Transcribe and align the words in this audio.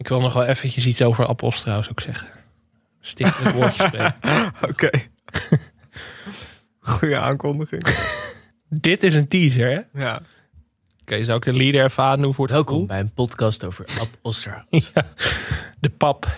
Ik 0.00 0.08
wil 0.08 0.20
nog 0.20 0.32
wel 0.32 0.44
eventjes 0.44 0.86
iets 0.86 1.02
over 1.02 1.26
appels 1.26 1.60
trouwens 1.60 1.90
ook 1.90 2.00
zeggen. 2.00 2.28
Stichtelijk 3.00 3.54
woordje 3.56 3.82
spreken. 3.86 4.14
Oké. 4.70 4.90
Goeie 6.80 7.16
aankondiging. 7.16 7.82
Dit 8.68 9.02
is 9.02 9.14
een 9.14 9.28
teaser, 9.28 9.70
hè? 9.70 9.78
Oké, 9.78 11.14
Ja. 11.14 11.24
zou 11.24 11.36
ik 11.38 11.44
de 11.44 11.52
leader 11.52 11.84
even 11.84 12.02
aandoen 12.02 12.34
voor 12.34 12.44
het 12.44 12.54
Welkom 12.54 12.72
gevoel? 12.72 12.86
bij 12.88 13.00
een 13.00 13.12
podcast 13.12 13.64
over 13.64 13.84
appels. 14.00 14.44
Ja, 14.44 14.64
de 15.80 15.90
pap. 15.90 16.36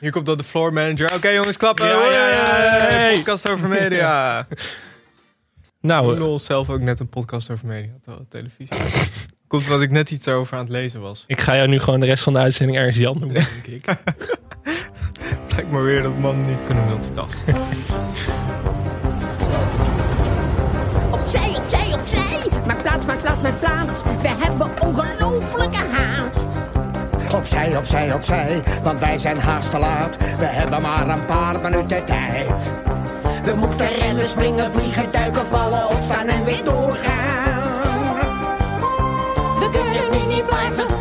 Hier 0.00 0.10
komt 0.10 0.26
dan 0.26 0.36
de 0.36 0.44
floor 0.44 0.72
manager. 0.72 1.14
Oké 1.14 1.28
jongens, 1.28 1.56
klappen. 1.56 1.86
Ja, 1.86 2.10
ja, 2.10 2.28
ja, 2.30 3.08
ja. 3.08 3.16
Podcast 3.16 3.48
over 3.48 3.68
media. 3.68 4.46
Nou, 5.80 6.18
Lol 6.18 6.38
zelf 6.38 6.70
ook 6.70 6.80
net 6.80 7.00
een 7.00 7.08
podcast 7.08 7.50
over 7.50 7.66
media. 7.66 7.92
Televisie. 8.28 8.76
Komt 9.50 9.62
omdat 9.62 9.80
ik 9.80 9.90
net 9.90 10.10
iets 10.10 10.28
over 10.28 10.56
aan 10.56 10.62
het 10.62 10.68
lezen 10.72 11.00
was. 11.00 11.24
ik 11.26 11.40
ga 11.40 11.56
jou 11.56 11.68
nu 11.68 11.78
gewoon 11.78 12.00
de 12.00 12.06
rest 12.06 12.22
van 12.22 12.32
de 12.32 12.38
uitzending 12.38 12.78
Ernst 12.78 12.98
Jan 12.98 13.16
noemen, 13.18 13.34
denk 13.34 13.66
ik. 13.84 13.84
Lijkt 15.54 15.70
maar 15.70 15.82
weer 15.82 16.02
dat 16.02 16.18
mannen 16.18 16.46
niet 16.46 16.62
kunnen 16.66 16.84
multitasken. 16.86 17.54
Opzij, 21.10 21.56
opzij, 21.56 21.94
opzij. 21.94 22.38
Maak 22.66 22.82
plaats, 22.82 23.06
maak 23.06 23.20
plaats, 23.20 23.42
maak 23.42 23.58
plaats. 23.58 24.02
We 24.22 24.28
hebben 24.28 24.70
ongelofelijke 24.80 25.84
haast. 25.90 26.48
Opzij, 27.34 27.76
opzij, 27.76 28.14
opzij, 28.14 28.62
want 28.82 29.00
wij 29.00 29.18
zijn 29.18 29.38
haast 29.38 29.70
te 29.70 29.78
laat. 29.78 30.16
We 30.38 30.44
hebben 30.44 30.82
maar 30.82 31.08
een 31.08 31.24
paar 31.24 31.60
minuten 31.60 32.04
tijd. 32.04 32.70
We 33.44 33.54
moeten 33.56 33.88
rennen, 33.88 34.26
springen, 34.26 34.72
vliegen, 34.72 35.12
duiken, 35.12 35.46
vallen, 35.46 35.88
opstaan 35.88 36.26
en 36.26 36.44
weer 36.44 36.64
doorgaan. 36.64 36.89
Kunnen 40.50 40.99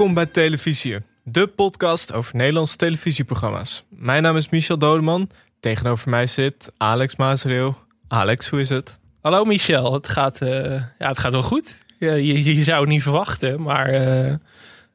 Welkom 0.00 0.18
bij 0.18 0.32
Televisie, 0.32 0.96
de 1.24 1.46
podcast 1.46 2.12
over 2.12 2.36
Nederlandse 2.36 2.76
televisieprogramma's. 2.76 3.84
Mijn 3.88 4.22
naam 4.22 4.36
is 4.36 4.48
Michel 4.48 4.78
Dodeman. 4.78 5.30
Tegenover 5.58 6.10
mij 6.10 6.26
zit 6.26 6.72
Alex 6.76 7.16
Maasreel. 7.16 7.76
Alex, 8.08 8.48
hoe 8.48 8.60
is 8.60 8.68
het? 8.68 8.98
Hallo 9.20 9.44
Michel, 9.44 9.92
het 9.92 10.08
gaat, 10.08 10.40
eh, 10.40 10.82
ja, 10.98 11.08
het 11.08 11.18
gaat 11.18 11.32
wel 11.32 11.42
goed. 11.42 11.78
Je, 11.98 12.44
je 12.56 12.64
zou 12.64 12.80
het 12.80 12.88
niet 12.88 13.02
verwachten, 13.02 13.62
maar 13.62 13.86
eh, 13.86 14.34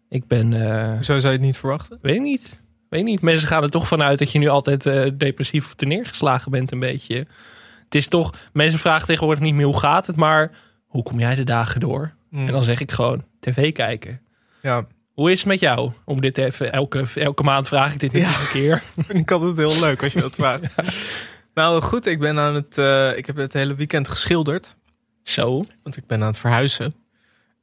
ik 0.09 0.27
ben, 0.27 0.53
eh, 0.53 0.93
Hoezo 0.93 1.19
zou 1.19 1.33
je 1.33 1.39
het 1.39 1.47
niet 1.47 1.57
verwachten? 1.57 1.99
weet 2.01 2.21
niet. 2.21 2.63
Weet 2.89 3.03
niet. 3.03 3.21
Mensen 3.21 3.47
gaan 3.47 3.63
er 3.63 3.69
toch 3.69 3.87
vanuit 3.87 4.19
dat 4.19 4.31
je 4.31 4.39
nu 4.39 4.47
altijd 4.47 4.83
depressief 5.19 5.65
of 5.65 5.87
neergeslagen 5.87 6.51
bent 6.51 6.71
een 6.71 6.79
beetje. 6.79 7.15
Het 7.83 7.95
is 7.95 8.07
toch, 8.07 8.33
mensen 8.53 8.79
vragen 8.79 9.07
tegenwoordig 9.07 9.43
niet 9.43 9.53
meer 9.53 9.65
hoe 9.65 9.79
gaat 9.79 10.07
het, 10.07 10.15
maar 10.15 10.51
hoe 10.85 11.03
kom 11.03 11.19
jij 11.19 11.35
de 11.35 11.43
dagen 11.43 11.79
door? 11.79 12.13
Hmm. 12.29 12.45
En 12.45 12.51
dan 12.51 12.63
zeg 12.63 12.79
ik 12.79 12.91
gewoon 12.91 13.23
tv 13.39 13.71
kijken. 13.71 14.19
Ja, 14.61 14.85
Hoe 15.15 15.31
is 15.31 15.39
het 15.39 15.47
met 15.47 15.59
jou? 15.59 15.91
Om 16.05 16.21
dit 16.21 16.37
even, 16.37 16.71
elke, 16.71 17.05
elke 17.15 17.43
maand 17.43 17.67
vraag 17.67 17.93
ik 17.93 17.99
dit 17.99 18.11
Ja. 18.11 18.27
een 18.27 18.47
keer. 18.51 18.83
ik 19.07 19.31
altijd 19.31 19.57
heel 19.57 19.79
leuk 19.79 20.03
als 20.03 20.13
je 20.13 20.21
dat 20.21 20.35
vraagt. 20.35 20.63
Nou 21.53 21.81
goed, 21.81 22.05
ik 22.05 22.19
ben 22.19 22.39
aan 22.39 22.55
het, 22.55 22.77
eh, 22.77 23.17
ik 23.17 23.25
heb 23.25 23.35
het 23.35 23.53
hele 23.53 23.75
weekend 23.75 24.07
geschilderd. 24.07 24.75
Zo. 25.23 25.63
Want 25.83 25.97
ik 25.97 26.07
ben 26.07 26.21
aan 26.21 26.27
het 26.27 26.37
verhuizen. 26.37 26.95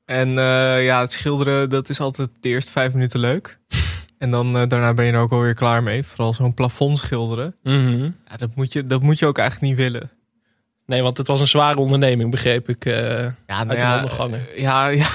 En 0.04 0.28
eh, 0.28 0.84
ja, 0.84 1.00
het 1.00 1.12
schilderen, 1.12 1.68
dat 1.68 1.88
is 1.88 2.00
altijd 2.00 2.28
de 2.40 2.48
eerste 2.48 2.72
vijf 2.72 2.92
minuten 2.92 3.20
leuk. 3.20 3.58
En 4.18 4.30
dan 4.30 4.56
eh, 4.58 4.68
daarna 4.68 4.94
ben 4.94 5.04
je 5.04 5.12
er 5.12 5.18
ook 5.18 5.32
alweer 5.32 5.54
klaar 5.54 5.82
mee. 5.82 6.02
Vooral 6.02 6.34
zo'n 6.34 6.54
plafond 6.54 6.98
schilderen. 6.98 7.54
Mhm. 7.62 8.02
Ja, 8.02 8.36
dat, 8.36 8.54
moet 8.54 8.72
je, 8.72 8.86
dat 8.86 9.02
moet 9.02 9.18
je 9.18 9.26
ook 9.26 9.38
eigenlijk 9.38 9.68
niet 9.68 9.80
willen. 9.80 10.10
Nee, 10.86 11.02
want 11.02 11.16
het 11.18 11.26
was 11.26 11.40
een 11.40 11.46
zware 11.46 11.78
onderneming, 11.78 12.30
begreep 12.30 12.68
ik. 12.68 12.84
Ja, 12.84 13.34
nou 13.46 13.68
Uit 13.68 13.78
de 14.30 14.38
Ja, 14.56 14.86
ja. 14.88 15.06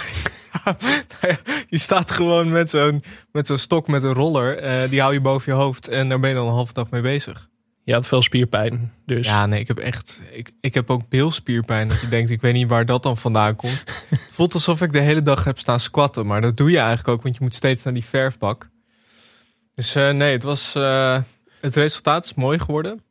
Je 1.70 1.78
staat 1.78 2.12
gewoon 2.12 2.50
met 2.50 2.70
zo'n 2.70 3.04
met 3.32 3.48
zo'n 3.48 3.58
stok 3.58 3.88
met 3.88 4.04
een 4.04 4.14
roller. 4.14 4.58
eh, 4.58 4.90
die 4.90 5.02
hou 5.02 5.14
je 5.14 5.22
boven 5.22 5.54
je 5.54 5.60
hoofd. 5.60 5.88
En 5.88 6.10
daar 6.10 6.20
ben 6.20 6.30
je 6.30 6.36
dan 6.36 6.48
een 6.48 6.54
halve 6.54 6.74
dag 6.74 6.90
mee 6.90 7.02
bezig. 7.02 7.50
je 7.84 7.94
had 7.94 8.08
veel 8.08 8.22
spierpijn. 8.22 8.94
Dus 9.06 9.28
Ja, 9.28 9.46
nee, 9.46 9.60
ik 9.60 9.68
heb 9.68 9.78
echt. 9.78 10.22
Ik, 10.32 10.52
ik 10.62 10.74
heb 10.74 10.90
ook 10.90 11.10
bilspierpijn. 11.10 11.88
Dat 11.88 12.02
je 12.02 12.08
denkt, 12.08 12.30
ik 12.30 12.42
weet 12.42 12.54
niet 12.54 12.68
waar 12.68 12.86
dat 12.86 13.04
dan 13.04 13.18
vandaan 13.18 13.56
komt. 13.56 13.84
Het 14.10 14.28
voelt 14.32 14.54
alsof 14.54 14.82
ik 14.82 14.94
de 14.94 15.00
hele 15.00 15.22
dag 15.22 15.44
heb 15.44 15.60
staan 15.60 15.80
squatten. 15.80 16.26
Maar 16.26 16.42
dat 16.42 16.58
doe 16.58 16.72
je 16.72 16.78
eigenlijk 16.78 17.08
ook, 17.08 17.22
want 17.24 17.36
je 17.38 17.44
moet 17.44 17.56
steeds 17.56 17.84
naar 17.84 17.94
die 17.94 18.06
verfbak. 18.06 18.70
Dus 19.76 19.96
eh, 19.96 20.10
nee, 20.12 20.32
het 20.32 20.44
was. 20.44 20.76
eh, 20.76 21.18
het 21.60 21.76
resultaat 21.76 22.26
is 22.26 22.34
mooi 22.34 22.60
geworden. 22.60 23.02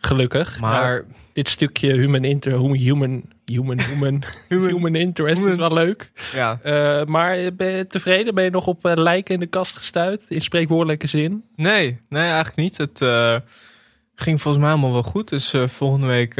gelukkig. 0.00 0.60
Maar 0.60 1.04
dit 1.32 1.48
stukje 1.48 1.92
human 1.92 2.24
inter, 2.24 2.58
human, 2.72 3.31
human, 3.44 3.80
human, 3.80 4.22
human, 4.48 4.68
human 4.68 4.94
interest 4.94 5.44
is 5.44 5.54
wel 5.54 5.72
leuk. 5.72 6.12
ja, 6.32 6.58
Eh, 6.62 7.04
maar 7.04 7.54
ben 7.54 7.70
je 7.70 7.86
tevreden? 7.86 8.34
Ben 8.34 8.44
je 8.44 8.50
nog 8.50 8.66
op 8.66 8.84
eh, 8.86 8.92
lijken 8.96 9.34
in 9.34 9.40
de 9.40 9.46
kast 9.46 9.76
gestuurd? 9.76 10.30
In 10.30 10.40
spreekwoordelijke 10.40 11.06
zin? 11.06 11.44
Nee, 11.56 11.98
nee, 12.08 12.22
eigenlijk 12.22 12.56
niet. 12.56 12.76
Het 12.78 13.00
eh, 13.02 13.36
ging 14.14 14.40
volgens 14.40 14.62
mij 14.62 14.72
allemaal 14.72 14.92
wel 14.92 15.02
goed. 15.02 15.28
Dus 15.28 15.54
volgende 15.66 16.06
week 16.06 16.34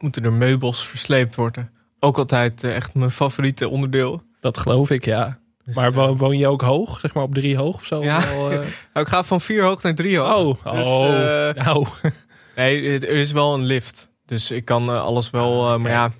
moeten 0.00 0.24
er 0.24 0.32
meubels 0.32 0.86
versleept 0.88 1.34
worden. 1.34 1.70
Ook 2.00 2.18
altijd 2.18 2.64
echt 2.64 2.94
mijn 2.94 3.10
favoriete 3.10 3.68
onderdeel. 3.68 4.22
Dat 4.40 4.58
geloof 4.58 4.90
ik, 4.90 5.04
ja. 5.04 5.38
Dus, 5.64 5.74
Maar 5.74 5.92
wo- 5.92 6.16
woon 6.16 6.38
je 6.38 6.46
ook 6.48 6.62
hoog? 6.62 7.00
Zeg 7.00 7.14
maar 7.14 7.22
op 7.22 7.34
drie 7.34 7.56
hoog 7.56 7.74
of 7.74 7.84
zo? 7.86 8.02
Ja. 8.02 8.20
Wel, 8.34 8.52
ik 9.02 9.08
ga 9.08 9.22
van 9.24 9.40
vier 9.40 9.62
hoog 9.62 9.82
naar 9.82 9.94
drie 9.94 10.18
hoog. 10.18 10.66
Oh, 10.66 10.72
Dus, 10.76 10.86
oh. 10.86 11.64
nou. 11.64 11.86
Nee, 12.56 12.88
het- 12.90 13.02
er 13.02 13.16
is 13.16 13.32
wel 13.32 13.54
een 13.54 13.64
lift. 13.64 14.08
Dus 14.26 14.50
ik 14.50 14.64
kan 14.64 14.88
eh, 14.88 15.00
alles 15.00 15.30
wel. 15.30 15.72
eh, 15.74 15.78
Maar 15.80 15.90
ja, 15.90 16.12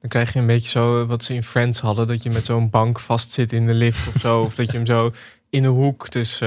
dan 0.00 0.10
krijg 0.10 0.32
je 0.32 0.38
een 0.38 0.46
beetje 0.46 0.68
zo 0.68 1.02
eh, 1.02 1.08
wat 1.08 1.24
ze 1.24 1.34
in 1.34 1.42
Friends 1.44 1.80
hadden. 1.80 2.06
Dat 2.06 2.22
je 2.22 2.30
met 2.30 2.44
zo'n 2.44 2.70
bank 2.70 3.00
vastzit 3.00 3.52
in 3.52 3.66
de 3.66 3.74
lift 3.74 4.08
of 4.08 4.20
zo. 4.20 4.40
of 4.46 4.54
dat 4.54 4.70
je 4.70 4.76
hem 4.76 4.86
zo 4.86 5.10
in 5.50 5.62
de 5.62 5.68
hoek. 5.68 6.10
Dus 6.10 6.42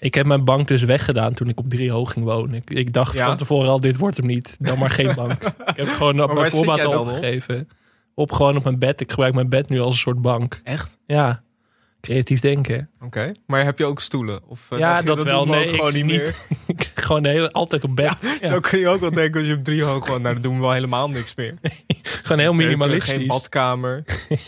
Ik 0.00 0.14
heb 0.14 0.26
mijn 0.26 0.44
bank 0.44 0.68
dus 0.68 0.82
weggedaan 0.82 1.32
toen 1.32 1.48
ik 1.48 1.58
op 1.58 1.70
drie 1.70 1.90
hoog 1.90 2.12
ging 2.12 2.24
wonen. 2.24 2.54
Ik, 2.54 2.70
ik 2.70 2.92
dacht 2.92 3.12
Ja? 3.14 3.26
van 3.26 3.36
tevoren 3.36 3.68
al, 3.70 3.80
dit 3.80 3.96
wordt 3.96 4.16
hem 4.16 4.26
niet. 4.26 4.56
Dan 4.58 4.78
maar 4.78 4.90
geen 4.90 5.14
bank. 5.14 5.42
ik 5.42 5.52
heb 5.76 5.76
het 5.86 5.96
gewoon 5.96 6.22
op 6.22 6.34
mijn 6.34 6.50
voorbaat 6.50 6.84
al 6.84 6.92
op? 7.00 7.06
opgegeven. 7.06 7.68
Op 8.14 8.32
gewoon 8.32 8.56
op 8.56 8.64
mijn 8.64 8.78
bed. 8.78 9.00
Ik 9.00 9.10
gebruik 9.10 9.34
mijn 9.34 9.48
bed 9.48 9.68
nu 9.68 9.80
als 9.80 9.94
een 9.94 10.00
soort 10.00 10.22
bank. 10.22 10.60
echt. 10.64 10.98
Ja, 11.06 11.42
creatief 12.00 12.40
denken. 12.40 12.90
Oké. 13.06 13.32
Maar 13.46 13.64
heb 13.64 13.78
je 13.78 13.84
ook 13.84 14.00
stoelen? 14.00 14.40
Of, 14.48 14.66
eh, 14.70 14.78
Ja, 14.78 15.02
dat 15.02 15.22
wel. 15.22 15.46
Nee, 15.46 15.64
ook 15.64 15.70
ik 15.70 15.74
gewoon 15.74 15.92
niet 15.92 16.04
meer. 16.04 16.34
gewoon 16.94 17.22
de 17.22 17.28
hele, 17.28 17.52
altijd 17.52 17.84
op 17.84 17.96
bed. 17.96 18.38
Ja, 18.40 18.48
Zo 18.48 18.60
kun 18.60 18.78
je 18.78 18.88
ook 18.88 19.00
wel 19.00 19.12
denken 19.12 19.40
als 19.40 19.48
je 19.48 19.54
op 19.56 19.64
drie 19.64 19.82
hoog 19.82 20.06
woont. 20.06 20.22
Nou, 20.22 20.34
dan 20.34 20.42
doen 20.42 20.54
we 20.54 20.60
wel 20.60 20.72
helemaal 20.72 21.08
niks 21.08 21.34
meer. 21.34 21.54
gewoon 22.22 22.38
heel 22.38 22.52
minimalistisch. 22.52 23.12
Geen 23.12 23.26
badkamer. 23.26 24.04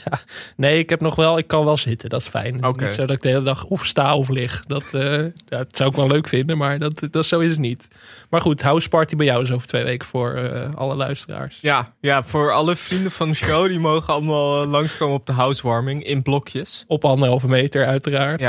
Nee, 0.57 0.79
ik 0.79 0.91
heb 0.91 1.01
nog 1.01 1.15
wel, 1.15 1.39
ik 1.39 1.47
kan 1.47 1.65
wel 1.65 1.77
zitten. 1.77 2.11
Dat 2.11 2.21
is 2.21 2.27
fijn. 2.27 2.65
Het 2.65 2.77
is 2.77 2.83
niet 2.85 2.95
zo 2.95 3.07
dat 3.07 3.17
ik 3.17 3.23
de 3.23 3.29
hele 3.29 3.43
dag 3.43 3.65
of 3.65 3.87
sta 3.87 4.17
of 4.17 4.29
lig. 4.29 4.65
Dat, 4.67 4.85
eh, 4.93 5.03
ja, 5.23 5.31
dat 5.49 5.77
zou 5.77 5.91
ik 5.91 5.97
wel 5.97 6.07
leuk 6.07 6.29
vinden, 6.29 6.59
maar 6.59 6.79
dat, 6.79 7.03
dat 7.11 7.27
zo 7.27 7.41
is 7.41 7.51
het 7.51 7.59
niet. 7.59 7.89
Maar 8.31 8.41
goed, 8.41 8.63
house 8.63 8.89
party 8.89 9.17
bij 9.17 9.27
jou 9.27 9.43
is 9.43 9.53
over 9.53 9.67
twee 9.69 9.85
weken 9.85 10.09
voor 10.09 10.35
eh, 10.35 10.75
alle 10.75 10.95
luisteraars. 10.95 11.59
Ja, 11.61 11.95
ja, 12.01 12.23
voor 12.23 12.53
alle 12.53 12.77
vrienden 12.77 13.11
van 13.11 13.29
de 13.29 13.35
show. 13.35 13.69
Die 13.69 13.79
mogen 13.79 14.13
allemaal 14.13 14.67
langskomen 14.67 15.15
op 15.15 15.27
de 15.27 15.33
housewarming. 15.33 16.05
In 16.05 16.23
blokjes. 16.23 16.85
Op 16.87 17.05
anderhalve 17.05 17.49
meter 17.49 17.87
uiteraard. 17.87 18.41
Ja, 18.41 18.48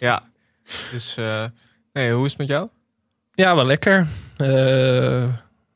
ja. 0.00 0.22
Dus, 0.92 1.16
eh, 1.16 1.44
nee, 1.92 2.12
hoe 2.12 2.24
is 2.24 2.30
het 2.30 2.40
met 2.40 2.48
jou? 2.48 2.68
Ja, 3.32 3.54
wel 3.54 3.66
lekker. 3.66 4.06
Eh, 4.36 5.28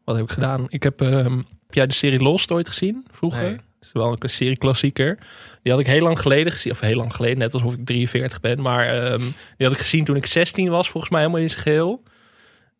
wat 0.04 0.16
heb 0.16 0.24
ik 0.24 0.30
gedaan? 0.30 0.66
Ik 0.68 0.82
heb, 0.82 1.00
ehm, 1.00 1.36
heb 1.36 1.74
jij 1.74 1.86
de 1.86 1.94
serie 1.94 2.22
Lost 2.22 2.52
ooit 2.52 2.68
gezien 2.68 3.06
vroeger? 3.10 3.42
Nee. 3.42 3.56
Dat 3.56 3.62
is 3.80 3.92
wel 3.92 4.16
een 4.18 4.28
serie 4.28 4.58
klassieker. 4.58 5.18
Die 5.62 5.72
had 5.72 5.80
ik 5.80 5.86
heel 5.86 6.02
lang 6.02 6.18
geleden 6.18 6.52
gezien. 6.52 6.72
Of 6.72 6.80
heel 6.80 6.96
lang 6.96 7.14
geleden, 7.14 7.38
net 7.38 7.54
alsof 7.54 7.74
ik 7.74 7.84
43 7.84 8.40
ben. 8.40 8.60
Maar 8.60 8.88
ehm, 8.88 9.20
die 9.56 9.66
had 9.66 9.72
ik 9.72 9.82
gezien 9.82 10.04
toen 10.04 10.16
ik 10.16 10.26
16 10.26 10.68
was, 10.70 10.90
volgens 10.90 11.12
mij 11.12 11.20
helemaal 11.20 11.42
in 11.42 11.50
zijn 11.50 11.62
geheel. 11.62 12.02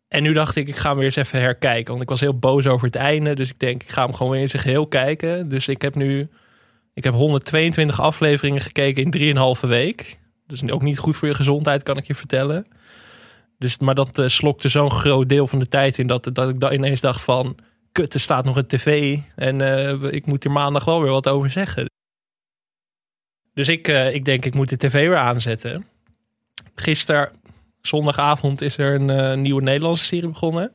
En 0.07 0.23
nu 0.23 0.33
dacht 0.33 0.55
ik, 0.55 0.67
ik 0.67 0.75
ga 0.75 0.87
hem 0.87 0.97
weer 0.97 1.05
eens 1.05 1.15
even 1.15 1.39
herkijken. 1.39 1.89
Want 1.91 2.01
ik 2.01 2.09
was 2.09 2.19
heel 2.19 2.39
boos 2.39 2.67
over 2.67 2.85
het 2.85 2.95
einde. 2.95 3.33
Dus 3.33 3.49
ik 3.49 3.59
denk, 3.59 3.83
ik 3.83 3.89
ga 3.89 4.03
hem 4.03 4.13
gewoon 4.13 4.31
weer 4.31 4.41
in 4.41 4.49
zijn 4.49 4.61
geheel 4.61 4.87
kijken. 4.87 5.47
Dus 5.49 5.67
ik 5.67 5.81
heb 5.81 5.95
nu... 5.95 6.29
Ik 6.93 7.03
heb 7.03 7.13
122 7.13 8.01
afleveringen 8.01 8.61
gekeken 8.61 9.11
in 9.11 9.35
3,5 9.57 9.67
week. 9.67 10.17
Dus 10.47 10.69
ook 10.69 10.81
niet 10.81 10.97
goed 10.97 11.15
voor 11.15 11.27
je 11.27 11.33
gezondheid, 11.33 11.83
kan 11.83 11.97
ik 11.97 12.07
je 12.07 12.15
vertellen. 12.15 12.67
Dus, 13.57 13.77
maar 13.77 13.95
dat 13.95 14.19
eh, 14.19 14.27
slokte 14.27 14.69
zo'n 14.69 14.91
groot 14.91 15.29
deel 15.29 15.47
van 15.47 15.59
de 15.59 15.67
tijd 15.67 15.97
in 15.97 16.07
dat, 16.07 16.29
dat 16.33 16.49
ik 16.49 16.59
dan 16.59 16.73
ineens 16.73 17.01
dacht 17.01 17.21
van... 17.21 17.57
Kut, 17.91 18.13
er 18.13 18.19
staat 18.19 18.45
nog 18.45 18.55
een 18.55 18.67
tv 18.67 19.17
en 19.35 19.61
eh, 19.61 20.13
ik 20.13 20.25
moet 20.25 20.43
hier 20.43 20.51
maandag 20.51 20.85
wel 20.85 21.01
weer 21.01 21.11
wat 21.11 21.27
over 21.27 21.51
zeggen. 21.51 21.85
Dus 23.53 23.67
ik, 23.67 23.87
eh, 23.87 24.13
ik 24.13 24.25
denk, 24.25 24.45
ik 24.45 24.53
moet 24.53 24.69
de 24.69 24.77
tv 24.77 25.07
weer 25.07 25.17
aanzetten. 25.17 25.87
Gisteren, 26.75 27.31
zondagavond, 27.81 28.61
is 28.61 28.77
er 28.77 29.01
een 29.01 29.41
nieuwe 29.41 29.61
Nederlandse 29.61 30.05
serie 30.05 30.29
begonnen. 30.29 30.71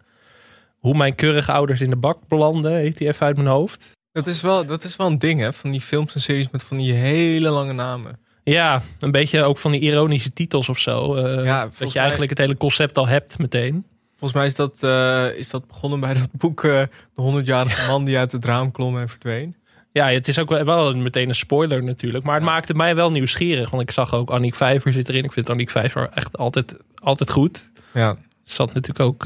Hoe 0.78 0.96
mijn 0.96 1.14
keurige 1.14 1.52
ouders 1.52 1.80
in 1.80 1.90
de 1.90 1.96
bak 1.96 2.28
belanden, 2.28 2.72
heet 2.72 2.98
die 2.98 3.08
even 3.08 3.26
uit 3.26 3.36
mijn 3.36 3.48
hoofd. 3.48 3.90
Dat 4.12 4.26
is, 4.26 4.40
wel, 4.40 4.66
dat 4.66 4.84
is 4.84 4.96
wel 4.96 5.06
een 5.06 5.18
ding, 5.18 5.40
hè? 5.40 5.52
Van 5.52 5.70
die 5.70 5.80
films 5.80 6.14
en 6.14 6.20
series 6.20 6.50
met 6.50 6.64
van 6.64 6.76
die 6.76 6.92
hele 6.92 7.50
lange 7.50 7.72
namen. 7.72 8.18
Ja, 8.44 8.82
een 8.98 9.10
beetje 9.10 9.42
ook 9.42 9.58
van 9.58 9.70
die 9.70 9.80
ironische 9.80 10.32
titels 10.32 10.68
of 10.68 10.78
zo. 10.78 11.14
eh, 11.14 11.44
Ja, 11.44 11.64
dat 11.64 11.78
je 11.78 11.84
mij- 11.84 11.94
eigenlijk 12.02 12.30
het 12.30 12.38
hele 12.38 12.56
concept 12.56 12.98
al 12.98 13.08
hebt 13.08 13.38
meteen. 13.38 13.84
Volgens 14.10 14.32
mij 14.40 14.46
is 14.46 14.54
dat, 14.54 14.82
eh, 14.82 15.26
is 15.38 15.50
dat 15.50 15.66
begonnen 15.66 16.00
bij 16.00 16.14
dat 16.14 16.28
boek 16.32 16.64
eh, 16.64 16.82
De 17.14 17.22
100-jarige 17.22 17.90
man 17.90 18.04
die 18.04 18.18
uit 18.18 18.32
het 18.32 18.44
raam 18.44 18.70
klom 18.72 18.98
en 18.98 19.08
verdween. 19.08 19.54
Ja, 19.92 20.08
het 20.08 20.28
is 20.28 20.38
ook 20.38 20.48
wel, 20.64 20.94
meteen 20.94 21.28
een 21.28 21.34
spoiler 21.34 21.82
natuurlijk. 21.84 22.24
Maar 22.24 22.34
het 22.34 22.44
Ja. 22.44 22.50
maakte 22.50 22.74
mij 22.74 22.94
wel 22.96 23.10
nieuwsgierig. 23.10 23.70
Want 23.70 23.82
ik 23.82 23.90
zag 23.90 24.14
ook 24.14 24.30
Annick 24.30 24.54
Vijver 24.54 24.92
zit 24.92 25.08
erin. 25.08 25.24
Ik 25.24 25.32
vind 25.32 25.50
Annick 25.50 25.70
Vijver 25.70 26.08
echt 26.14 26.38
altijd, 26.38 26.82
altijd 26.94 27.30
goed. 27.30 27.70
Ja, 27.94 28.16
zat 28.44 28.74
natuurlijk 28.74 29.00
ook 29.00 29.24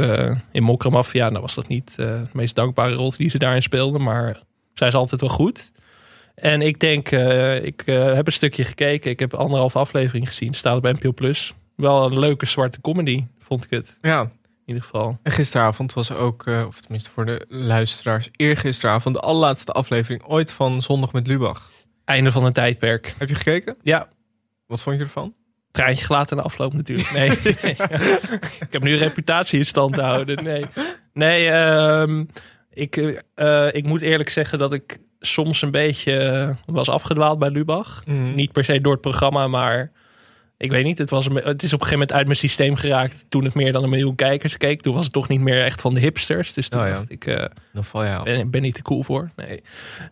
in 0.53 0.63
Mokromafia. 0.63 1.29
Nou 1.29 1.41
was 1.41 1.55
dat 1.55 1.69
niet 1.69 1.97
de 1.97 2.23
meest 2.33 2.55
dankbare 2.55 2.95
rol 2.95 3.13
die 3.17 3.31
ze 3.31 3.39
daarin 3.39 3.63
speelde. 3.63 3.99
Maar 3.99 4.41
zij 4.75 4.89
is 4.89 4.95
altijd 4.95 5.21
wel 5.21 5.31
goed. 5.31 5.73
En 6.35 6.63
ik 6.63 6.81
denk, 6.81 7.11
eh, 7.11 7.65
ik 7.65 7.83
eh, 7.87 8.15
heb 8.15 8.27
een 8.27 8.33
stukje 8.33 8.65
gekeken. 8.65 9.11
Ik 9.11 9.19
heb 9.19 9.35
anderhalf 9.35 9.77
aflevering 9.77 10.29
gezien. 10.29 10.55
Staat 10.55 10.77
op 10.77 10.83
NPO 10.83 11.13
Plus. 11.13 11.55
Wel 11.77 12.05
een 12.05 12.19
leuke 12.19 12.47
zwarte 12.47 12.81
comedy, 12.81 13.25
vond 13.39 13.65
ik 13.65 13.71
het. 13.71 13.99
ja. 14.03 14.31
In 14.67 14.75
ieder 14.75 14.89
geval. 14.91 15.19
En 15.23 15.33
gisteravond 15.33 15.93
was 15.93 16.13
ook, 16.13 16.47
eh, 16.47 16.65
of 16.67 16.81
tenminste 16.81 17.11
voor 17.11 17.27
de 17.27 17.45
luisteraars, 17.49 18.29
eergisteravond 18.37 19.15
de 19.15 19.21
allerlaatste 19.21 19.73
aflevering 19.73 20.25
ooit 20.25 20.53
van 20.53 20.83
Zondag 20.83 21.13
met 21.13 21.27
Lubach. 21.27 21.71
Einde 22.05 22.33
van 22.33 22.45
een 22.45 22.53
tijdperk. 22.53 23.15
Heb 23.19 23.29
je 23.29 23.35
gekeken? 23.35 23.77
Ja, 23.83 24.09
Wat 24.67 24.81
vond 24.81 24.97
je 24.97 25.03
ervan? 25.03 25.35
traantje 25.71 26.05
gelaten 26.05 26.37
in 26.37 26.43
de 26.43 26.49
afloop 26.49 26.73
natuurlijk. 26.73 27.13
Nee. 27.13 27.31
ik 28.67 28.69
heb 28.71 28.83
nu 28.83 28.93
een 28.93 28.99
reputatie 28.99 29.59
in 29.59 29.67
stand 29.67 29.95
te 29.95 30.03
houden. 30.03 30.45
Nee, 30.45 30.65
nee 31.13 31.49
ehm, 31.51 32.25
ik, 32.71 32.97
ik 33.73 33.85
moet 33.87 34.01
eerlijk 34.01 34.29
zeggen 34.31 34.59
dat 34.59 34.73
ik 34.73 34.99
soms 35.27 35.63
een 35.63 35.71
beetje 35.71 36.17
eh, 36.19 36.51
was 36.67 36.89
afgedwaald 36.89 37.39
bij 37.39 37.51
Lubach. 37.51 38.03
Mhm. 38.07 38.35
Niet 38.35 38.53
per 38.53 38.65
se 38.65 38.81
door 38.81 38.93
het 38.93 39.01
programma, 39.01 39.49
maar 39.49 39.93
ik 40.57 40.71
weet 40.71 40.85
niet. 40.85 40.99
Het, 40.99 41.11
was 41.11 41.27
een, 41.27 41.35
het 41.35 41.63
is 41.63 41.73
op 41.73 41.81
een 41.81 41.87
gegeven 41.87 41.93
moment 41.93 42.13
uit 42.13 42.25
mijn 42.27 42.37
systeem 42.39 42.77
geraakt 42.77 43.27
toen 43.29 43.45
ik 43.45 43.55
meer 43.55 43.73
dan 43.73 43.83
een 43.83 43.91
miljoen 43.91 44.15
kijkers 44.15 44.57
keek. 44.57 44.81
Toen 44.81 44.95
was 44.95 45.05
het 45.05 45.13
toch 45.13 45.29
niet 45.29 45.41
meer 45.41 45.65
echt 45.65 45.81
van 45.81 45.93
de 45.93 46.01
hipsters. 46.01 46.53
Dus 46.53 46.69
toen 46.69 46.81
Oh 46.81 46.87
ja. 46.87 46.93
dacht 46.93 47.11
ik, 47.11 47.27
eh, 47.27 47.45
Dan 47.73 47.85
val 47.85 48.05
je 48.05 48.21
ben, 48.25 48.51
ben 48.51 48.63
niet 48.63 48.75
te 48.75 48.83
cool 48.83 49.03
voor. 49.03 49.31
Nee, 49.37 49.63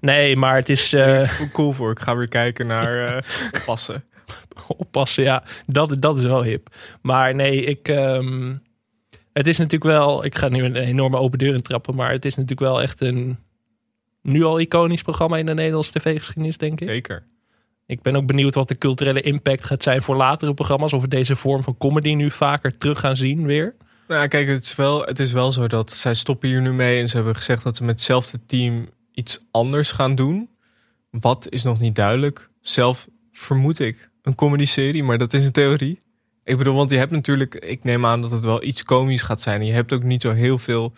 nee 0.00 0.36
maar 0.36 0.54
het 0.54 0.68
is... 0.68 0.92
eh, 0.92 1.28
Hoe 1.38 1.50
cool 1.50 1.72
voor. 1.72 1.90
Ik 1.90 2.00
ga 2.00 2.16
weer 2.16 2.28
kijken 2.28 2.66
naar 2.66 3.06
eh, 3.16 3.22
passen. 3.66 4.04
oppassen. 4.76 5.22
Ja, 5.24 5.42
dat, 5.66 5.96
dat 5.98 6.18
is 6.18 6.24
wel 6.24 6.42
hip. 6.42 6.68
Maar 7.02 7.34
nee, 7.34 7.64
ik. 7.64 7.88
ehm, 7.88 8.54
het 9.32 9.48
is 9.48 9.58
natuurlijk 9.58 9.90
wel. 9.90 10.24
Ik 10.24 10.36
ga 10.38 10.48
nu 10.48 10.64
een 10.64 10.76
enorme 10.76 11.16
open 11.16 11.38
deur 11.38 11.54
intrappen. 11.54 11.94
Maar 11.94 12.10
het 12.12 12.24
is 12.24 12.34
natuurlijk 12.34 12.60
wel 12.60 12.82
echt 12.82 13.00
een. 13.00 13.38
Nu 14.22 14.44
al 14.44 14.60
iconisch 14.60 15.02
programma 15.02 15.36
in 15.36 15.46
de 15.46 15.54
Nederlandse 15.54 15.92
tv-geschiedenis, 15.92 16.56
denk 16.56 16.80
ik. 16.80 16.88
Zeker. 16.88 17.24
Ik 17.86 18.02
ben 18.02 18.16
ook 18.16 18.26
benieuwd 18.26 18.54
wat 18.54 18.68
de 18.68 18.78
culturele 18.78 19.20
impact 19.20 19.64
gaat 19.64 19.82
zijn 19.82 20.02
voor 20.02 20.16
latere 20.16 20.54
programma's. 20.54 20.92
Of 20.92 21.00
we 21.00 21.08
deze 21.08 21.36
vorm 21.36 21.62
van 21.62 21.76
comedy 21.78 22.14
nu 22.14 22.30
vaker 22.30 22.76
terug 22.76 22.98
gaan 23.00 23.16
zien 23.16 23.46
weer. 23.46 23.74
Nou 24.08 24.28
kijk, 24.28 24.48
het 24.48 24.64
is, 24.64 24.74
wel, 24.74 25.02
het 25.04 25.18
is 25.18 25.32
wel 25.32 25.52
zo 25.52 25.66
dat 25.66 25.92
zij 25.92 26.14
stoppen 26.14 26.48
hier 26.48 26.60
nu 26.60 26.72
mee. 26.72 27.00
En 27.00 27.08
ze 27.08 27.16
hebben 27.16 27.34
gezegd 27.34 27.64
dat 27.64 27.76
ze 27.76 27.84
met 27.84 27.94
hetzelfde 27.94 28.38
team 28.46 28.88
iets 29.12 29.40
anders 29.50 29.92
gaan 29.92 30.14
doen. 30.14 30.48
Wat 31.10 31.46
is 31.50 31.62
nog 31.62 31.80
niet 31.80 31.94
duidelijk. 31.94 32.50
Zelf 32.60 33.08
vermoed 33.32 33.78
ik 33.78 34.10
een 34.22 34.34
comedy-serie, 34.34 35.02
maar 35.02 35.18
dat 35.18 35.32
is 35.32 35.44
een 35.44 35.52
theorie. 35.52 35.98
Ik 36.44 36.58
bedoel, 36.58 36.74
want 36.74 36.90
je 36.90 36.96
hebt 36.96 37.10
natuurlijk... 37.10 37.54
Ik 37.54 37.84
neem 37.84 38.06
aan 38.06 38.22
dat 38.22 38.30
het 38.30 38.42
wel 38.42 38.62
iets 38.62 38.82
komisch 38.82 39.22
gaat 39.22 39.40
zijn. 39.40 39.60
En 39.60 39.66
je 39.66 39.72
hebt 39.72 39.92
ook 39.92 40.02
niet 40.02 40.22
zo 40.22 40.32
heel 40.32 40.58
veel 40.58 40.92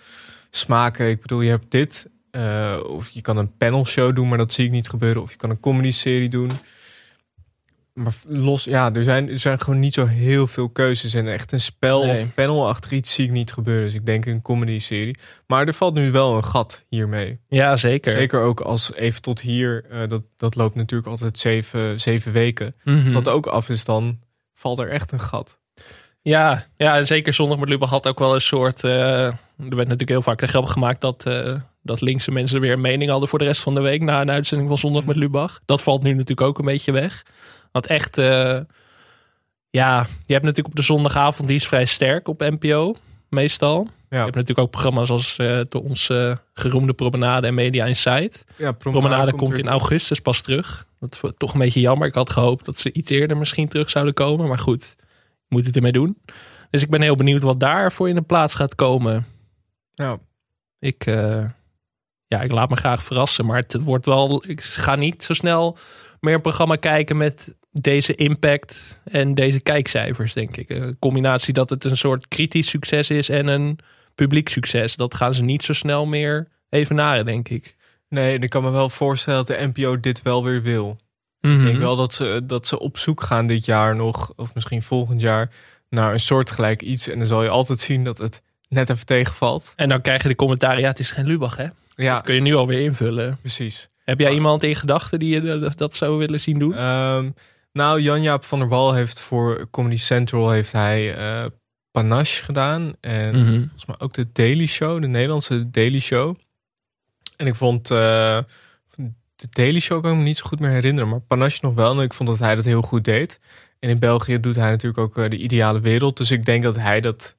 smaken. 0.50 1.08
Ik 1.08 1.20
bedoel, 1.20 1.40
je 1.40 1.50
hebt 1.50 1.70
dit. 1.70 2.08
Eh, 2.34 2.76
of 2.86 3.08
je 3.10 3.20
kan 3.20 3.36
een 3.36 3.56
panelshow 3.56 4.14
doen, 4.14 4.28
maar 4.28 4.38
dat 4.38 4.52
zie 4.52 4.64
ik 4.64 4.70
niet 4.70 4.88
gebeuren. 4.88 5.22
Of 5.22 5.31
je 5.31 5.36
kan 5.36 5.50
een 5.50 5.60
comedy-serie 5.60 6.28
doen. 6.28 6.50
Maar 7.92 8.12
los, 8.28 8.64
ja, 8.64 8.92
er 8.92 9.04
zijn, 9.04 9.28
er 9.28 9.38
zijn 9.38 9.60
gewoon 9.60 9.81
niet 9.81 9.94
zo 9.94 10.06
heel 10.06 10.46
veel 10.46 10.69
keuzes. 10.69 11.14
En 11.14 11.28
echt 11.32 11.52
een 11.52 11.60
spel 11.60 12.04
Nee. 12.06 12.22
of 12.22 12.34
panelachtig 12.34 12.90
iets 12.90 13.14
zie 13.14 13.25
ik 13.25 13.31
niet 13.31 13.52
gebeuren. 13.52 13.84
Dus 13.84 13.94
ik 13.94 14.06
denk 14.06 14.26
een 14.26 14.42
comedy-serie. 14.42 15.16
Maar 15.46 15.66
er 15.66 15.75
valt 15.75 15.94
nu 15.94 16.10
wel 16.10 16.36
een 16.36 16.44
gat 16.44 16.84
hiermee. 16.88 17.38
Ja, 17.48 17.76
zeker. 17.76 18.12
Zeker 18.12 18.40
ook 18.40 18.60
als 18.60 18.94
even 18.94 19.22
tot 19.22 19.40
hier, 19.40 19.84
eh, 19.90 20.08
dat, 20.08 20.22
dat 20.36 20.54
loopt 20.54 20.75
natuurlijk 20.75 21.10
altijd 21.10 21.38
zeven, 21.38 22.00
zeven 22.00 22.32
weken. 22.32 22.75
Mhm. 22.84 23.04
Als 23.04 23.12
dat 23.14 23.28
ook 23.28 23.46
af 23.46 23.69
is, 23.69 23.84
dan 23.84 24.19
valt 24.54 24.78
er 24.78 24.88
echt 24.90 25.12
een 25.12 25.20
gat. 25.20 25.58
Ja, 26.22 26.66
ja, 26.76 26.96
en 26.96 27.06
zeker 27.06 27.32
Zondag 27.32 27.58
met 27.58 27.69
Lubach 27.69 27.90
had 27.90 28.06
ook 28.08 28.19
wel 28.19 28.34
een 28.34 28.40
soort... 28.40 28.84
eh, 28.84 29.25
er 29.26 29.36
werd 29.56 29.76
natuurlijk 29.76 30.08
heel 30.08 30.22
vaak 30.22 30.38
de 30.38 30.46
grap 30.46 30.64
gemaakt 30.64 31.00
dat, 31.00 31.26
dat 31.84 32.00
linkse 32.00 32.31
mensen 32.31 32.60
weer 32.60 32.72
een 32.72 32.81
mening 32.81 33.10
hadden 33.10 33.28
voor 33.28 33.38
de 33.38 33.44
rest 33.44 33.60
van 33.60 33.75
de 33.75 33.81
week 33.81 34.02
na 34.02 34.20
een 34.20 34.31
uitzending 34.31 34.69
van 34.69 34.78
Zondag 34.78 35.04
met 35.04 35.16
Lubach. 35.16 35.60
Dat 35.64 35.82
valt 35.82 36.02
nu 36.02 36.10
natuurlijk 36.10 36.40
ook 36.40 36.58
een 36.58 36.64
beetje 36.64 36.92
weg. 36.92 37.22
Want 37.72 37.86
echt, 37.86 38.19
eh, 38.19 38.60
ja, 39.70 40.06
je 40.25 40.32
hebt 40.32 40.44
natuurlijk 40.44 40.67
op 40.67 40.74
de 40.76 40.82
zondagavond, 40.82 41.48
die 41.48 41.56
is 41.56 41.67
vrij 41.69 41.84
sterk 41.84 42.29
op 42.29 42.41
NPO, 42.41 42.94
meestal. 43.29 43.82
Je 44.08 44.17
Ja, 44.20 44.22
hebt 44.22 44.34
natuurlijk 44.34 44.67
ook 44.67 44.70
programma's 44.70 45.10
als 45.10 45.36
eh 45.36 45.60
de 45.69 45.82
onze 45.82 46.38
geroemde 46.55 46.93
Promenade 46.93 47.46
en 47.46 47.55
Media 47.55 47.84
Insight. 47.84 48.44
ja 48.56 48.72
Promenade 48.72 49.32
komt, 49.34 49.58
in 49.58 49.69
augustus 49.69 50.20
pas 50.20 50.41
terug. 50.41 50.86
Dat 51.00 51.20
is 51.22 51.31
toch 51.36 51.53
een 51.53 51.58
beetje 51.58 51.81
jammer. 51.81 52.08
Ik 52.08 52.14
had 52.14 52.31
gehoopt 52.31 52.64
dat 52.64 52.79
ze 52.79 52.93
iets 52.93 53.10
eerder 53.10 53.36
misschien 53.36 53.69
terug 53.69 53.91
zouden 53.91 54.14
komen. 54.14 54.48
Maar 54.48 54.58
goed, 54.58 54.94
je 54.98 55.05
moet 55.48 55.67
het 55.67 55.76
ermee 55.76 55.93
doen. 55.93 56.19
Dus 56.70 56.82
ik 56.82 56.91
ben 56.91 57.00
heel 57.03 57.17
benieuwd 57.17 57.43
wat 57.43 57.60
daarvoor 57.60 58.08
in 58.08 58.14
de 58.14 58.22
plaats 58.22 58.55
gaat 58.55 58.74
komen. 58.74 59.26
Ja. 59.94 60.19
Ik, 60.79 61.06
eh, 61.06 61.44
ja, 62.34 62.43
ik 62.43 62.50
laat 62.50 62.70
me 62.70 62.76
graag 62.76 63.03
verrassen. 63.03 63.46
Maar 63.46 63.56
het, 63.56 63.76
wordt 63.81 64.06
wel. 64.06 64.44
Ik 64.46 64.60
ga 64.62 64.94
niet 64.94 65.24
zo 65.24 65.32
snel 65.32 65.76
meer 66.20 66.34
een 66.34 66.41
programma 66.41 66.74
kijken 66.76 67.17
met 67.17 67.55
deze 67.72 68.14
impact 68.14 69.00
en 69.05 69.34
deze 69.34 69.60
kijkcijfers, 69.60 70.32
denk 70.32 70.56
ik. 70.56 70.70
Een 70.70 70.96
combinatie 70.98 71.53
dat 71.55 71.70
het 71.70 71.84
een 71.84 71.96
soort 71.96 72.29
kritisch 72.29 72.69
succes 72.69 73.10
is 73.10 73.29
en 73.29 73.46
een 73.46 73.79
publiek 74.14 74.48
succes. 74.48 74.96
Dat 74.96 75.14
gaan 75.14 75.34
ze 75.34 75.43
niet 75.44 75.64
zo 75.64 75.72
snel 75.72 76.06
meer 76.06 76.48
evenaren, 76.69 77.24
denk 77.24 77.48
ik. 77.48 77.76
Nee, 78.08 78.34
en 78.36 78.43
ik 78.43 78.50
kan 78.50 78.62
me 78.62 78.70
wel 78.70 78.91
voorstellen 78.91 79.44
dat 79.46 79.56
de 79.58 79.67
NPO 79.74 80.00
dit 80.00 80.22
wel 80.22 80.44
weer 80.44 80.62
wil. 80.62 80.98
Ik 81.41 81.50
Mhm. 81.50 81.64
denk 81.64 81.79
wel 81.79 81.96
dat 81.96 82.14
ze, 82.14 82.41
dat 82.44 82.67
ze 82.67 82.79
op 82.79 82.98
zoek 82.98 83.22
gaan 83.22 83.46
dit 83.46 83.64
jaar 83.64 83.96
nog, 83.96 84.32
of 84.36 84.55
misschien 84.55 84.82
volgend 84.82 85.20
jaar, 85.20 85.50
naar 85.91 86.12
een 86.12 86.20
soortgelijk 86.20 86.82
iets. 86.82 87.08
En 87.08 87.19
dan 87.19 87.26
zal 87.26 87.43
je 87.43 87.48
altijd 87.48 87.81
zien 87.81 88.05
dat 88.05 88.19
het 88.19 88.43
net 88.69 88.91
even 88.91 89.06
tegenvalt. 89.06 89.72
En 89.76 89.88
dan 89.88 90.00
krijg 90.00 90.22
je 90.22 90.29
de 90.29 90.34
commentaar, 90.34 90.81
ja, 90.81 90.88
het 90.88 90.98
is 90.98 91.10
geen 91.10 91.26
Lubach, 91.26 91.56
hè? 91.56 91.67
Ja, 91.94 92.15
Dat 92.15 92.24
kun 92.24 92.34
je 92.34 92.41
nu 92.41 92.55
alweer 92.55 92.81
invullen. 92.81 93.39
precies. 93.41 93.89
Heb 94.05 94.19
jij 94.19 94.32
iemand 94.32 94.63
in 94.63 94.74
gedachten 94.74 95.19
die 95.19 95.34
je 95.34 95.58
dat, 95.58 95.79
dat 95.79 95.94
zou 95.94 96.19
willen 96.19 96.41
zien 96.41 96.58
doen? 96.58 96.74
Ehm, 96.74 97.31
Nou, 97.72 98.01
Jan-Jaap 98.01 98.44
van 98.44 98.58
der 98.58 98.69
Wal 98.69 98.94
heeft 98.94 99.20
voor 99.20 99.70
Comedy 99.70 99.96
Central 99.96 100.51
heeft 100.51 100.72
hij 100.72 101.15
eh, 101.17 101.44
Panache 101.91 102.44
gedaan. 102.44 102.93
En 103.01 103.36
Mhm. 103.41 103.58
volgens 103.60 103.86
mij 103.86 103.96
ook 103.98 104.15
de 104.15 104.27
Daily 104.32 104.67
Show, 104.67 105.01
de 105.01 105.06
Nederlandse 105.06 105.70
Daily 105.70 106.01
Show. 106.01 106.36
En 107.36 107.46
ik 107.46 107.55
vond 107.55 107.91
eh, 107.91 108.39
de 109.36 109.46
Daily 109.51 109.81
Show 109.81 110.03
kan 110.03 110.10
ik 110.13 110.17
me 110.19 110.22
niet 110.22 110.36
zo 110.36 110.46
goed 110.46 110.60
meer 110.60 110.70
herinneren, 110.70 111.08
maar 111.08 111.20
Panache 111.20 111.58
nog 111.60 111.74
wel. 111.74 111.96
En 111.98 112.03
ik 112.05 112.15
vond 112.15 112.29
dat 112.29 112.39
hij 112.39 112.55
dat 112.55 112.65
heel 112.65 112.82
goed 112.82 113.05
deed. 113.05 113.41
En 113.79 113.89
in 113.91 113.98
België 113.98 114.41
doet 114.41 114.56
hij 114.56 114.70
natuurlijk 114.70 114.98
ook 114.98 115.19
eh, 115.19 115.31
de 115.31 115.36
ideale 115.39 115.81
wereld. 115.81 116.17
Dus 116.17 116.31
ik 116.31 116.44
denk 116.44 116.63
dat 116.63 116.77
hij 116.77 117.01
dat 117.01 117.36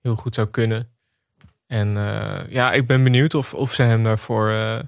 heel 0.00 0.14
goed 0.16 0.34
zou 0.34 0.48
kunnen. 0.48 0.88
En 1.68 1.96
eh, 1.96 2.40
ja, 2.48 2.72
ik 2.72 2.86
ben 2.86 3.02
benieuwd 3.02 3.34
of, 3.34 3.54
of 3.54 3.72
ze 3.72 3.82
hem 3.82 4.04
daarvoor 4.04 4.50
eh, 4.50 4.78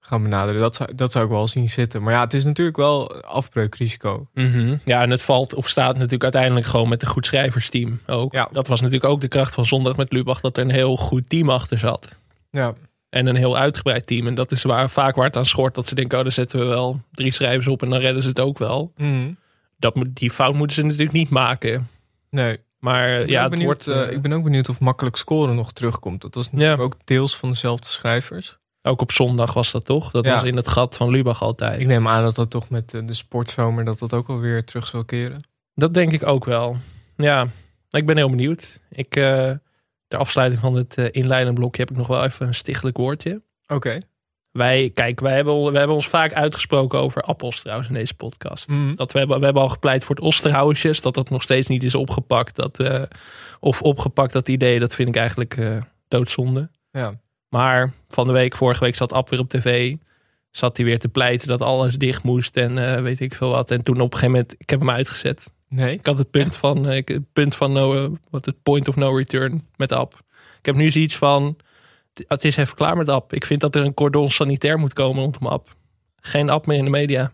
gaan 0.00 0.22
benaderen. 0.22 0.60
Dat 0.60 0.76
zou, 0.76 0.94
dat 0.94 1.12
zou 1.12 1.24
ik 1.24 1.30
wel 1.30 1.46
zien 1.46 1.68
zitten. 1.68 2.02
Maar 2.02 2.12
ja, 2.12 2.20
het 2.20 2.34
is 2.34 2.44
natuurlijk 2.44 2.76
wel 2.76 3.22
afbreukrisico. 3.22 4.28
Mhm. 4.34 4.76
Ja, 4.84 5.02
en 5.02 5.10
het 5.10 5.22
valt 5.22 5.54
of 5.54 5.68
staat 5.68 5.94
natuurlijk 5.94 6.22
uiteindelijk 6.22 6.66
gewoon 6.66 6.88
met 6.88 7.02
een 7.02 7.08
goed 7.08 7.26
schrijversteam 7.26 8.00
ook. 8.06 8.32
Ja. 8.32 8.48
Dat 8.52 8.66
was 8.68 8.80
natuurlijk 8.80 9.10
ook 9.10 9.20
de 9.20 9.28
kracht 9.28 9.54
van 9.54 9.66
zondag 9.66 9.96
met 9.96 10.12
Lubach, 10.12 10.40
dat 10.40 10.56
er 10.56 10.64
een 10.64 10.70
heel 10.70 10.96
goed 10.96 11.28
team 11.28 11.50
achter 11.50 11.78
zat. 11.78 12.16
Ja, 12.50 12.74
En 13.08 13.26
een 13.26 13.36
heel 13.36 13.56
uitgebreid 13.56 14.06
team. 14.06 14.26
En 14.26 14.34
dat 14.34 14.52
is 14.52 14.62
waar, 14.62 14.90
vaak 14.90 15.14
waar 15.14 15.26
het 15.26 15.36
aan 15.36 15.46
schort. 15.46 15.74
Dat 15.74 15.88
ze 15.88 15.94
denken, 15.94 16.16
oh, 16.18 16.22
daar 16.22 16.32
zetten 16.32 16.58
we 16.60 16.66
wel 16.66 17.00
drie 17.10 17.32
schrijvers 17.32 17.68
op 17.68 17.82
en 17.82 17.90
dan 17.90 18.00
redden 18.00 18.22
ze 18.22 18.28
het 18.28 18.40
ook 18.40 18.58
wel. 18.58 18.92
Mhm. 18.96 19.32
Dat, 19.78 19.96
die 20.08 20.30
fout 20.30 20.54
moeten 20.54 20.76
ze 20.76 20.82
natuurlijk 20.82 21.12
niet 21.12 21.30
maken. 21.30 21.88
nee. 22.30 22.58
Maar 22.82 23.10
Ik 23.10 23.18
ben, 23.18 23.28
ja, 23.28 23.40
het 23.42 23.50
benieuwd, 23.50 23.66
wordt 23.66 23.86
eh, 23.86 24.02
eh, 24.08 24.10
ik 24.14 24.22
ben 24.22 24.32
ook 24.32 24.42
benieuwd 24.42 24.68
of 24.68 24.80
makkelijk 24.80 25.16
scoren 25.16 25.54
nog 25.54 25.72
terugkomt. 25.72 26.20
Dat 26.20 26.34
was 26.34 26.50
natuurlijk 26.52 26.80
ook 26.82 26.96
deels 27.04 27.36
van 27.36 27.50
dezelfde 27.50 27.86
schrijvers. 27.86 28.56
ook 28.82 29.00
op 29.00 29.12
zondag 29.12 29.52
was 29.52 29.70
dat 29.72 29.84
toch? 29.84 30.10
Dat 30.10 30.24
Ja. 30.24 30.32
was 30.34 30.42
in 30.42 30.56
het 30.56 30.68
gat 30.68 30.96
van 30.96 31.10
Lubach 31.10 31.42
altijd. 31.42 31.80
Ik 31.80 31.86
neem 31.86 32.08
aan 32.08 32.22
dat 32.22 32.34
dat 32.34 32.50
toch 32.50 32.68
met 32.68 32.94
eh, 32.94 33.06
de 33.06 33.14
sportzomer 33.14 33.84
dat 33.84 33.98
dat 33.98 34.12
ook 34.14 34.28
alweer 34.28 34.64
terug 34.64 34.86
zal 34.86 35.04
keren. 35.04 35.40
Dat 35.74 35.94
denk 35.94 36.12
ik 36.12 36.26
ook 36.26 36.44
wel. 36.44 36.76
Ja, 37.16 37.46
ik 37.90 38.06
ben 38.06 38.16
heel 38.16 38.30
benieuwd. 38.30 38.80
Ik, 38.90 39.10
ter 39.10 39.60
afsluiting 40.18 40.60
van 40.60 40.74
het 40.74 40.96
inleidend 40.96 41.54
blokje 41.54 41.80
heb 41.82 41.90
ik 41.90 41.96
nog 41.96 42.06
wel 42.06 42.24
even 42.24 42.46
een 42.46 42.54
stichtelijk 42.54 42.96
woordje. 42.96 43.42
Oké. 43.66 43.98
Wij, 44.52 44.90
kijk, 44.94 45.20
wij 45.20 45.34
hebben, 45.34 45.72
we 45.72 45.78
hebben 45.78 45.96
ons 45.96 46.08
vaak 46.08 46.32
uitgesproken 46.32 46.98
over 46.98 47.22
appels 47.22 47.60
trouwens 47.60 47.88
in 47.88 47.94
deze 47.94 48.14
podcast. 48.14 48.68
Mhm. 48.68 48.94
Dat 48.94 49.12
we, 49.12 49.18
hebben, 49.18 49.38
we 49.38 49.44
hebben 49.44 49.62
al 49.62 49.68
gepleit 49.68 50.04
voor 50.04 50.14
het 50.14 50.24
Osterhausjes, 50.24 51.00
dat 51.00 51.14
dat 51.14 51.30
nog 51.30 51.42
steeds 51.42 51.66
niet 51.66 51.82
is 51.84 51.94
opgepakt. 51.94 52.56
Dat, 52.56 52.78
eh, 52.80 53.02
of 53.60 53.82
opgepakt, 53.82 54.32
dat 54.32 54.48
idee, 54.48 54.78
dat 54.78 54.94
vind 54.94 55.08
ik 55.08 55.16
eigenlijk 55.16 55.56
eh, 55.56 55.76
doodzonde. 56.08 56.70
Ja. 56.90 57.14
Maar 57.48 57.92
van 58.08 58.26
de 58.26 58.32
week, 58.32 58.56
vorige 58.56 58.84
week 58.84 58.96
zat 58.96 59.12
App 59.12 59.28
weer 59.28 59.40
op 59.40 59.48
tv. 59.48 59.94
Zat 60.50 60.76
hij 60.76 60.86
weer 60.86 60.98
te 60.98 61.08
pleiten 61.08 61.48
dat 61.48 61.60
alles 61.60 61.96
dicht 61.96 62.22
moest 62.22 62.56
en 62.56 62.78
eh, 62.94 63.02
weet 63.02 63.20
ik 63.20 63.34
veel 63.34 63.50
wat. 63.50 63.70
En 63.70 63.82
toen 63.82 63.94
op 64.00 64.12
een 64.12 64.18
gegeven 64.18 64.30
moment, 64.30 64.54
ik 64.58 64.70
heb 64.70 64.78
hem 64.80 64.90
uitgezet. 64.90 65.52
Nee. 65.68 65.92
Ik 65.92 66.06
had 66.06 66.18
het 66.18 66.30
punt 66.30 66.56
van, 66.56 66.90
ik- 66.90 67.08
het 67.08 67.32
punt 67.32 67.54
van 67.56 67.72
no, 67.72 68.16
wat 68.30 68.44
het 68.44 68.62
point 68.62 68.88
of 68.88 68.96
no 68.96 69.16
return 69.16 69.66
met 69.76 69.92
App. 69.92 70.14
Ik 70.58 70.66
heb 70.66 70.74
nu 70.74 70.90
zoiets 70.90 71.16
van, 71.16 71.56
het 72.26 72.44
is 72.44 72.56
even 72.56 72.76
klaar 72.76 72.96
met 72.96 73.08
App. 73.08 73.32
Ik 73.32 73.46
vind 73.46 73.60
dat 73.60 73.74
er 73.74 73.84
een 73.84 73.94
cordon 73.94 74.30
sanitair 74.30 74.78
moet 74.78 74.92
komen 74.92 75.22
rondom 75.22 75.46
App. 75.46 75.76
Geen 76.16 76.50
App 76.50 76.66
meer 76.66 76.78
in 76.78 76.84
de 76.84 76.90
media. 76.90 77.32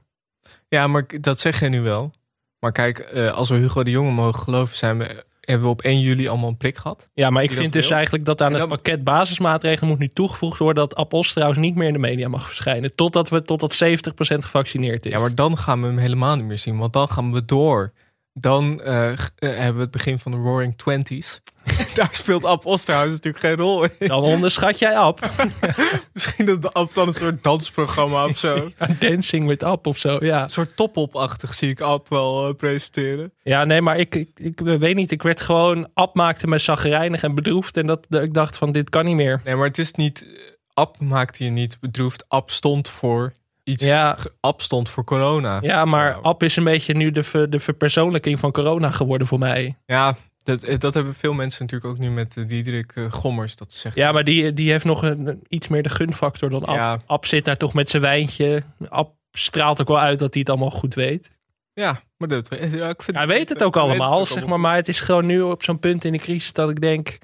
Ja, 0.68 0.86
maar 0.86 1.06
dat 1.20 1.40
zeg 1.40 1.60
je 1.60 1.68
nu 1.68 1.80
wel. 1.80 2.12
Maar 2.58 2.72
kijk, 2.72 2.98
eh, 2.98 3.32
als 3.32 3.48
we 3.48 3.56
Hugo 3.56 3.82
de 3.82 3.90
Jonge 3.90 4.12
mogen 4.12 4.42
geloven, 4.42 4.76
zijn 4.76 4.98
we, 4.98 5.24
hebben 5.40 5.66
we 5.66 5.72
op 5.72 5.82
1 5.82 6.00
juli 6.00 6.28
allemaal 6.28 6.48
een 6.48 6.56
prik 6.56 6.76
gehad. 6.76 7.10
Ja, 7.14 7.30
maar 7.30 7.42
ik 7.42 7.52
vind 7.52 7.72
dus 7.72 7.86
wil. 7.86 7.96
eigenlijk 7.96 8.24
dat 8.24 8.42
aan 8.42 8.54
het 8.54 8.68
pakket 8.68 9.04
basismaatregelen 9.04 9.88
moet 9.88 9.98
nu 9.98 10.10
toegevoegd 10.12 10.58
worden 10.58 10.88
dat 10.88 10.98
App 10.98 11.12
Osterhaus 11.12 11.56
niet 11.56 11.74
meer 11.74 11.86
in 11.86 11.92
de 11.92 11.98
media 11.98 12.28
mag 12.28 12.46
verschijnen. 12.46 12.94
Totdat 12.94 13.28
we 13.28 13.42
totdat 13.42 13.74
70% 13.74 14.44
gevaccineerd 14.44 15.06
is. 15.06 15.12
Ja, 15.12 15.20
maar 15.20 15.34
dan 15.34 15.58
gaan 15.58 15.80
we 15.80 15.86
hem 15.86 15.98
helemaal 15.98 16.36
niet 16.36 16.44
meer 16.44 16.58
zien, 16.58 16.78
want 16.78 16.92
dan 16.92 17.08
gaan 17.08 17.32
we 17.32 17.44
door. 17.44 17.92
Dan 18.40 18.82
eh, 18.82 19.12
eh, 19.12 19.18
hebben 19.38 19.74
we 19.74 19.80
het 19.80 19.90
begin 19.90 20.18
van 20.18 20.32
de 20.32 20.38
Roaring 20.38 20.76
Twenties. 20.76 21.40
Daar 21.94 22.08
speelt 22.12 22.44
Ab 22.44 22.66
Osterhuis 22.66 23.10
natuurlijk 23.10 23.44
geen 23.44 23.56
rol 23.56 23.84
in. 23.84 24.08
Dan 24.08 24.22
onderschat 24.22 24.78
jij 24.78 24.96
App. 24.96 25.30
Misschien 26.12 26.46
dat 26.46 26.74
Ab 26.74 26.94
dan 26.94 27.08
een 27.08 27.14
soort 27.14 27.42
dansprogramma 27.42 28.26
of 28.26 28.38
zo. 28.38 28.70
Dancing 29.00 29.46
with 29.46 29.62
App 29.62 29.86
of 29.86 29.98
zo, 29.98 30.16
ja. 30.20 30.42
Een 30.42 30.50
soort 30.50 30.76
top-op-achtig 30.76 31.54
zie 31.54 31.68
ik 31.68 31.80
Ab 31.80 32.08
wel 32.08 32.48
eh, 32.48 32.54
presenteren. 32.54 33.32
Ja, 33.42 33.64
nee, 33.64 33.82
maar 33.82 33.98
ik, 33.98 34.14
ik, 34.14 34.30
ik 34.36 34.60
weet 34.60 34.94
niet. 34.94 35.10
Ik 35.10 35.22
werd 35.22 35.40
gewoon, 35.40 35.88
Ab 35.94 36.14
maakte 36.14 36.46
me 36.46 36.58
zagrijnig 36.58 37.22
en 37.22 37.34
bedroefd. 37.34 37.76
En 37.76 37.86
dat 37.86 38.06
ik 38.10 38.34
dacht 38.34 38.58
van, 38.58 38.72
dit 38.72 38.90
kan 38.90 39.04
niet 39.04 39.16
meer. 39.16 39.40
Nee, 39.44 39.56
maar 39.56 39.66
het 39.66 39.78
is 39.78 39.92
niet... 39.92 40.26
Ab 40.74 41.00
maakte 41.00 41.44
je 41.44 41.50
niet 41.50 41.80
bedroefd. 41.80 42.24
Ab 42.28 42.50
stond 42.50 42.88
voor 42.88 43.32
iets... 43.68 43.84
Ja. 43.84 44.16
Ab 44.40 44.60
stond 44.60 44.88
voor 44.88 45.04
corona. 45.04 45.58
Ja, 45.60 45.84
maar 45.84 46.10
Nou. 46.10 46.24
Ab 46.24 46.42
is 46.42 46.56
een 46.56 46.64
beetje 46.64 46.94
nu 46.94 47.10
de, 47.10 47.22
ver- 47.22 47.50
de 47.50 47.58
verpersoonlijking 47.58 48.38
van 48.38 48.52
corona 48.52 48.90
geworden 48.90 49.26
voor 49.26 49.38
mij. 49.38 49.76
Ja, 49.86 50.16
dat, 50.42 50.62
eh, 50.64 50.78
dat 50.78 50.94
hebben 50.94 51.14
veel 51.14 51.32
mensen 51.32 51.62
natuurlijk 51.64 51.92
ook 51.92 51.98
nu 51.98 52.10
met 52.10 52.36
eh, 52.36 52.46
Diederik 52.46 52.92
eh, 52.94 53.12
Gommers. 53.12 53.56
Dat 53.56 53.72
ze 53.72 53.78
zeggen, 53.78 54.02
Ja, 54.02 54.12
maar 54.12 54.24
die, 54.24 54.52
die 54.52 54.70
heeft 54.70 54.84
nog 54.84 55.02
een, 55.02 55.42
iets 55.48 55.68
meer 55.68 55.82
de 55.82 55.88
gunfactor 55.88 56.50
dan 56.50 56.64
Ab. 56.64 56.74
Ja. 56.74 57.00
Ab 57.06 57.26
zit 57.26 57.44
daar 57.44 57.56
toch 57.56 57.74
met 57.74 57.90
zijn 57.90 58.02
wijntje. 58.02 58.62
Ab 58.88 59.14
straalt 59.32 59.80
ook 59.80 59.88
wel 59.88 60.00
uit 60.00 60.18
dat 60.18 60.32
hij 60.32 60.40
het 60.40 60.50
allemaal 60.50 60.70
goed 60.70 60.94
weet. 60.94 61.36
Ja, 61.72 62.00
maar 62.16 62.28
dat, 62.28 62.48
ja, 62.70 62.88
ik 62.88 63.02
vind, 63.02 63.16
Hij 63.16 63.26
weet 63.26 63.48
het 63.48 63.62
ook 63.62 63.76
allemaal, 63.76 64.18
ook 64.20 64.26
zeg 64.26 64.46
maar. 64.46 64.60
Maar 64.60 64.74
het 64.74 64.88
is 64.88 65.00
gewoon 65.00 65.26
nu 65.26 65.40
op 65.40 65.62
zo'n 65.62 65.78
punt 65.78 66.04
in 66.04 66.12
de 66.12 66.18
crisis 66.18 66.52
dat 66.52 66.70
ik 66.70 66.80
denk... 66.80 67.18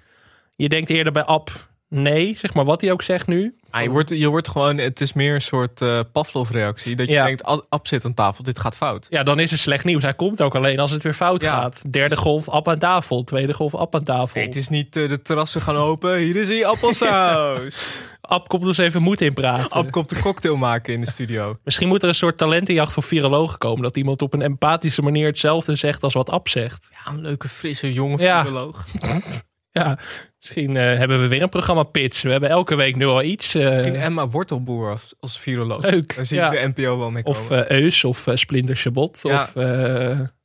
Je 0.56 0.68
denkt 0.68 0.90
eerder 0.90 1.12
bij 1.12 1.24
Ab 1.24 1.50
nee, 1.94 2.34
zeg 2.38 2.54
maar 2.54 2.64
wat 2.64 2.80
hij 2.80 2.92
ook 2.92 3.02
zegt 3.02 3.26
nu. 3.26 3.54
Ah, 3.70 3.82
je, 3.82 3.88
wordt, 3.90 4.08
je 4.10 4.28
wordt 4.28 4.48
gewoon, 4.48 4.78
het 4.78 5.00
is 5.00 5.12
meer 5.12 5.34
een 5.34 5.40
soort 5.40 5.82
eh 5.82 6.00
Pavlov-reactie. 6.12 6.96
Dat 6.96 7.06
je 7.06 7.12
Ja. 7.12 7.24
denkt, 7.24 7.44
"Ab- 7.68 7.86
zit 7.86 8.04
aan 8.04 8.14
tafel, 8.14 8.44
dit 8.44 8.58
gaat 8.58 8.76
fout. 8.76 9.06
Ja, 9.10 9.22
dan 9.22 9.40
is 9.40 9.50
het 9.50 9.60
slecht 9.60 9.84
nieuws. 9.84 10.02
Hij 10.02 10.14
komt 10.14 10.42
ook 10.42 10.54
alleen 10.54 10.78
als 10.78 10.90
het 10.90 11.02
weer 11.02 11.14
fout 11.14 11.42
Ja. 11.42 11.54
gaat. 11.54 11.92
Derde 11.92 12.16
golf, 12.16 12.48
Ab 12.48 12.68
aan 12.68 12.78
tafel. 12.78 13.24
Tweede 13.24 13.54
golf, 13.54 13.74
Ab 13.74 13.94
aan 13.94 14.04
tafel. 14.04 14.38
Nee, 14.38 14.46
het 14.46 14.56
is 14.56 14.68
niet 14.68 14.96
eh, 14.96 15.08
de 15.08 15.22
terrassen 15.22 15.60
gaan 15.60 15.76
open. 15.76 16.16
Hier 16.18 16.36
is 16.36 16.48
hij, 16.48 16.66
appelsaus. 16.66 18.00
Ab 18.20 18.48
komt 18.48 18.64
dus 18.64 18.78
even 18.78 19.02
moed 19.02 19.20
in 19.20 19.34
praten. 19.34 19.70
Ab 19.70 19.90
komt 19.90 20.08
de 20.10 20.20
cocktail 20.20 20.56
maken 20.56 20.92
in 20.92 21.00
de 21.00 21.10
studio. 21.10 21.58
Misschien 21.64 21.88
moet 21.88 22.02
er 22.02 22.08
een 22.08 22.14
soort 22.14 22.38
talentenjacht 22.38 22.92
voor 22.92 23.02
virologen 23.02 23.58
komen. 23.58 23.82
Dat 23.82 23.96
iemand 23.96 24.22
op 24.22 24.34
een 24.34 24.42
empathische 24.42 25.02
manier 25.02 25.26
hetzelfde 25.26 25.76
zegt 25.76 26.02
als 26.02 26.14
wat 26.14 26.30
Ab 26.30 26.48
zegt. 26.48 26.88
Ja, 26.90 27.12
een 27.12 27.20
leuke, 27.20 27.48
frisse, 27.48 27.92
jonge 27.92 28.18
Ja. 28.22 28.44
filoloog. 28.44 28.84
Ja, 29.70 29.98
misschien 30.44 30.76
eh, 30.76 30.82
hebben 30.98 31.20
we 31.20 31.28
weer 31.28 31.42
een 31.42 31.48
programma 31.48 31.82
Pits. 31.82 32.22
We 32.22 32.30
hebben 32.30 32.48
elke 32.50 32.74
week 32.74 32.96
nu 32.96 33.06
al 33.06 33.22
iets. 33.22 33.54
eh, 33.54 33.70
Misschien 33.70 33.96
Emma 33.96 34.28
Wortelboer 34.28 34.90
als, 34.90 35.14
als 35.20 35.38
viroloog. 35.40 35.82
Leuk, 35.82 36.14
Daar 36.16 36.24
zie 36.24 36.36
ja. 36.36 36.52
ik 36.52 36.74
de 36.74 36.82
NPO 36.82 36.98
wel 36.98 37.10
mee 37.10 37.22
komen. 37.22 37.40
of 37.40 37.50
eh, 37.50 37.70
Eus 37.80 38.04
of 38.04 38.26
Splinter 38.34 38.76
Chabot 38.76 39.20
Ja. 39.22 39.42
of 39.42 39.52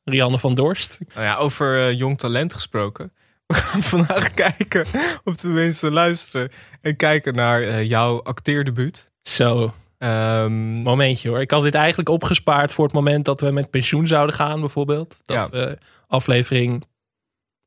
Rianne 0.04 0.38
van 0.38 0.54
Dorst. 0.54 0.98
Nou 1.14 1.26
ja, 1.26 1.36
over 1.36 1.92
jong 1.92 2.18
talent 2.18 2.54
gesproken. 2.54 3.12
We 3.46 3.54
gaan 3.54 3.82
vandaag 3.82 4.34
kijken, 4.44 4.86
of 5.24 5.36
tenminste 5.36 5.90
luisteren. 5.90 6.48
En 6.80 6.96
kijken 6.96 7.34
naar 7.34 7.84
jouw 7.84 8.22
acteerdebuut. 8.22 9.10
Zo, 9.22 9.74
Ehm, 9.98 10.52
momentje 10.82 11.28
hoor. 11.28 11.40
Ik 11.40 11.50
had 11.50 11.62
dit 11.62 11.74
eigenlijk 11.74 12.08
opgespaard 12.08 12.72
voor 12.72 12.84
het 12.84 12.94
moment 12.94 13.24
dat 13.24 13.40
we 13.40 13.50
met 13.50 13.70
pensioen 13.70 14.06
zouden 14.06 14.34
gaan 14.34 14.60
bijvoorbeeld. 14.60 15.20
Dat 15.24 15.36
Ja. 15.36 15.48
we 15.50 15.78
aflevering 16.06 16.84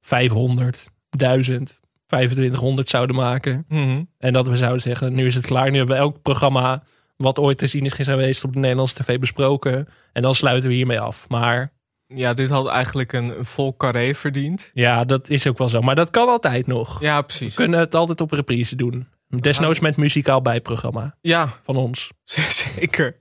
500, 0.02 0.86
1000, 1.10 1.80
2500 2.06 2.90
zouden 2.90 3.16
maken. 3.16 3.66
mhm. 3.68 4.04
En 4.18 4.34
dat 4.34 4.48
we 4.48 4.56
zouden 4.56 4.82
zeggen, 4.82 5.14
nu 5.14 5.26
is 5.26 5.36
het 5.36 5.46
klaar. 5.46 5.72
Nu 5.72 5.78
hebben 5.78 5.96
we 5.96 6.02
elk 6.02 6.22
programma 6.22 6.84
wat 7.18 7.40
ooit 7.40 7.58
te 7.58 7.68
zien 7.68 7.86
is 7.86 7.94
geweest 7.94 8.44
op 8.44 8.54
de 8.54 8.60
Nederlandse 8.60 8.96
tv 8.96 9.20
besproken. 9.20 9.88
En 10.14 10.22
dan 10.22 10.36
sluiten 10.36 10.70
we 10.70 10.76
hiermee 10.76 11.00
af. 11.00 11.26
Maar 11.30 11.72
Ja, 12.08 12.34
dit 12.34 12.50
had 12.50 12.68
eigenlijk 12.68 13.14
een, 13.14 13.38
een 13.38 13.46
vol 13.46 13.78
carré 13.78 14.14
verdiend. 14.16 14.72
ja, 14.74 15.04
dat 15.06 15.30
is 15.30 15.48
ook 15.48 15.58
wel 15.58 15.70
zo. 15.70 15.82
Maar 15.82 15.96
dat 15.96 16.10
kan 16.10 16.28
altijd 16.28 16.68
nog. 16.68 17.02
Ja, 17.02 17.22
precies. 17.22 17.56
We 17.56 17.62
kunnen 17.62 17.80
het 17.80 17.96
altijd 17.96 18.22
op 18.22 18.32
reprise 18.32 18.76
doen. 18.76 19.08
Desnoods 19.28 19.80
met 19.80 19.98
muzikaal 19.98 20.42
bijprogramma 20.42 21.16
Ja, 21.22 21.58
van 21.62 21.76
ons. 21.76 22.10
zeker. 22.76 23.16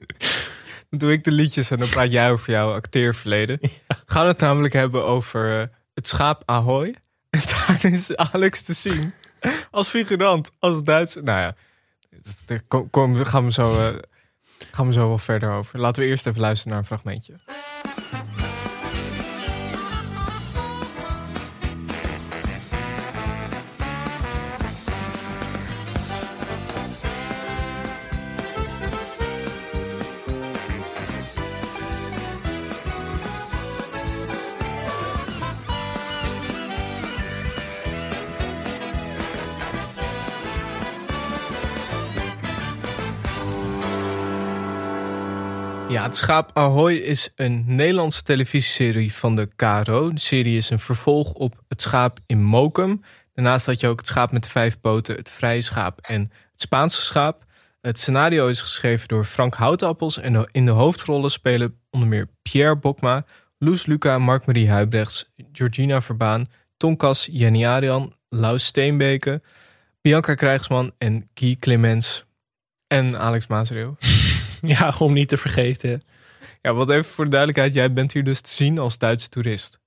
Dan 0.90 0.98
doe 0.98 1.12
ik 1.12 1.24
de 1.24 1.32
liedjes 1.32 1.70
en 1.70 1.78
dan 1.78 1.88
praat 1.88 2.12
jij 2.12 2.30
over 2.30 2.52
jouw 2.52 2.72
acteerverleden. 2.72 3.58
We 3.88 3.96
gaan 4.06 4.26
het 4.26 4.38
namelijk 4.38 4.74
hebben 4.74 5.04
over 5.04 5.60
eh, 5.60 5.66
het 5.94 6.08
schaap 6.08 6.42
Ahoy. 6.46 6.94
En 7.32 7.40
daar 7.46 7.84
is 7.92 8.16
Alex 8.16 8.62
te 8.62 8.72
zien 8.72 9.12
als 9.70 9.88
figurant, 9.88 10.50
als 10.58 10.82
Duits. 10.82 11.14
Nou 11.14 11.40
ja, 11.40 11.54
daar 12.46 12.62
kom, 12.90 13.16
gaan 13.16 13.44
we 13.44 13.52
zo, 13.52 13.88
eh, 13.88 13.98
gaan 14.70 14.86
we 14.86 14.92
zo 14.92 15.08
wel 15.08 15.18
verder 15.18 15.52
over. 15.52 15.78
Laten 15.78 16.02
we 16.02 16.08
eerst 16.08 16.26
even 16.26 16.40
luisteren 16.40 16.72
naar 16.72 16.80
een 16.80 16.86
fragmentje. 16.86 17.40
Schaap 46.16 46.50
Ahoy 46.52 46.94
is 46.94 47.32
een 47.36 47.64
Nederlandse 47.66 48.22
televisieserie 48.22 49.14
van 49.14 49.36
de 49.36 49.48
KRO. 49.56 50.12
De 50.12 50.20
serie 50.20 50.56
is 50.56 50.70
een 50.70 50.78
vervolg 50.78 51.32
op 51.32 51.62
Het 51.68 51.82
Schaap 51.82 52.18
in 52.26 52.42
Mokum. 52.42 53.02
Daarnaast 53.34 53.66
had 53.66 53.80
je 53.80 53.88
ook 53.88 53.98
Het 53.98 54.06
Schaap 54.06 54.32
met 54.32 54.42
de 54.42 54.48
Vijf 54.48 54.80
Poten, 54.80 55.16
Het 55.16 55.30
Vrije 55.30 55.60
Schaap 55.60 55.98
en 56.00 56.20
Het 56.20 56.60
Spaanse 56.60 57.02
Schaap. 57.02 57.44
Het 57.80 58.00
scenario 58.00 58.48
is 58.48 58.60
geschreven 58.60 59.08
door 59.08 59.24
Frank 59.24 59.54
Houtappels 59.54 60.18
en 60.18 60.48
in 60.50 60.66
de 60.66 60.70
hoofdrollen 60.70 61.30
spelen 61.30 61.78
onder 61.90 62.08
meer 62.08 62.28
Pierre 62.42 62.76
Bokma, 62.76 63.24
Loes 63.58 63.86
Luca, 63.86 64.18
Mark-Marie 64.18 64.70
Huibrechts, 64.70 65.32
Georgina 65.52 66.02
Verbaan, 66.02 66.46
Tonkas, 66.76 67.28
Jenny 67.30 67.66
Arian, 67.66 68.14
Laus 68.28 68.64
Steenbeke, 68.64 69.42
Bianca 70.00 70.34
Krijgsman 70.34 70.92
en 70.98 71.30
Guy 71.34 71.56
Clemens 71.56 72.24
en 72.86 73.18
Alex 73.18 73.46
Maasreel. 73.46 73.96
Ja, 74.78 74.94
om 74.98 75.12
niet 75.12 75.28
te 75.28 75.36
vergeten. 75.36 76.04
Ja, 76.62 76.72
wat 76.72 76.90
even 76.90 77.04
voor 77.04 77.24
de 77.24 77.30
duidelijkheid. 77.30 77.74
Jij 77.74 77.92
bent 77.92 78.12
hier 78.12 78.24
dus 78.24 78.40
te 78.40 78.52
zien 78.52 78.78
als 78.78 78.98
Duitse 78.98 79.28
toerist. 79.28 79.80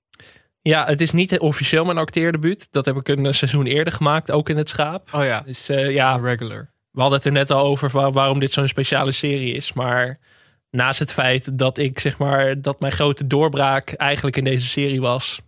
Ja, 0.62 0.86
het 0.86 1.00
is 1.00 1.10
niet 1.12 1.38
officieel 1.38 1.84
mijn 1.84 1.98
acteerdebuut. 1.98 2.68
Dat 2.72 2.84
heb 2.84 2.96
ik 2.96 3.08
een 3.08 3.26
eh, 3.26 3.32
seizoen 3.32 3.66
eerder 3.66 3.92
gemaakt, 3.92 4.30
ook 4.30 4.48
in 4.48 4.56
het 4.56 4.68
schaap. 4.68 5.08
Oh 5.14 5.24
ja, 5.24 5.40
Dus 5.40 5.68
eh, 5.68 5.90
ja, 5.90 6.16
regular. 6.16 6.70
we 6.90 7.00
hadden 7.00 7.18
het 7.18 7.26
er 7.26 7.32
net 7.32 7.50
al 7.50 7.62
over 7.64 7.90
waar- 7.90 8.12
waarom 8.12 8.38
dit 8.40 8.52
zo'n 8.52 8.68
speciale 8.68 9.12
serie 9.12 9.54
is. 9.54 9.72
Maar 9.72 10.18
naast 10.70 10.98
het 10.98 11.12
feit 11.12 11.58
dat 11.58 11.78
ik 11.78 11.98
zeg 11.98 12.18
maar 12.18 12.60
dat 12.62 12.80
mijn 12.80 12.92
grote 12.92 13.26
doorbraak 13.26 13.92
eigenlijk 13.92 14.36
in 14.36 14.44
deze 14.44 14.68
serie 14.68 15.00
was, 15.00 15.40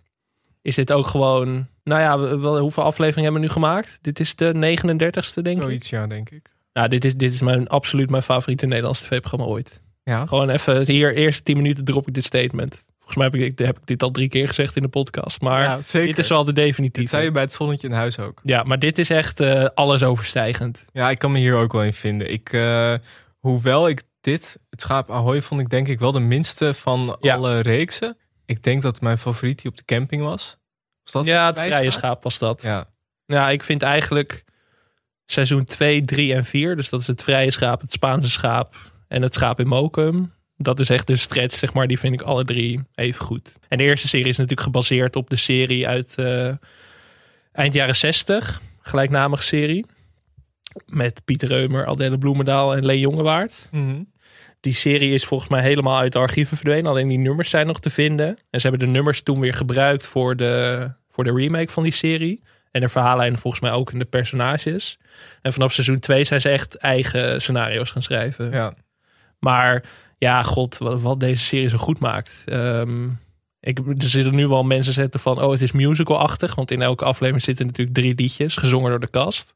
is 0.63 0.75
dit 0.75 0.93
ook 0.93 1.07
gewoon. 1.07 1.67
Nou 1.85 2.01
ja, 2.01 2.39
hoeveel 2.61 2.83
afleveringen 2.83 3.23
hebben 3.33 3.41
we 3.41 3.47
nu 3.47 3.53
gemaakt? 3.53 3.99
Dit 4.03 4.21
is 4.21 4.35
de 4.35 4.53
39ste, 4.55 5.43
denk 5.43 5.57
ik. 5.57 5.63
Zoiets, 5.63 5.91
ja, 5.91 6.07
denk 6.07 6.31
ik. 6.31 6.51
Nou, 6.73 6.89
dit 6.89 7.05
is, 7.05 7.17
dit 7.17 7.33
is 7.33 7.41
mijn, 7.41 7.69
absoluut 7.69 8.11
mijn 8.11 8.23
favoriete 8.23 8.67
Nederlandse 8.67 9.05
tv-programma 9.07 9.45
ooit. 9.47 9.81
Ja, 10.03 10.27
Gewoon 10.27 10.51
even 10.51 10.87
hier, 10.87 11.15
eerste 11.15 11.43
10 11.43 11.57
minuten 11.57 11.85
drop 11.85 12.09
ik 12.09 12.15
dit 12.15 12.25
statement. 12.25 12.87
Volgens 12.99 13.17
mij 13.17 13.27
heb 13.41 13.51
ik, 13.51 13.59
heb 13.67 13.77
ik 13.79 13.87
dit 13.87 14.03
al 14.03 14.11
drie 14.11 14.29
keer 14.29 14.47
gezegd 14.49 14.77
in 14.77 14.83
de 14.83 14.89
podcast. 14.89 15.41
Maar 15.41 15.63
ja 15.63 15.77
dit 16.05 16.19
is 16.19 16.29
wel 16.29 16.45
de 16.45 16.53
Dit 16.53 16.65
definitieve. 16.65 17.09
zei 17.09 17.25
je 17.25 17.31
bij 17.31 17.43
het 17.43 17.53
zonnetje 17.53 17.89
in 17.89 17.95
huis 17.95 18.19
ook. 18.19 18.41
Ja, 18.43 18.63
maar 18.63 18.79
dit 18.79 18.99
is 18.99 19.11
echt 19.11 19.41
eh, 19.41 19.65
alles 19.75 20.03
overstijgend. 20.03 20.85
Ja, 20.93 21.11
ik 21.11 21.19
kan 21.19 21.33
me 21.33 21.39
hier 21.39 21.57
ook 21.57 21.73
wel 21.73 21.83
in 21.83 21.93
vinden. 21.93 22.33
Ik, 22.33 22.53
eh, 22.53 22.95
hoewel 23.39 23.89
ik 23.89 24.03
dit, 24.21 24.59
het 24.71 24.81
schaap 24.81 25.11
Ahoy, 25.11 25.43
vond 25.43 25.61
ik 25.61 25.69
denk 25.69 25.89
ik 25.89 25.99
wel 25.99 26.13
de 26.13 26.21
minste 26.21 26.75
van 26.75 27.17
Ja. 27.21 27.35
alle 27.35 27.61
reeksen. 27.61 28.17
Ik 28.47 28.63
denk 28.63 28.83
dat 28.83 29.01
mijn 29.01 29.19
favoriet 29.19 29.63
die 29.63 29.71
op 29.71 29.77
de 29.77 29.85
camping 29.85 30.23
was. 30.23 30.57
Was 31.03 31.13
dat 31.13 31.25
Ja, 31.25 31.47
het 31.47 31.61
Vrije 31.61 31.91
schaap 31.91 32.23
was 32.23 32.39
dat. 32.39 32.63
Ja, 32.63 32.89
Ja, 33.27 33.51
ik 33.51 33.63
vind 33.63 33.83
eigenlijk 33.83 34.45
seizoen 35.31 35.65
2, 35.65 36.05
3 36.05 36.35
en 36.35 36.45
4. 36.45 36.77
Dus 36.77 36.89
dat 36.89 37.01
is 37.01 37.07
het 37.07 37.23
vrije 37.23 37.51
schaap, 37.51 37.81
het 37.81 37.93
Spaanse 37.93 38.31
schaap 38.31 38.77
en 39.09 39.23
het 39.23 39.35
schaap 39.35 39.61
in 39.61 39.67
Mokum. 39.67 40.33
Dat 40.57 40.81
is 40.81 40.91
echt 40.91 41.07
de 41.07 41.17
stretch, 41.17 41.59
zeg 41.59 41.73
maar. 41.73 41.87
Die 41.87 41.99
vind 41.99 42.15
ik 42.15 42.23
alle 42.23 42.45
drie 42.45 42.81
even 42.95 43.25
goed. 43.25 43.57
En 43.69 43.79
de 43.79 43.85
eerste 43.85 44.09
serie 44.09 44.29
is 44.29 44.37
natuurlijk 44.37 44.67
gebaseerd 44.67 45.17
op 45.17 45.31
de 45.31 45.37
serie 45.37 45.89
uit 45.89 46.15
eh, 46.19 46.53
eind 47.53 47.75
jaren 47.75 47.97
60. 47.97 48.61
Gelijknamige 48.81 49.43
serie. 49.43 49.87
Met 50.87 51.25
Pieter 51.25 51.49
Reumer, 51.49 51.87
Adele 51.87 52.19
Bloemendaal 52.19 52.77
en 52.77 52.85
Leen 52.85 53.01
Jongewaard. 53.01 53.69
Mhm. 53.73 54.03
Die 54.61 54.73
serie 54.73 55.15
is 55.15 55.25
volgens 55.25 55.51
mij 55.51 55.63
helemaal 55.63 55.99
uit 55.99 56.13
de 56.13 56.19
archieven 56.19 56.57
verdwenen. 56.57 56.91
Alleen 56.91 57.09
die 57.09 57.19
nummers 57.19 57.51
zijn 57.51 57.67
nog 57.67 57.81
te 57.81 57.91
vinden. 57.91 58.29
En 58.51 58.61
ze 58.61 58.69
hebben 58.69 58.87
de 58.87 58.93
nummers 58.93 59.23
toen 59.23 59.41
weer 59.41 59.55
gebruikt 59.55 60.07
voor 60.07 60.37
de, 60.37 60.91
voor 61.09 61.25
de 61.25 61.33
remake 61.33 61.73
van 61.73 61.83
die 61.83 61.93
serie. 61.93 62.43
En 62.71 62.81
de 62.81 62.89
verhaallijn 62.89 63.39
volgens 63.39 63.63
mij 63.63 63.73
ook 63.73 63.93
in 63.93 63.99
de 63.99 64.05
personages. 64.05 64.99
En 65.43 65.53
vanaf 65.53 65.73
seizoen 65.73 65.99
2 65.99 66.25
zijn 66.25 66.41
ze 66.41 66.49
echt 66.49 66.75
eigen 66.75 67.43
scenario's 67.43 67.91
gaan 67.91 68.03
schrijven. 68.03 68.51
ja. 68.51 68.75
Maar 69.39 69.85
ja, 70.19 70.43
god, 70.43 70.79
wat, 70.79 71.01
wat 71.01 71.21
deze 71.21 71.45
serie 71.45 71.69
zo 71.69 71.77
goed 71.77 71.99
maakt. 71.99 72.43
Ehm, 72.45 73.09
ik, 73.61 73.79
er 73.79 74.09
zitten 74.09 74.35
nu 74.35 74.47
wel 74.47 74.65
mensen 74.65 74.93
zetten 74.93 75.21
van, 75.21 75.43
oh, 75.43 75.51
het 75.51 75.63
is 75.63 75.73
musical-achtig. 75.73 76.55
Want 76.55 76.71
in 76.71 76.83
elke 76.83 77.05
aflevering 77.05 77.45
zitten 77.45 77.67
natuurlijk 77.67 77.97
drie 77.97 78.15
liedjes, 78.15 78.57
gezongen 78.57 78.91
door 78.91 79.01
de 79.01 79.11
cast. 79.11 79.55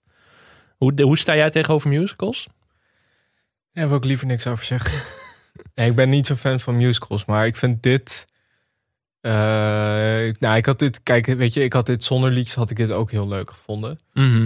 Hoe, 0.76 1.02
hoe 1.02 1.18
sta 1.18 1.36
jij 1.36 1.50
tegenover 1.50 1.88
musicals? 1.88 2.46
Daar 3.72 3.88
wil 3.88 3.96
ik 3.96 4.04
liever 4.04 4.26
niks 4.26 4.46
over 4.46 4.64
zeggen. 4.64 5.02
nee, 5.74 5.88
ik 5.88 5.96
ben 5.96 6.08
niet 6.08 6.26
zo'n 6.26 6.36
fan 6.36 6.60
van 6.60 6.76
musicals, 6.76 7.24
maar 7.24 7.46
ik 7.46 7.56
vind 7.56 7.82
dit... 7.82 8.30
eh, 9.22 9.32
nou, 10.38 10.56
ik 10.56 10.66
had 10.66 10.78
dit, 10.78 11.02
kijk, 11.02 11.26
weet 11.26 11.54
je, 11.54 11.62
ik 11.64 11.72
had 11.72 11.86
dit 11.86 12.04
zonder 12.04 12.30
liedjes 12.30 12.54
had 12.54 12.70
ik 12.70 12.76
dit 12.76 12.90
ook 12.90 13.10
heel 13.10 13.28
leuk 13.28 13.50
gevonden. 13.50 13.98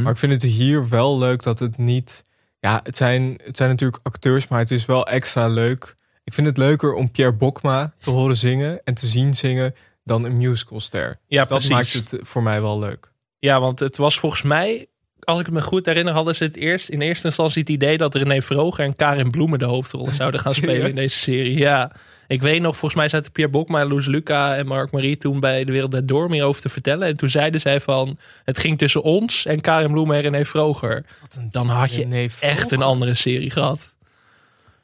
Maar 0.02 0.12
ik 0.12 0.18
vind 0.18 0.32
het 0.32 0.42
hier 0.42 0.88
wel 0.88 1.18
leuk 1.18 1.42
dat 1.42 1.58
het 1.58 1.78
niet. 1.78 2.24
Ja, 2.60 2.80
het 2.82 2.96
zijn, 2.96 3.38
het 3.44 3.56
zijn 3.56 3.68
natuurlijk 3.68 4.00
acteurs, 4.02 4.48
maar 4.48 4.58
het 4.58 4.70
is 4.70 4.86
wel 4.86 5.06
extra 5.06 5.46
leuk. 5.48 5.96
Ik 6.24 6.34
vind 6.34 6.46
het 6.46 6.56
leuker 6.56 6.94
om 6.94 7.10
Pierre 7.10 7.32
Bokma 7.34 7.92
te 7.98 8.10
horen 8.10 8.36
zingen 8.36 8.80
en 8.84 8.94
te 8.94 9.06
zien 9.06 9.34
zingen 9.34 9.74
dan 10.04 10.24
een 10.24 10.36
musicalster. 10.36 11.18
Ja, 11.26 11.40
Dus 11.40 11.48
dat 11.48 11.48
precies. 11.48 11.70
maakt 11.70 12.10
het 12.10 12.26
voor 12.28 12.42
mij 12.42 12.60
wel 12.60 12.78
leuk. 12.78 13.12
Ja, 13.38 13.60
want 13.60 13.78
het 13.78 13.96
was 13.96 14.18
volgens 14.18 14.42
mij, 14.42 14.86
als 15.24 15.40
ik 15.40 15.50
me 15.50 15.62
goed 15.62 15.86
herinner, 15.86 16.14
hadden 16.14 16.34
ze 16.34 16.44
het 16.44 16.56
eerst 16.56 16.88
in 16.88 17.00
eerste 17.00 17.26
instantie 17.26 17.60
het 17.60 17.70
idee 17.70 17.98
dat 17.98 18.14
René 18.14 18.42
Vroger 18.42 18.84
en 18.84 18.96
Karin 18.96 19.30
Bloemen 19.30 19.58
de 19.58 19.64
hoofdrollen 19.64 20.14
zouden 20.14 20.40
gaan 20.40 20.54
spelen 20.64 20.88
in 20.88 20.94
deze 20.94 21.18
serie. 21.18 21.58
Ja, 21.58 21.92
ik 22.26 22.42
weet 22.42 22.60
nog, 22.60 22.76
volgens 22.76 23.00
mij 23.00 23.08
zaten 23.08 23.32
Pierre 23.32 23.52
Bokma, 23.52 23.84
Loes 23.84 24.06
Luca 24.06 24.56
en 24.56 24.66
Mark 24.66 24.90
Marie 24.90 25.16
toen 25.16 25.40
bij 25.40 25.64
De 25.64 25.72
Wereld 25.72 26.08
Door 26.08 26.30
meer 26.30 26.44
over 26.44 26.62
te 26.62 26.68
vertellen. 26.68 27.08
En 27.08 27.16
toen 27.16 27.28
zeiden 27.28 27.60
zij 27.60 27.80
van, 27.80 28.18
het 28.44 28.58
ging 28.58 28.78
tussen 28.78 29.02
ons 29.02 29.46
en 29.46 29.60
Karin 29.60 29.90
Bloemen 29.90 30.16
en 30.16 30.22
René 30.22 30.44
Vroger. 30.44 31.04
Dan 31.50 31.68
had 31.68 31.94
je 31.94 32.30
echt 32.40 32.70
een 32.70 32.82
andere 32.82 33.14
serie 33.14 33.50
gehad. 33.50 33.94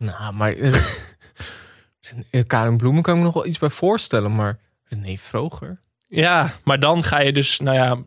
Nou, 0.03 0.35
maar. 0.35 0.53
eh, 0.53 0.75
eh, 2.31 2.47
Karen 2.47 2.77
Bloemen 2.77 3.03
kan 3.03 3.12
ik 3.12 3.18
me 3.18 3.25
nog 3.27 3.35
wel 3.35 3.47
iets 3.47 3.59
bij 3.59 3.71
voorstellen, 3.71 4.35
maar. 4.35 4.59
Nee, 4.88 5.21
Vroger. 5.21 5.81
Ja, 6.09 6.53
maar 6.64 6.81
dan 6.81 7.03
ga 7.03 7.21
je 7.21 7.33
dus, 7.33 7.61
nou 7.61 7.77
ja, 7.77 7.99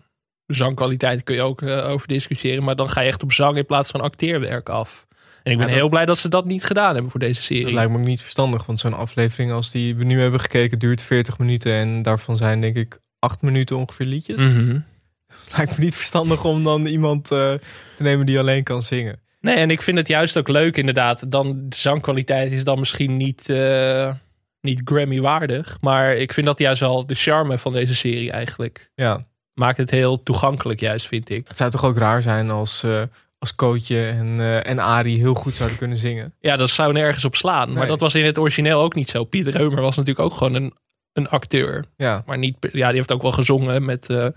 zangkwaliteit 0.47 1.23
kun 1.23 1.35
je 1.35 1.43
ook 1.43 1.61
eh, 1.61 1.89
over 1.89 2.07
discussiëren. 2.07 2.63
Maar 2.63 2.75
dan 2.75 2.89
ga 2.89 3.01
je 3.01 3.07
echt 3.07 3.23
op 3.23 3.31
zang 3.33 3.57
in 3.57 3.65
plaats 3.65 3.91
van 3.91 4.01
acteerwerk 4.01 4.69
af. 4.69 5.05
En 5.43 5.51
ik 5.51 5.57
ben 5.57 5.67
Ja, 5.67 5.71
dat- 5.71 5.81
heel 5.81 5.89
blij 5.89 6.05
dat 6.05 6.17
ze 6.17 6.29
dat 6.29 6.45
niet 6.45 6.63
gedaan 6.63 6.93
hebben 6.93 7.11
voor 7.11 7.19
deze 7.19 7.41
serie. 7.41 7.63
Dat 7.63 7.73
lijkt 7.73 7.91
me 7.91 7.97
ook 7.97 8.05
niet 8.05 8.21
verstandig, 8.21 8.65
want 8.65 8.79
zo'n 8.79 8.93
aflevering 8.93 9.51
als 9.51 9.71
die 9.71 9.95
we 9.95 10.03
nu 10.05 10.21
hebben 10.21 10.39
gekeken 10.39 10.79
duurt 10.79 11.01
40 11.01 11.37
minuten 11.37 11.73
en 11.73 12.01
daarvan 12.01 12.37
zijn 12.37 12.61
denk 12.61 12.75
ik 12.75 12.99
8 13.19 13.41
minuten 13.41 13.75
ongeveer 13.77 14.05
liedjes. 14.05 14.39
Mhm. 14.39 14.79
Lijkt 15.57 15.77
me 15.77 15.83
niet 15.83 15.95
verstandig 15.95 16.43
om 16.45 16.63
dan 16.63 16.85
iemand 16.85 17.31
eh, 17.31 17.53
te 17.95 18.03
nemen 18.03 18.25
die 18.25 18.39
alleen 18.39 18.63
kan 18.63 18.81
zingen. 18.81 19.19
Nee, 19.41 19.55
en 19.55 19.71
ik 19.71 19.81
vind 19.81 19.97
het 19.97 20.07
juist 20.07 20.37
ook 20.37 20.47
leuk 20.47 20.77
inderdaad. 20.77 21.31
Dan, 21.31 21.69
de 21.69 21.75
zangkwaliteit 21.75 22.51
is 22.51 22.63
dan 22.63 22.79
misschien 22.79 23.17
niet, 23.17 23.49
eh, 23.49 24.13
niet 24.61 24.81
Grammy-waardig. 24.83 25.77
Maar 25.81 26.15
ik 26.15 26.33
vind 26.33 26.45
dat 26.45 26.59
juist 26.59 26.79
wel 26.79 27.05
de 27.05 27.15
charme 27.15 27.57
van 27.57 27.73
deze 27.73 27.95
serie 27.95 28.31
eigenlijk. 28.31 28.89
Ja, 28.95 29.25
Maakt 29.59 29.77
het 29.77 29.89
heel 29.91 30.23
toegankelijk 30.23 30.79
juist, 30.79 31.07
vind 31.07 31.29
ik. 31.29 31.47
het 31.47 31.57
zou 31.57 31.71
toch 31.71 31.83
ook 31.85 31.97
raar 31.97 32.21
zijn 32.21 32.49
als, 32.51 32.83
eh 32.83 33.01
als 33.37 33.55
Kootje 33.55 34.05
en, 34.07 34.39
eh 34.39 34.67
en 34.69 34.79
Arie 34.79 35.17
heel 35.17 35.33
goed 35.33 35.53
zouden 35.53 35.77
kunnen 35.77 35.97
zingen. 35.97 36.33
Ja, 36.39 36.55
dat 36.57 36.69
zou 36.69 36.93
nergens 36.93 37.25
op 37.25 37.35
slaan. 37.35 37.73
Maar 37.73 37.87
dat 37.87 37.99
was 37.99 38.15
in 38.15 38.25
het 38.25 38.37
origineel 38.37 38.81
ook 38.81 38.95
niet 38.95 39.09
zo. 39.09 39.23
Pieter 39.23 39.53
Reumer 39.53 39.81
was 39.81 39.95
natuurlijk 39.95 40.25
ook 40.25 40.33
gewoon 40.37 40.53
een, 40.53 40.73
een 41.13 41.29
acteur. 41.29 41.85
Ja, 41.97 42.23
Maar 42.25 42.37
niet, 42.37 42.57
ja, 42.71 42.87
die 42.87 42.95
heeft 42.95 43.11
ook 43.11 43.21
wel 43.21 43.31
gezongen 43.31 43.85
met, 43.85 44.09
eh 44.09 44.27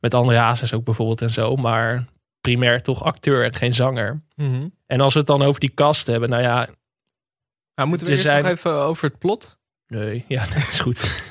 met 0.00 0.14
André 0.14 0.36
Hazes 0.36 0.74
ook 0.74 0.84
bijvoorbeeld 0.84 1.20
en 1.22 1.30
zo. 1.32 1.56
Maar 1.56 2.04
primair 2.40 2.82
toch 2.82 3.04
acteur 3.04 3.44
en 3.44 3.54
geen 3.54 3.72
zanger. 3.74 4.20
Mhm. 4.34 4.68
En 4.86 5.00
als 5.00 5.12
we 5.12 5.18
het 5.18 5.28
dan 5.28 5.42
over 5.42 5.60
die 5.60 5.72
kast 5.74 6.06
hebben, 6.06 6.28
nou 6.30 6.42
ja, 6.42 6.68
nou, 7.74 7.88
moeten 7.88 8.06
we 8.06 8.12
Er 8.12 8.18
eerst 8.18 8.30
zijn- 8.30 8.42
nog 8.42 8.52
even 8.52 8.72
over 8.72 9.08
het 9.08 9.18
plot? 9.18 9.58
nee, 9.86 10.24
ja, 10.28 10.44
dat 10.54 10.56
is 10.56 10.80
goed. 10.80 11.27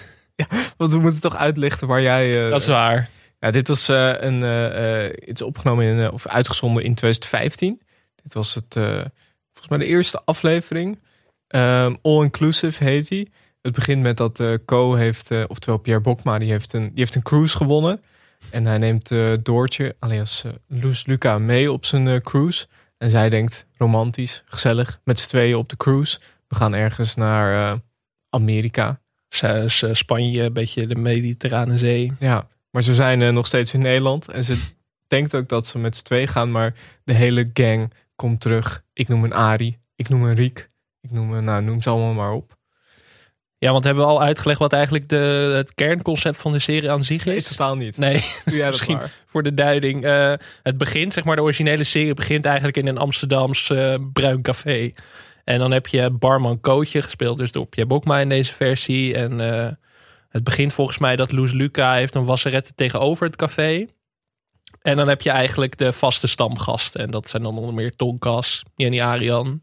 Want 0.78 0.92
we 0.92 1.00
moeten 1.00 1.22
toch 1.22 1.36
uitlichten 1.36 1.88
waar 1.88 2.02
jij... 2.02 2.44
eh, 2.46 2.50
dat 2.50 2.62
is 2.62 2.68
waar. 2.68 3.10
Ja, 3.40 3.52
dit 3.52 3.68
was 3.68 3.90
eh, 3.90 4.14
een. 4.18 4.44
eh, 4.44 5.06
eh, 5.06 5.12
het 5.26 5.40
is 5.40 5.46
opgenomen 5.46 5.86
in, 5.86 6.12
of 6.12 6.28
uitgezonden 6.28 6.84
in 6.84 6.96
2015. 6.96 7.82
Dit 8.24 8.34
was 8.34 8.56
het, 8.56 8.74
volgens 8.74 9.68
mij 9.70 9.78
de 9.78 9.86
eerste 9.86 10.22
aflevering. 10.26 11.00
Ehm, 11.48 11.96
All 12.02 12.24
Inclusive 12.24 12.84
heet 12.84 13.08
die. 13.08 13.32
Het 13.62 13.74
begint 13.76 14.02
met 14.02 14.18
dat 14.18 14.42
Co 14.66 14.94
heeft, 14.96 15.48
oftewel 15.48 15.78
Pierre 15.80 16.02
Bokma, 16.02 16.38
die 16.38 16.52
heeft, 16.52 16.74
een, 16.74 16.82
die 16.82 16.92
heeft 16.96 17.16
een 17.16 17.22
cruise 17.24 17.58
gewonnen. 17.58 18.02
En 18.50 18.66
hij 18.66 18.78
neemt 18.78 19.12
Doortje, 19.44 19.96
alias 20.00 20.44
Loes 20.68 21.06
Luca, 21.06 21.38
mee 21.40 21.72
op 21.72 21.86
zijn 21.86 22.22
cruise. 22.22 22.68
En 22.98 23.10
zij 23.10 23.30
denkt, 23.30 23.68
romantisch, 23.78 24.44
gezellig, 24.46 25.00
met 25.04 25.20
z'n 25.20 25.28
tweeën 25.28 25.56
op 25.56 25.70
de 25.70 25.78
cruise. 25.78 26.20
We 26.48 26.56
gaan 26.56 26.74
ergens 26.74 27.16
naar 27.16 27.80
Amerika. 28.30 29.00
Spanje, 29.92 30.44
een 30.44 30.54
beetje 30.54 30.88
de 30.88 30.96
Mediterrane 30.96 31.78
Zee. 31.78 32.14
Ja, 32.20 32.48
maar 32.72 32.82
ze 32.84 32.94
zijn 32.94 33.22
eh, 33.22 33.30
nog 33.30 33.46
steeds 33.48 33.74
in 33.74 33.82
Nederland. 33.82 34.28
En 34.30 34.44
ze 34.44 34.58
denkt 35.08 35.36
ook 35.36 35.50
dat 35.50 35.68
ze 35.68 35.78
met 35.80 35.98
z'n 35.98 36.04
twee 36.04 36.28
gaan. 36.28 36.52
Maar 36.52 36.74
de 37.04 37.14
hele 37.14 37.50
gang 37.54 37.94
komt 38.16 38.42
terug. 38.42 38.84
Ik 38.94 39.08
noem 39.08 39.24
een 39.24 39.34
Ari. 39.34 39.78
Ik 39.96 40.10
noem 40.10 40.24
een 40.24 40.36
Riek. 40.36 40.68
Ik 41.02 41.12
noem 41.12 41.34
een, 41.34 41.44
nou, 41.44 41.64
noem 41.64 41.82
ze 41.82 41.90
allemaal 41.90 42.14
maar 42.14 42.32
op. 42.32 42.56
Ja, 43.60 43.72
want 43.72 43.84
hebben 43.84 44.04
we 44.04 44.10
al 44.10 44.22
uitgelegd 44.22 44.60
wat 44.60 44.74
eigenlijk 44.74 45.10
de, 45.10 45.52
het 45.56 45.74
kernconcept 45.74 46.38
van 46.38 46.52
de 46.52 46.60
serie 46.60 46.92
aan 46.92 47.04
zich 47.04 47.26
Nee, 47.26 47.36
is? 47.36 47.48
totaal 47.48 47.76
niet. 47.76 47.98
Nee, 47.98 48.24
Doe 48.46 48.56
jij 48.56 48.58
dat 48.64 48.70
misschien. 48.70 48.96
maar. 48.98 49.12
voor 49.26 49.44
de 49.44 49.54
duiding. 49.54 50.04
Eh, 50.06 50.34
het 50.64 50.78
begint, 50.78 51.14
zeg 51.14 51.24
maar, 51.24 51.36
de 51.36 51.42
originele 51.42 51.84
serie 51.84 52.14
begint 52.14 52.46
eigenlijk 52.46 52.78
in 52.78 52.88
een 52.88 52.98
Amsterdams 52.98 53.70
eh, 53.70 53.96
bruin 54.14 54.42
café. 54.42 54.94
En 55.48 55.60
dan 55.60 55.72
heb 55.72 55.88
je 55.88 56.10
barman 56.10 56.60
Kootje 56.60 57.02
gespeeld, 57.02 57.38
dus 57.38 57.52
door 57.52 57.66
Pierre 57.66 57.94
Bokma 57.94 58.20
in 58.20 58.30
deze 58.30 58.54
versie. 58.54 59.16
En 59.16 59.40
eh, 59.42 59.72
het 60.30 60.44
begint 60.44 60.74
volgens 60.74 60.98
mij 60.98 61.16
dat 61.16 61.32
Loes 61.32 61.52
Luca 61.52 61.94
heeft 61.94 62.16
een 62.16 62.26
wasserette 62.26 62.74
tegenover 62.76 63.26
het 63.26 63.36
café. 63.36 63.86
En 64.82 64.98
dan 64.98 65.08
heb 65.08 65.22
je 65.22 65.30
eigenlijk 65.30 65.78
de 65.78 65.94
vaste 65.94 66.28
stamgasten. 66.28 67.02
En 67.02 67.12
dat 67.12 67.30
zijn 67.30 67.44
dan 67.44 67.58
onder 67.58 67.74
meer 67.74 67.96
Tonkas, 67.96 68.64
Jenny 68.76 69.02
Arian, 69.02 69.62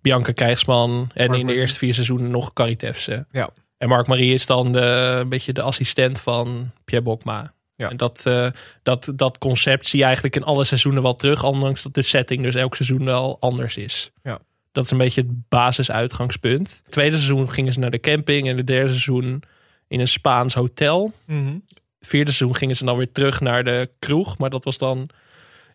Bianca 0.00 0.32
Krijgsman. 0.32 1.10
En 1.14 1.24
in 1.24 1.32
de 1.32 1.38
Marie. 1.38 1.60
eerste 1.60 1.78
vier 1.78 1.94
seizoenen 1.94 2.30
nog 2.30 2.52
Caritefse. 2.52 3.26
Ja. 3.30 3.50
En 3.78 3.88
Mark 3.88 4.06
Marie 4.06 4.32
is 4.32 4.46
dan 4.46 4.72
de, 4.72 5.16
een 5.20 5.28
beetje 5.28 5.52
de 5.52 5.62
assistent 5.62 6.20
van 6.20 6.70
Pierre 6.84 7.06
Bokma. 7.06 7.52
Ja. 7.76 7.90
En 7.90 7.96
dat, 7.96 8.26
eh, 8.26 8.50
dat, 8.82 9.12
dat 9.14 9.38
concept 9.38 9.88
zie 9.88 9.98
je 9.98 10.04
eigenlijk 10.04 10.36
in 10.36 10.44
alle 10.44 10.64
seizoenen 10.64 11.02
wel 11.02 11.14
terug. 11.14 11.44
Ondanks 11.44 11.82
dat 11.82 11.94
de 11.94 12.02
setting 12.02 12.42
dus 12.42 12.54
elk 12.54 12.74
seizoen 12.74 13.04
wel 13.04 13.36
anders 13.40 13.76
is. 13.76 14.10
Ja. 14.22 14.40
Dat 14.78 14.86
is 14.86 14.92
een 14.92 15.04
beetje 15.04 15.20
het 15.20 15.48
basisuitgangspunt. 15.48 16.80
Het 16.84 16.92
tweede 16.92 17.16
seizoen 17.16 17.50
gingen 17.50 17.72
ze 17.72 17.78
naar 17.78 17.90
de 17.90 18.00
camping. 18.00 18.48
En 18.48 18.56
het 18.56 18.66
derde 18.66 18.88
seizoen 18.88 19.42
in 19.88 20.00
een 20.00 20.08
Spaans 20.08 20.54
hotel. 20.54 21.12
Mhm. 21.26 21.56
Vierde 22.00 22.32
seizoen 22.32 22.56
gingen 22.56 22.76
ze 22.76 22.84
dan 22.84 22.96
weer 22.96 23.12
terug 23.12 23.40
naar 23.40 23.64
de 23.64 23.90
kroeg. 23.98 24.38
Maar 24.38 24.50
dat 24.50 24.64
was 24.64 24.78
dan 24.78 25.08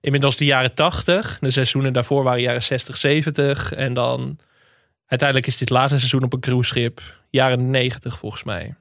inmiddels 0.01 0.37
de 0.37 0.45
jaren 0.45 0.73
80. 0.73 1.37
De 1.39 1.51
seizoenen 1.51 1.93
daarvoor 1.93 2.23
waren 2.23 2.41
jaren 2.41 2.63
60, 2.63 2.97
70. 2.97 3.73
En 3.73 3.93
dan 3.93 4.37
uiteindelijk 5.05 5.49
is 5.49 5.57
dit 5.57 5.69
laatste 5.69 5.97
seizoen 5.97 6.23
op 6.23 6.33
een 6.33 6.39
cruiseschip 6.39 7.01
jaren 7.29 7.69
90 7.69 8.17
volgens 8.17 8.43
mij. 8.43 8.75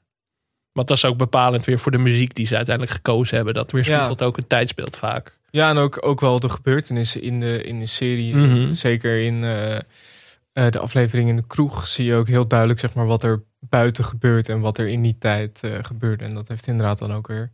Want 0.72 0.88
dat 0.88 0.96
is 0.96 1.04
ook 1.04 1.16
bepalend 1.16 1.64
weer 1.64 1.78
voor 1.78 1.92
de 1.92 1.98
muziek 1.98 2.34
die 2.34 2.46
ze 2.46 2.56
uiteindelijk 2.56 2.96
gekozen 2.96 3.36
hebben. 3.36 3.54
Dat 3.54 3.72
weerspiegelt 3.72 4.22
ook 4.22 4.36
een 4.36 4.46
tijdsbeeld 4.46 4.96
vaak. 4.96 5.38
Ja, 5.50 5.70
en 5.70 5.76
ook, 5.76 6.06
ook 6.06 6.20
wel 6.20 6.40
de 6.40 6.48
gebeurtenissen 6.48 7.22
in 7.22 7.40
de, 7.40 7.62
in 7.62 7.78
de 7.78 7.86
serie. 7.86 8.36
Mhm. 8.36 8.74
Zeker 8.74 9.20
in 9.20 9.44
eh, 9.44 9.78
eh, 10.52 10.70
de 10.70 10.78
aflevering 10.78 11.28
in 11.28 11.36
de 11.36 11.46
kroeg 11.46 11.88
zie 11.88 12.04
je 12.04 12.14
ook 12.14 12.28
heel 12.28 12.46
duidelijk 12.46 12.80
zeg 12.80 12.94
maar, 12.94 13.06
wat 13.06 13.22
er 13.22 13.42
buiten 13.60 14.04
gebeurt 14.04 14.48
en 14.48 14.60
wat 14.60 14.78
er 14.78 14.88
in 14.88 15.02
die 15.02 15.18
tijd 15.18 15.62
eh, 15.62 15.78
gebeurde. 15.82 16.24
En 16.24 16.34
dat 16.34 16.48
heeft 16.48 16.66
inderdaad 16.66 16.98
dan 16.98 17.12
ook 17.12 17.26
weer 17.26 17.50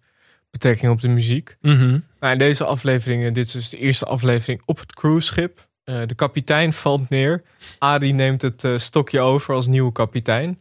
betrekking 0.51 0.93
op 0.93 1.01
de 1.01 1.09
muziek. 1.09 1.57
Mhm. 1.61 1.99
Nou, 2.21 2.33
in 2.33 2.39
deze 2.39 2.65
aflevering, 2.65 3.35
dit 3.35 3.47
is 3.47 3.53
dus 3.53 3.69
de 3.69 3.79
eerste 3.79 4.07
aflevering 4.07 4.63
op 4.65 4.79
het 4.79 4.95
cruiseschip. 4.95 5.69
Eh, 5.85 6.01
de 6.07 6.15
kapitein 6.15 6.73
valt 6.73 7.09
neer. 7.09 7.43
Adi 7.79 8.13
neemt 8.13 8.43
het 8.43 8.65
eh, 8.65 8.79
stokje 8.79 9.21
over 9.21 9.55
als 9.55 9.67
nieuwe 9.67 9.93
kapitein. 9.93 10.61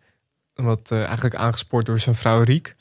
Wat 0.55 0.91
eh, 0.91 1.03
eigenlijk 1.03 1.35
aangespoord 1.35 1.85
door 1.85 1.99
zijn 1.99 2.15
vrouw 2.15 2.41
Riek. 2.41 2.75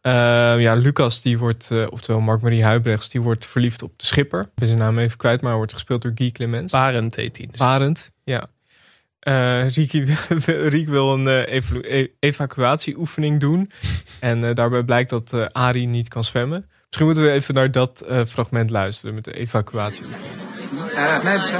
Eh, 0.00 0.12
ja, 0.60 0.74
Lucas, 0.74 1.22
die 1.22 1.38
wordt, 1.38 1.70
eh, 1.70 1.86
oftewel 1.90 2.20
Mark-Marie 2.20 2.64
Huibrechts, 2.64 3.08
die 3.08 3.20
wordt 3.20 3.46
verliefd 3.46 3.82
op 3.82 3.92
de 3.96 4.06
schipper. 4.06 4.40
Ik 4.40 4.54
ben 4.54 4.66
zijn 4.66 4.78
naam 4.78 4.98
even 4.98 5.16
kwijt, 5.16 5.40
maar 5.40 5.56
wordt 5.56 5.72
gespeeld 5.72 6.02
door 6.02 6.12
Guy 6.14 6.30
Clemens. 6.30 6.72
Barend 6.72 7.16
heet 7.16 7.36
hij. 7.36 7.46
Dus. 7.46 7.58
Barend, 7.58 8.10
ja. 8.24 8.48
Eh 9.24 9.68
Riek, 9.70 9.92
Riek 10.74 10.88
wil 10.88 11.12
een 11.12 11.28
eh, 11.28 11.52
evalu- 11.54 11.88
e- 11.88 12.08
evacuatieoefening 12.20 13.40
doen. 13.40 13.70
En 14.20 14.44
eh, 14.44 14.54
daarbij 14.54 14.82
blijkt 14.82 15.10
dat 15.10 15.32
eh 15.32 15.46
Ari 15.52 15.86
niet 15.86 16.08
kan 16.08 16.24
zwemmen. 16.24 16.64
Misschien 16.86 17.06
moeten 17.06 17.24
we 17.24 17.30
even 17.30 17.54
naar 17.54 17.70
dat 17.70 18.00
eh, 18.00 18.20
fragment 18.28 18.70
luisteren 18.70 19.14
met 19.14 19.24
de 19.24 19.32
evacuatieoefening. 19.32 20.32
Eh, 20.94 21.22
mensen, 21.22 21.58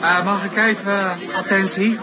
eh, 0.00 0.24
mag 0.24 0.44
ik 0.44 0.56
even 0.56 1.10
attentie? 1.34 1.98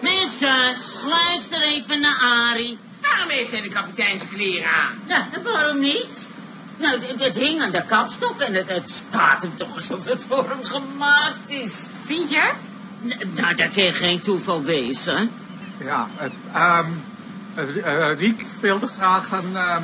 Mensen, 0.00 0.74
luister 1.08 1.62
even 1.62 2.00
naar 2.00 2.16
Arie. 2.50 2.78
Waarom 3.02 3.28
heeft 3.28 3.52
hij 3.52 3.60
de 3.62 3.68
kapiteinskleren 3.68 4.70
aan? 4.70 4.98
Nou, 5.08 5.22
en 5.32 5.42
waarom 5.42 5.80
niet? 5.80 6.30
Nou, 6.78 7.00
dit, 7.00 7.18
dit 7.18 7.38
hing 7.38 7.62
aan 7.62 7.70
de 7.70 7.82
kapstok 7.86 8.40
en 8.40 8.54
het, 8.54 8.68
het 8.68 8.90
staat 8.90 9.42
hem 9.42 9.56
toch 9.56 9.74
alsof 9.74 10.04
het 10.04 10.24
voor 10.24 10.48
hem 10.48 10.64
gemaakt 10.64 11.50
is. 11.50 11.86
Vind 12.04 12.30
je? 12.30 12.50
Nou, 13.00 13.54
dat 13.54 13.70
kan 13.74 13.92
geen 13.92 14.20
toeval 14.20 14.62
wezen. 14.62 15.30
Ja, 15.84 16.08
eh, 16.18 16.26
ehm, 16.52 16.90
eh, 17.54 18.10
eh, 18.10 18.18
Riek 18.18 18.44
wilde 18.60 18.86
graag 18.86 19.32
een 19.32 19.56
ehm, 19.56 19.82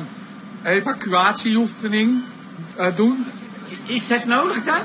evacuatieoefening 0.63 2.23
eh, 2.75 2.95
doen. 2.95 3.25
Is 3.85 4.07
dat 4.07 4.25
nodig 4.25 4.63
dan? 4.63 4.81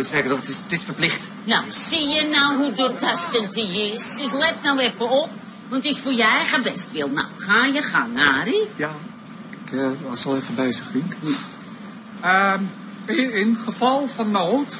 Zeker 0.00 0.30
nog, 0.30 0.38
het 0.38 0.48
is, 0.48 0.56
het 0.56 0.72
is 0.72 0.82
verplicht. 0.82 1.30
Nou, 1.44 1.64
zie 1.68 2.08
je 2.08 2.28
nou 2.28 2.56
hoe 2.56 2.72
doortastend 2.72 3.54
hij 3.54 3.90
is? 3.92 4.16
Dus 4.16 4.32
let 4.32 4.54
nou 4.62 4.78
even 4.78 5.10
op, 5.10 5.30
want 5.68 5.84
het 5.84 5.92
is 5.92 5.98
voor 5.98 6.12
je 6.12 6.22
eigen 6.22 6.62
bestwil. 6.62 7.08
Nou, 7.08 7.26
ga 7.36 7.64
je 7.64 7.82
gang, 7.82 8.18
Arie. 8.18 8.68
Ja, 8.76 8.90
ik 9.64 9.72
eh, 9.72 9.88
was 10.08 10.26
al 10.26 10.36
even 10.36 10.54
bezig, 10.54 10.92
Riek. 10.92 11.16
Ehm, 12.20 12.62
in, 13.06 13.32
in 13.32 13.56
geval 13.56 14.08
van 14.08 14.30
nood 14.30 14.76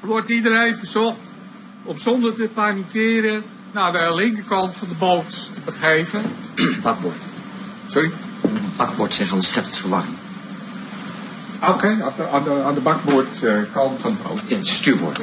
wordt 0.00 0.28
iedereen 0.28 0.76
verzocht 0.76 1.31
om 1.84 1.98
zonder 1.98 2.34
te 2.34 2.48
panikeren 2.54 3.42
naar 3.72 3.92
de 3.92 4.14
linkerkant 4.14 4.76
van 4.76 4.88
de 4.88 4.94
boot 4.94 5.30
te 5.54 5.60
begeven. 5.64 6.22
Bakboord. 6.82 7.16
Sorry? 7.86 8.10
Bakboord 8.76 9.14
zeggen, 9.14 9.32
anders 9.32 9.52
schept 9.52 9.66
het 9.66 9.76
verwarring. 9.76 10.14
Oké, 11.68 11.86
aan 11.86 12.12
de, 12.16 12.28
aan 12.28 12.44
de, 12.44 12.62
aan 12.62 12.74
de 12.74 12.80
bakboordkant 12.80 14.00
van 14.00 14.16
de 14.16 14.28
boot. 14.28 14.40
Ja, 14.46 14.56
stuurboord. 14.60 15.22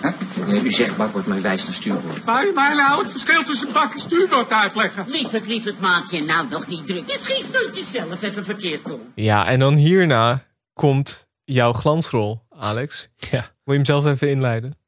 Hè? 0.00 0.10
Nee, 0.46 0.62
u 0.62 0.70
zegt 0.70 0.96
bakboord, 0.96 1.26
maar 1.26 1.38
u 1.38 1.40
wijst 1.40 1.64
naar 1.64 1.74
stuurboord. 1.74 2.24
Wou 2.24 2.46
je 2.46 2.52
mij 2.52 2.74
nou 2.74 3.02
het 3.02 3.10
verschil 3.10 3.42
tussen 3.42 3.72
bak 3.72 3.92
en 3.92 3.98
stuurboord 3.98 4.52
uitleggen? 4.52 5.04
Lieverd, 5.08 5.46
lieverd, 5.46 5.80
maak 5.80 6.06
je 6.06 6.22
nou 6.22 6.48
nog 6.48 6.66
niet 6.66 6.86
druk. 6.86 7.06
Misschien 7.06 7.42
stond 7.42 7.76
je 7.76 7.82
zelf 7.82 8.22
even 8.22 8.44
verkeerd 8.44 8.92
om. 8.92 9.00
Ja, 9.14 9.46
en 9.46 9.58
dan 9.58 9.74
hierna 9.74 10.44
komt 10.72 11.28
jouw 11.44 11.72
glansrol, 11.72 12.42
Alex. 12.58 13.08
Ja. 13.30 13.40
Wil 13.40 13.42
je 13.64 13.72
hem 13.72 13.84
zelf 13.84 14.06
even 14.06 14.30
inleiden? 14.30 14.79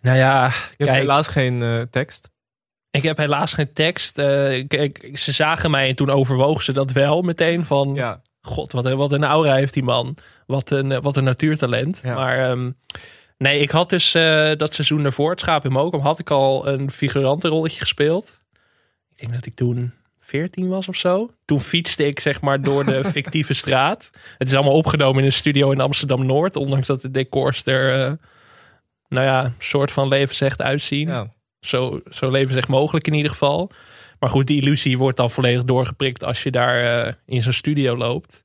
Nou 0.00 0.16
ja, 0.16 0.46
Je 0.76 0.84
hebt 0.84 0.96
helaas 0.96 1.28
geen 1.28 1.62
eh, 1.62 1.80
tekst. 1.90 2.30
ik 2.90 3.02
heb 3.02 3.16
helaas 3.16 3.52
geen 3.52 3.72
tekst. 3.72 4.18
Eh, 4.18 4.66
kijk, 4.68 5.10
ze 5.14 5.32
zagen 5.32 5.70
mij 5.70 5.88
en 5.88 5.94
toen 5.94 6.10
overwogen 6.10 6.64
ze 6.64 6.72
dat 6.72 6.92
wel 6.92 7.22
meteen 7.22 7.64
van... 7.64 7.94
Ja, 7.94 8.22
God, 8.40 8.72
wat 8.72 8.84
een, 8.84 8.96
wat 8.96 9.12
een 9.12 9.24
aura 9.24 9.54
heeft 9.54 9.74
die 9.74 9.82
man. 9.82 10.16
Wat 10.46 10.70
een, 10.70 10.92
eh, 10.92 11.02
wat 11.02 11.16
een 11.16 11.24
natuurtalent. 11.24 12.00
Ja. 12.04 12.14
Maar 12.14 12.50
ehm, 12.50 12.70
nee, 13.38 13.60
ik 13.60 13.70
had 13.70 13.88
dus 13.88 14.12
dat 14.56 14.74
seizoen 14.74 15.02
daarvoor, 15.02 15.30
het 15.30 15.40
Schaap 15.40 15.64
in 15.64 15.72
Mokum, 15.72 16.00
had 16.00 16.18
ik 16.18 16.30
al 16.30 16.68
een 16.68 16.90
figurantenrolletje 16.90 17.80
gespeeld. 17.80 18.40
Ik 19.08 19.18
denk 19.18 19.32
dat 19.32 19.46
ik 19.46 19.54
toen 19.54 19.92
14 20.18 20.68
was 20.68 20.88
of 20.88 20.96
zo. 20.96 21.30
Toen 21.44 21.60
fietste 21.60 22.06
ik 22.06 22.20
zeg 22.20 22.40
maar 22.40 22.62
door 22.62 22.84
de 22.84 23.04
fictieve 23.14 23.52
straat. 23.52 24.10
Het 24.38 24.48
is 24.48 24.54
allemaal 24.54 24.74
opgenomen 24.74 25.18
in 25.18 25.24
een 25.24 25.32
studio 25.32 25.70
in 25.70 25.80
Amsterdam-Noord. 25.80 26.56
Ondanks 26.56 26.86
dat 26.86 27.00
de 27.00 27.10
decors 27.10 27.66
er, 27.66 28.18
nou 29.10 29.26
ja, 29.26 29.52
soort 29.58 29.92
van 29.92 30.08
levensecht 30.08 30.62
uitzien. 30.62 31.08
ja. 31.08 31.32
Zo, 31.60 32.00
zo 32.10 32.30
levensecht 32.30 32.68
mogelijk 32.68 33.06
in 33.06 33.14
ieder 33.14 33.30
geval. 33.30 33.70
Maar 34.18 34.30
goed, 34.30 34.46
die 34.46 34.60
illusie 34.60 34.98
wordt 34.98 35.16
dan 35.16 35.30
volledig 35.30 35.64
doorgeprikt 35.64 36.24
als 36.24 36.42
je 36.42 36.50
daar 36.50 37.04
eh, 37.06 37.12
in 37.26 37.42
zo'n 37.42 37.52
studio 37.52 37.96
loopt. 37.96 38.42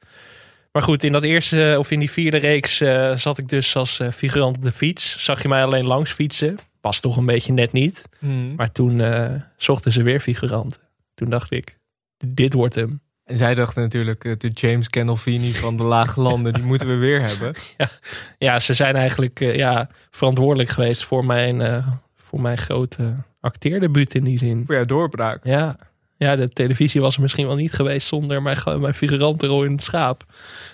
Maar 0.75 0.83
goed, 0.83 1.03
in 1.03 1.11
dat 1.11 1.23
eerste 1.23 1.75
of 1.79 1.91
in 1.91 1.99
die 1.99 2.11
vierde 2.11 2.37
reeks 2.37 2.81
eh, 2.81 3.15
zat 3.15 3.37
ik 3.37 3.49
dus 3.49 3.75
als 3.75 3.99
eh, 3.99 4.11
figurant 4.11 4.57
op 4.57 4.63
de 4.63 4.71
fiets. 4.71 5.23
Zag 5.23 5.41
je 5.41 5.47
mij 5.47 5.63
alleen 5.63 5.85
langs 5.85 6.11
fietsen. 6.11 6.57
Was 6.81 6.99
toch 6.99 7.17
een 7.17 7.25
beetje 7.25 7.53
net 7.53 7.71
niet. 7.71 8.09
Hmm. 8.19 8.55
Maar 8.55 8.71
toen 8.71 9.01
eh, 9.01 9.33
zochten 9.57 9.91
ze 9.91 10.03
weer 10.03 10.19
figuranten. 10.19 10.81
Toen 11.13 11.29
dacht 11.29 11.51
ik, 11.51 11.77
dit 12.25 12.53
wordt 12.53 12.75
hem. 12.75 13.01
En 13.25 13.37
zij 13.37 13.55
dachten 13.55 13.81
natuurlijk, 13.81 14.25
eh, 14.25 14.33
de 14.37 14.47
James 14.47 14.87
Gandolfini 14.89 15.53
van 15.53 15.77
de 15.77 15.83
Lage 15.83 16.21
Landen, 16.21 16.53
die 16.53 16.63
moeten 16.63 16.87
we 16.87 16.95
weer 16.95 17.21
hebben. 17.21 17.53
Ja, 18.37 18.59
ze 18.59 18.73
zijn 18.73 18.95
eigenlijk 18.95 19.39
eh, 19.39 19.55
ja, 19.55 19.89
verantwoordelijk 20.11 20.69
geweest 20.69 21.03
voor 21.03 21.25
mijn, 21.25 21.61
eh, 21.61 21.87
voor 22.15 22.41
mijn 22.41 22.57
grote 22.57 23.15
acteerdebuut 23.39 24.15
in 24.15 24.23
die 24.23 24.37
zin. 24.37 24.63
Voor 24.65 24.75
jouw 24.75 24.85
doorbraak. 24.85 25.45
Ja. 25.45 25.77
ja, 26.17 26.35
de 26.35 26.49
televisie 26.49 27.01
was 27.01 27.15
er 27.15 27.21
misschien 27.21 27.47
wel 27.47 27.55
niet 27.55 27.73
geweest 27.73 28.07
zonder 28.07 28.41
mijn, 28.41 28.57
mijn 28.79 28.93
figurantenrol 28.93 29.63
in 29.63 29.71
het 29.71 29.83
schaap. 29.83 30.23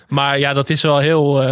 Maar 0.08 0.38
ja, 0.38 0.52
dat 0.52 0.70
is 0.70 0.82
wel 0.82 0.98
heel 0.98 1.44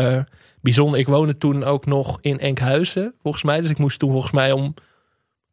bijzonder. 0.60 1.00
Ik 1.00 1.06
woonde 1.06 1.38
toen 1.38 1.64
ook 1.64 1.86
nog 1.86 2.18
in 2.20 2.38
Enkhuizen, 2.38 3.14
volgens 3.22 3.42
mij. 3.42 3.60
Dus 3.60 3.70
ik 3.70 3.78
moest 3.78 3.98
toen 3.98 4.10
volgens 4.10 4.32
mij 4.32 4.52
om 4.52 4.74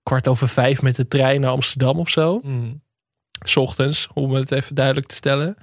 kwart 0.04 0.28
over 0.28 0.50
vijf 0.50 0.82
met 0.82 0.96
de 0.96 1.08
trein 1.08 1.42
naar 1.42 1.52
Amsterdam 1.52 2.00
of 2.00 2.10
zo. 2.10 2.40
Hmm. 2.44 2.82
S 3.40 3.58
ochtends, 3.58 4.08
om 4.14 4.34
het 4.34 4.52
even 4.52 4.76
duidelijk 4.76 5.08
te 5.08 5.16
stellen. 5.16 5.58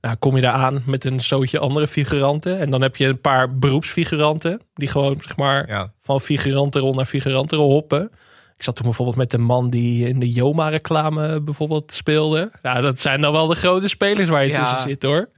Nou, 0.00 0.16
kom 0.16 0.36
je 0.36 0.42
daar 0.42 0.52
aan 0.52 0.82
met 0.86 1.04
een 1.04 1.20
zootje 1.20 1.58
andere 1.58 1.86
figuranten. 1.88 2.58
En 2.58 2.70
dan 2.70 2.82
heb 2.82 2.96
je 2.96 3.06
een 3.06 3.20
paar 3.20 3.58
beroepsfiguranten. 3.58 4.60
Die 4.74 4.88
gewoon, 4.88 5.18
zeg 5.20 5.36
maar, 5.36 5.68
Ja, 5.68 5.92
van 6.00 6.20
figurantenrol 6.20 6.94
naar 6.94 7.04
figurantenrol 7.06 7.70
hoppen. 7.70 8.10
Ik 8.56 8.62
zat 8.66 8.74
toen 8.74 8.84
bijvoorbeeld 8.84 9.16
met 9.16 9.30
de 9.30 9.38
man 9.38 9.70
die 9.70 10.08
in 10.08 10.20
de 10.20 10.30
Joma-reclame 10.30 11.40
bijvoorbeeld 11.40 11.92
speelde. 11.92 12.50
Ja, 12.62 12.80
dat 12.80 13.00
zijn 13.00 13.20
dan 13.20 13.32
wel 13.32 13.46
de 13.46 13.54
grote 13.54 13.88
spelers 13.88 14.28
waar 14.28 14.44
je 14.44 14.50
Ja. 14.50 14.62
tussen 14.62 14.88
zit 14.88 15.02
hoor. 15.02 15.30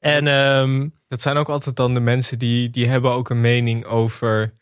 En 0.00 0.26
ehm, 0.26 0.88
dat 1.08 1.20
zijn 1.20 1.36
ook 1.36 1.48
altijd 1.48 1.76
dan 1.76 1.94
de 1.94 2.00
mensen 2.00 2.38
die, 2.38 2.70
die 2.70 2.88
hebben 2.88 3.10
ook 3.10 3.30
een 3.30 3.40
mening 3.40 3.84
over... 3.84 4.54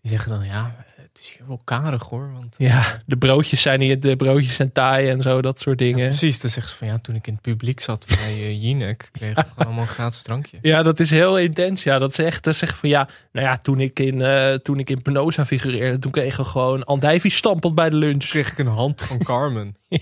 Die 0.00 0.10
zeggen 0.10 0.30
dan, 0.32 0.44
ja, 0.44 0.74
het 1.12 1.22
is 1.22 1.34
hier 1.38 1.46
wel 1.46 1.60
karig 1.64 2.02
hoor. 2.02 2.32
Want, 2.32 2.54
Ja, 2.58 3.02
de 3.06 3.16
broodjes 3.16 3.62
zijn 3.62 3.78
niet, 3.78 4.02
de 4.02 4.16
broodjes 4.16 4.54
zijn 4.54 4.72
taai 4.72 5.08
en 5.08 5.22
zo, 5.22 5.42
dat 5.42 5.60
soort 5.60 5.78
dingen. 5.78 5.98
Ja, 5.98 6.06
Precies, 6.06 6.40
dan 6.40 6.50
zegt 6.50 6.70
ze 6.70 6.76
van 6.76 6.86
ja, 6.86 6.98
toen 6.98 7.14
ik 7.14 7.26
in 7.26 7.32
het 7.32 7.42
publiek 7.42 7.80
zat 7.80 8.06
bij 8.06 8.32
uh, 8.34 8.62
Jinek, 8.62 9.08
kregen 9.12 9.34
we 9.34 9.42
gewoon 9.48 9.66
allemaal 9.66 9.82
een 9.82 9.88
gratis 9.88 10.22
drankje. 10.22 10.82
dat 10.82 11.00
is 11.00 11.10
heel 11.10 11.38
intens. 11.38 11.82
Ja, 11.82 11.98
dat 11.98 12.10
is 12.10 12.18
echt, 12.18 12.44
dat 12.44 12.56
zeggen 12.56 12.78
van 12.78 12.88
ja, 12.88 13.08
nou 13.32 13.46
ja, 13.46 13.56
toen 13.56 13.80
ik 13.80 13.98
in, 13.98 14.20
eh, 14.22 14.54
toen 14.54 14.78
ik 14.78 14.90
in 14.90 15.02
Penosa 15.02 15.46
figureerde, 15.46 15.98
toen 15.98 16.12
kregen 16.12 16.44
we 16.44 16.50
gewoon 16.50 16.84
andijvie 16.84 17.30
stampeld 17.30 17.74
bij 17.74 17.90
de 17.90 17.96
lunch. 17.96 18.24
Kreeg 18.24 18.50
ik 18.50 18.58
een 18.58 18.66
hand 18.66 19.02
van 19.02 19.18
Carmen. 19.32 19.76
ja. 19.88 19.98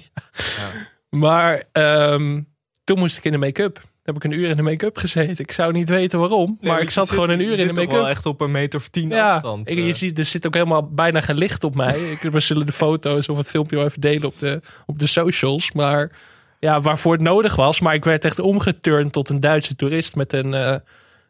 Maar 1.08 1.64
ehm, 1.72 2.42
toen 2.84 2.98
moest 2.98 3.16
ik 3.16 3.24
in 3.24 3.32
de 3.32 3.38
make-up. 3.38 3.88
Heb 4.02 4.16
ik 4.16 4.24
een 4.24 4.30
uur 4.30 4.48
in 4.48 4.56
de 4.56 4.62
make-up 4.62 4.96
gezeten. 4.96 5.44
Ik 5.44 5.52
zou 5.52 5.72
niet 5.72 5.88
weten 5.88 6.18
waarom, 6.18 6.58
maar 6.60 6.80
ik 6.80 6.90
zat 6.90 7.04
zit- 7.06 7.14
gewoon 7.14 7.30
een 7.30 7.40
uur 7.40 7.58
in 7.58 7.66
de 7.66 7.72
make-up. 7.72 7.90
wel 7.90 8.08
echt 8.08 8.26
op 8.26 8.40
een 8.40 8.50
meter 8.50 8.78
of 8.78 8.88
tien 8.88 9.08
Ja, 9.08 9.32
afstand. 9.32 9.68
ik, 9.68 9.76
je 9.78 9.84
eh. 9.88 9.92
ziet, 9.94 10.18
er 10.18 10.24
zit 10.24 10.46
ook 10.46 10.54
helemaal 10.54 10.88
bijna 10.88 11.20
geen 11.20 11.38
licht 11.38 11.64
op 11.64 11.74
mij. 11.74 11.98
Ik, 12.10 12.20
we 12.20 12.40
zullen 12.40 12.66
de 12.66 12.72
foto's 12.72 13.28
of 13.28 13.36
het 13.36 13.48
filmpje 13.50 13.76
wel 13.76 13.84
even 13.84 14.00
delen 14.00 14.24
op 14.28 14.38
de, 14.38 14.60
op 14.86 14.98
de 14.98 15.06
socials. 15.06 15.72
Maar 15.72 16.10
ja, 16.58 16.80
waarvoor 16.80 17.12
het 17.12 17.22
nodig 17.22 17.56
was. 17.56 17.80
Maar 17.80 17.94
ik 17.94 18.04
werd 18.04 18.24
echt 18.24 18.38
omgeturnd 18.38 19.12
tot 19.12 19.28
een 19.28 19.40
Duitse 19.40 19.76
toerist 19.76 20.14
met 20.16 20.32
een 20.32 20.54
eh, 20.54 20.74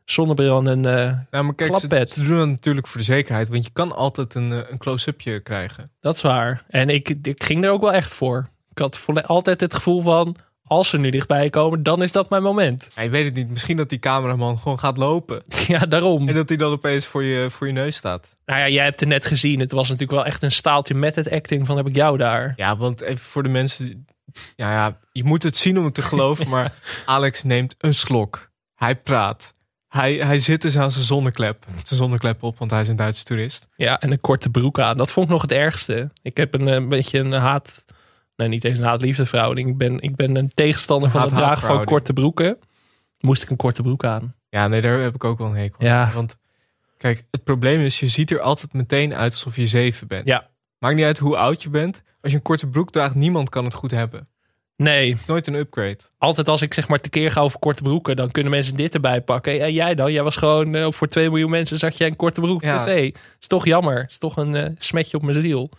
zonnebril 0.05 0.59
en 0.59 0.67
een... 0.67 0.85
eh, 0.85 1.13
Nou, 1.31 1.45
maar 1.45 1.55
kijk, 1.55 1.75
ze, 2.09 2.25
doen 2.25 2.39
dat 2.39 2.49
natuurlijk 2.49 2.87
voor 2.87 2.99
de 2.99 3.07
zekerheid. 3.07 3.49
Want 3.49 3.65
je 3.65 3.71
kan 3.73 3.93
altijd 3.97 4.35
een, 4.35 4.51
een 4.51 4.79
close-upje 4.79 5.41
krijgen. 5.41 5.91
dat 6.01 6.15
is 6.17 6.23
waar. 6.23 6.65
En 6.69 6.89
ik, 6.89 7.15
ik 7.23 7.43
ging 7.45 7.65
er 7.65 7.71
ook 7.71 7.81
wel 7.81 7.93
echt 7.93 8.15
voor. 8.15 8.49
Ik 8.71 8.79
had 8.79 9.01
altijd 9.27 9.61
het 9.61 9.75
gevoel 9.75 10.01
van... 10.03 10.37
Als 10.71 10.89
ze 10.89 10.99
nu 10.99 11.11
dichtbij 11.11 11.51
komen, 11.51 11.83
dan 11.83 12.03
is 12.03 12.13
dat 12.13 12.31
mijn 12.31 12.43
moment. 12.43 12.91
Ja, 12.95 13.03
je 13.03 13.11
weet 13.11 13.25
het 13.25 13.35
niet. 13.35 13.51
Misschien 13.51 13.77
dat 13.77 13.89
die 13.89 13.99
cameraman 13.99 14.59
gewoon 14.59 14.79
gaat 14.79 14.97
lopen. 14.97 15.43
Ja, 15.67 15.79
daarom. 15.79 16.29
En 16.29 16.35
dat 16.35 16.49
hij 16.49 16.59
dan 16.59 16.73
opeens 16.73 17.07
voor 17.07 17.25
je, 17.25 17.51
voor 17.51 17.67
je 17.67 17.73
neus 17.73 17.97
staat. 17.97 18.37
Nou 18.45 18.61
ja, 18.61 18.69
jij 18.69 18.85
hebt 18.85 19.01
het 19.01 19.09
net 19.09 19.27
gezien. 19.27 19.61
Het 19.61 19.73
was 19.73 19.89
natuurlijk 19.89 20.19
wel 20.19 20.27
echt 20.27 20.43
een 20.43 20.53
staaltje 20.53 20.95
met 20.95 21.15
het 21.15 21.31
acting 21.31 21.67
van 21.67 21.77
heb 21.77 21.87
ik 21.87 21.95
jou 21.95 22.19
daar. 22.19 22.53
Ja, 22.57 22.77
want 22.77 23.01
even 23.01 23.19
voor 23.19 23.43
de 23.43 23.49
mensen... 23.49 24.07
Ja, 24.57 24.73
ja, 24.73 24.99
je 25.13 25.25
moet 25.25 25.43
het 25.43 25.57
zien 25.57 25.79
om 25.79 25.85
het 25.85 25.95
te 25.95 26.03
geloven. 26.03 26.49
maar 26.55 26.73
Alex 27.07 27.43
neemt 27.43 27.75
een 27.79 27.95
slok. 27.95 28.51
Hij 28.75 28.97
praat. 28.97 29.55
Hij, 29.89 30.15
hij 30.15 30.39
zit 30.39 30.63
dus 30.63 30.79
aan 30.79 30.91
zijn 30.91 31.05
zonneklep. 31.05 31.65
Zijn 31.85 32.01
zonneklep 32.01 32.43
op, 32.43 32.59
want 32.59 32.71
hij 32.71 32.81
is 32.81 32.89
een 32.89 32.97
Duitse 32.97 33.25
toerist. 33.25 33.69
Ja, 33.77 34.01
en 34.01 34.11
een 34.11 34.21
korte 34.21 34.51
broek 34.51 34.79
aan. 34.79 34.97
Dat 34.97 35.13
vond 35.13 35.27
ik 35.27 35.33
nog 35.33 35.43
het 35.43 35.53
ergste. 35.53 36.11
Ik 36.23 36.37
heb 36.37 36.55
een, 36.55 36.67
een 36.67 36.89
beetje 36.89 37.19
een 37.19 37.33
haat... 37.33 37.85
Nee, 38.41 38.49
niet 38.49 38.65
eens 38.65 38.79
een 38.79 38.85
haat-liefde 38.85 39.27
verhouding. 39.27 39.69
Ik 39.69 39.77
ben, 39.77 40.01
ik 40.01 40.17
ben 40.17 40.37
een 40.37 40.51
tegenstander 40.55 41.11
van 41.11 41.21
het 41.21 41.31
dragen 41.31 41.67
van 41.67 41.85
korte 41.85 42.13
broeken. 42.13 42.59
Moest 43.21 43.43
ik 43.43 43.51
een 43.51 43.57
korte 43.57 43.83
broek 43.83 44.05
aan. 44.05 44.35
Ja, 44.49 44.69
nee, 44.69 44.81
daar 44.81 45.01
heb 45.01 45.15
ik 45.15 45.25
ook 45.25 45.39
wel 45.39 45.47
een 45.49 45.57
hekel 45.57 45.81
aan. 45.81 45.87
Ja. 45.87 46.11
Want 46.15 46.37
kijk, 46.97 47.25
het 47.31 47.45
probleem 47.45 47.81
is, 47.81 48.01
je 48.01 48.09
ziet 48.09 48.31
er 48.31 48.41
altijd 48.41 48.73
meteen 48.73 49.15
uit 49.15 49.33
alsof 49.33 49.57
je 49.57 49.67
zeven 49.67 50.07
bent. 50.07 50.27
Ja. 50.27 50.49
Maakt 50.79 50.95
niet 50.97 51.05
uit 51.05 51.19
hoe 51.19 51.37
oud 51.37 51.63
je 51.63 51.69
bent. 51.71 52.03
Als 52.23 52.33
je 52.33 52.39
een 52.39 52.45
korte 52.45 52.67
broek 52.67 52.91
draagt, 52.93 53.15
niemand 53.15 53.49
kan 53.49 53.65
het 53.65 53.75
goed 53.75 53.91
hebben. 53.91 54.29
Nee, 54.77 55.11
Het 55.11 55.21
is 55.21 55.27
nooit 55.27 55.47
een 55.47 55.55
upgrade. 55.55 55.99
altijd 56.19 56.49
als 56.49 56.63
ik 56.63 56.75
zeg 56.75 56.89
maar 56.89 57.01
tekeer 57.01 57.31
ga 57.31 57.41
over 57.41 57.59
korte 57.59 57.83
broeken... 57.83 58.17
dan 58.17 58.31
kunnen 58.31 58.53
mensen 58.53 58.77
dit 58.77 58.95
erbij 58.95 59.21
pakken. 59.21 59.61
En 59.61 59.73
jij 59.73 59.95
dan? 59.95 60.13
Jij 60.13 60.23
was 60.23 60.37
gewoon... 60.37 60.75
eh, 60.75 60.87
voor 60.91 61.09
2 61.09 61.29
miljoen 61.31 61.51
mensen 61.51 61.79
zag 61.79 61.95
jij 61.99 62.07
een 62.09 62.17
korte 62.17 62.41
broek 62.41 62.57
op 62.57 62.63
Ja. 62.63 62.85
tv. 62.85 63.15
Is 63.41 63.47
toch 63.47 63.65
jammer. 63.65 64.05
Is 64.09 64.19
toch 64.19 64.37
een 64.37 64.55
eh, 64.57 64.71
smetje 64.79 65.17
op 65.17 65.23
mijn 65.23 65.41
ziel. 65.41 65.71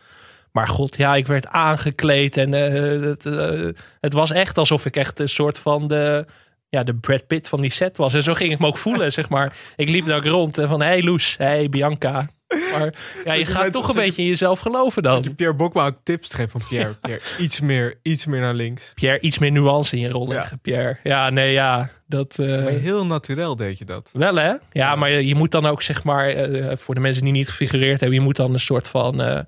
Maar 0.51 0.67
god, 0.67 0.97
ja, 0.97 1.15
ik 1.15 1.27
werd 1.27 1.47
aangekleed. 1.47 2.37
En 2.37 2.53
eh, 2.53 3.01
het, 3.09 3.25
eh, 3.25 3.67
het 3.99 4.13
was 4.13 4.31
echt 4.31 4.57
alsof 4.57 4.85
ik 4.85 4.95
echt 4.95 5.19
een 5.19 5.29
soort 5.29 5.59
van 5.59 5.87
de... 5.87 6.25
Ja, 6.69 6.83
de 6.83 6.95
Brad 6.95 7.27
Pitt 7.27 7.49
van 7.49 7.61
die 7.61 7.71
set 7.71 7.97
was. 7.97 8.13
En 8.13 8.23
zo 8.23 8.33
ging 8.33 8.51
ik 8.51 8.59
me 8.59 8.67
ook 8.67 8.77
voelen, 8.77 9.11
zeg 9.19 9.29
maar. 9.29 9.57
Ik 9.75 9.89
liep 9.89 10.05
daar 10.05 10.25
rond 10.27 10.57
en 10.57 10.67
van... 10.67 10.81
Hey 10.81 11.03
Loes, 11.03 11.35
hey 11.37 11.69
Bianca. 11.69 12.29
Maar 12.71 12.93
ja, 13.25 13.33
je 13.33 13.39
je 13.39 13.45
gaat 13.45 13.73
toch 13.73 13.89
een 13.89 13.95
beetje 13.95 14.21
in 14.21 14.27
jezelf 14.27 14.59
geloven 14.59 15.03
Dat 15.03 15.17
je 15.17 15.21
dan. 15.21 15.35
Pierre 15.35 15.55
Bokma 15.55 15.85
ook 15.85 15.97
tips 16.03 16.27
te 16.27 16.35
geven 16.35 16.51
van 16.51 16.61
Pierre. 16.69 16.93
Pierre 16.93 17.21
iets, 17.37 17.59
meer, 17.59 17.99
iets 18.01 18.25
meer 18.25 18.39
naar 18.39 18.53
links. 18.53 18.91
Pierre, 18.95 19.19
iets 19.19 19.37
meer 19.37 19.51
nuance 19.51 19.95
in 19.95 20.01
je 20.01 20.09
rol 20.09 20.31
Ja. 20.33 20.49
Pierre. 20.61 20.97
Ja, 21.03 21.29
nee, 21.29 21.51
ja. 21.51 21.89
Dat, 22.07 22.39
eh, 22.39 22.47
Maar 22.47 22.71
heel 22.71 23.05
natuurlijk 23.05 23.57
deed 23.57 23.77
je 23.77 23.85
dat. 23.85 24.09
Wel 24.13 24.35
hè? 24.35 24.53
Ja, 24.71 24.95
maar 24.95 25.09
je, 25.09 25.27
je 25.27 25.35
moet 25.35 25.51
dan 25.51 25.65
ook 25.65 25.81
zeg 25.81 26.03
maar, 26.03 26.35
voor 26.77 26.95
de 26.95 27.01
mensen 27.01 27.23
die 27.23 27.33
niet 27.33 27.49
gefigureerd 27.49 27.99
hebben, 27.99 28.19
je 28.19 28.25
moet 28.25 28.35
dan 28.35 28.53
een 28.53 28.59
soort 28.59 28.89
van. 28.89 29.45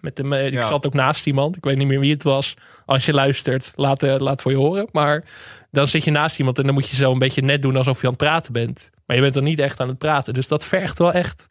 Met 0.00 0.16
de, 0.16 0.44
ik 0.46 0.52
Ja. 0.52 0.62
zat 0.66 0.86
ook 0.86 0.94
naast 0.94 1.26
iemand, 1.26 1.56
ik 1.56 1.64
weet 1.64 1.76
niet 1.76 1.86
meer 1.86 2.00
wie 2.00 2.12
het 2.12 2.22
was. 2.22 2.54
Als 2.84 3.06
je 3.06 3.12
luistert, 3.12 3.72
laat, 3.76 4.02
eh, 4.02 4.18
laat 4.18 4.42
voor 4.42 4.50
je 4.50 4.56
horen. 4.58 4.88
Maar 4.92 5.24
dan 5.70 5.86
zit 5.86 6.04
je 6.04 6.10
naast 6.10 6.38
iemand 6.38 6.58
en 6.58 6.64
dan 6.64 6.74
moet 6.74 6.88
je 6.88 6.96
zo 6.96 7.12
een 7.12 7.18
beetje 7.18 7.42
net 7.42 7.62
doen 7.62 7.76
alsof 7.76 8.00
je 8.00 8.06
aan 8.06 8.12
het 8.12 8.22
praten 8.22 8.52
bent. 8.52 8.90
Maar 9.06 9.16
je 9.16 9.22
bent 9.22 9.34
dan 9.34 9.44
niet 9.44 9.58
echt 9.58 9.80
aan 9.80 9.88
het 9.88 9.98
praten. 9.98 10.34
Dus 10.34 10.48
dat 10.48 10.64
vergt 10.64 10.98
wel 10.98 11.12
echt, 11.12 11.46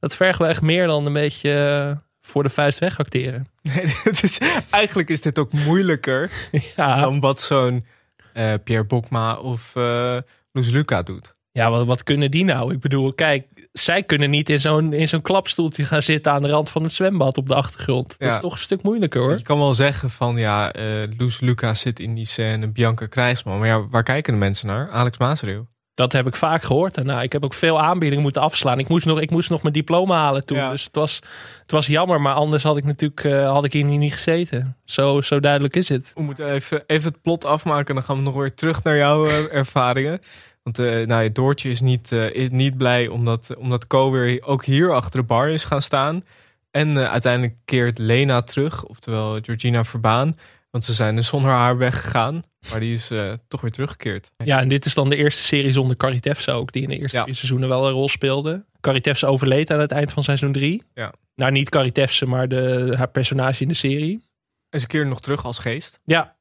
dat 0.00 0.16
vergt 0.16 0.38
wel 0.38 0.48
echt 0.48 0.62
meer 0.62 0.86
dan 0.86 1.06
een 1.06 1.12
beetje 1.12 1.52
eh, 1.54 1.96
voor 2.22 2.42
de 2.42 2.48
vuist 2.48 2.78
weg 2.78 2.98
acteren. 2.98 3.46
Nee, 3.62 3.82
is, 4.22 4.40
eigenlijk 4.70 5.08
is 5.08 5.20
dit 5.22 5.38
ook 5.38 5.52
moeilijker 5.52 6.30
Ja, 6.76 7.00
dan 7.00 7.20
wat 7.20 7.40
zo'n 7.40 7.86
eh, 8.32 8.54
Pierre 8.64 8.84
Bokma 8.86 9.34
of 9.34 9.76
eh 9.76 10.18
Loes 10.52 10.70
Luca 10.70 11.02
doet. 11.02 11.34
Ja, 11.52 11.70
wat, 11.70 11.86
wat 11.86 12.02
kunnen 12.02 12.30
die 12.30 12.44
nou? 12.44 12.72
Ik 12.72 12.80
bedoel, 12.80 13.12
kijk, 13.12 13.46
zij 13.72 14.02
kunnen 14.02 14.30
niet 14.30 14.50
in 14.50 14.60
zo'n, 14.60 14.92
in 14.92 15.08
zo'n 15.08 15.22
klapstoeltje 15.22 15.84
gaan 15.84 16.02
zitten 16.02 16.32
aan 16.32 16.42
de 16.42 16.48
rand 16.48 16.70
van 16.70 16.82
het 16.82 16.92
zwembad 16.92 17.36
op 17.36 17.46
de 17.46 17.54
achtergrond. 17.54 18.14
Dat 18.18 18.30
is 18.30 18.38
toch 18.40 18.52
een 18.52 18.58
stuk 18.58 18.82
moeilijker 18.82 19.20
hoor. 19.20 19.36
Je 19.36 19.42
kan 19.42 19.58
wel 19.58 19.74
zeggen 19.74 20.10
van 20.10 20.36
ja, 20.36 20.72
eh 20.72 20.84
Loes 21.16 21.40
Luca 21.40 21.74
zit 21.74 22.00
in 22.00 22.14
die 22.14 22.26
scène, 22.26 22.68
Bianca 22.68 23.06
Krijsman. 23.06 23.58
Maar 23.58 23.68
ja, 23.68 23.88
waar 23.88 24.02
kijken 24.02 24.32
de 24.32 24.38
mensen 24.38 24.66
naar? 24.66 24.90
Alex 24.90 25.18
Maasreel. 25.18 25.66
Dat 25.94 26.12
heb 26.12 26.26
ik 26.26 26.36
vaak 26.36 26.62
gehoord 26.62 26.94
daarna. 26.94 27.22
Ik 27.22 27.32
heb 27.32 27.44
ook 27.44 27.54
veel 27.54 27.80
aanbiedingen 27.80 28.22
moeten 28.22 28.42
afslaan. 28.42 28.78
Ik 28.78 28.88
moest 28.88 29.06
nog, 29.06 29.20
ik 29.20 29.30
moest 29.30 29.50
nog 29.50 29.62
mijn 29.62 29.74
diploma 29.74 30.16
halen 30.16 30.44
toen. 30.44 30.56
Ja. 30.56 30.70
Dus 30.70 30.84
het 30.84 30.94
was, 30.94 31.20
het 31.60 31.70
was 31.70 31.86
jammer, 31.86 32.20
maar 32.20 32.34
anders 32.34 32.62
had 32.62 32.76
ik 32.76 32.84
natuurlijk 32.84 33.24
eh, 33.24 33.50
had 33.50 33.64
ik 33.64 33.72
hier 33.72 33.84
niet 33.84 34.12
gezeten. 34.12 34.76
Zo, 34.84 35.20
zo 35.20 35.40
duidelijk 35.40 35.76
is 35.76 35.88
het. 35.88 36.10
We 36.14 36.22
moeten 36.22 36.50
even, 36.50 36.82
even 36.86 37.12
het 37.12 37.22
plot 37.22 37.44
afmaken 37.44 37.86
en 37.86 37.94
dan 37.94 38.02
gaan 38.02 38.16
we 38.16 38.22
nog 38.22 38.34
weer 38.34 38.54
terug 38.54 38.82
naar 38.82 38.96
jouw 38.96 39.26
eh, 39.26 39.54
ervaringen. 39.54 40.20
Want 40.62 40.78
eh 40.78 41.06
nou, 41.06 41.22
ja, 41.22 41.28
Doortje 41.28 41.68
is 41.70 41.80
niet, 41.80 42.12
eh, 42.12 42.34
is 42.34 42.50
niet 42.50 42.76
blij 42.76 43.08
omdat, 43.08 43.56
omdat 43.56 43.86
Co 43.86 44.10
weer 44.10 44.42
ook 44.44 44.64
hier 44.64 44.92
achter 44.94 45.20
de 45.20 45.26
bar 45.26 45.48
is 45.48 45.64
gaan 45.64 45.82
staan. 45.82 46.24
En 46.70 46.96
eh, 46.96 47.10
uiteindelijk 47.10 47.58
keert 47.64 47.98
Lena 47.98 48.42
terug, 48.42 48.84
oftewel 48.84 49.38
Georgina 49.42 49.84
Verbaan. 49.84 50.38
Want 50.70 50.84
ze 50.84 50.92
zijn 50.94 51.16
dus 51.16 51.26
zonder 51.26 51.50
haar 51.50 51.76
weggegaan. 51.78 52.42
Maar 52.70 52.80
die 52.80 52.94
is 52.94 53.10
toch 53.48 53.60
weer 53.60 53.70
teruggekeerd. 53.70 54.30
Ja, 54.44 54.60
en 54.60 54.68
dit 54.68 54.84
is 54.84 54.94
dan 54.94 55.08
de 55.08 55.16
eerste 55.16 55.44
serie 55.44 55.72
zonder 55.72 55.96
Caritefse 55.96 56.50
ook, 56.50 56.72
die 56.72 56.82
in 56.82 56.88
de 56.88 56.98
eerste 56.98 57.16
Ja. 57.16 57.24
seizoenen 57.32 57.68
wel 57.68 57.86
een 57.86 57.92
rol 57.92 58.08
speelde. 58.08 58.64
Caritefse 58.80 59.26
overleed 59.26 59.70
aan 59.70 59.80
het 59.80 59.90
eind 59.90 60.12
van 60.12 60.22
seizoen 60.24 60.52
drie. 60.52 60.82
Ja. 60.94 61.12
Nou, 61.34 61.52
niet 61.52 61.68
Caritefse, 61.68 62.26
maar 62.26 62.48
de, 62.48 62.94
haar 62.96 63.08
personage 63.08 63.62
in 63.62 63.68
de 63.68 63.74
serie. 63.74 64.22
En 64.70 64.80
ze 64.80 64.86
keert 64.86 65.08
nog 65.08 65.20
terug 65.20 65.44
als 65.44 65.58
geest. 65.58 66.00
Ja, 66.04 66.36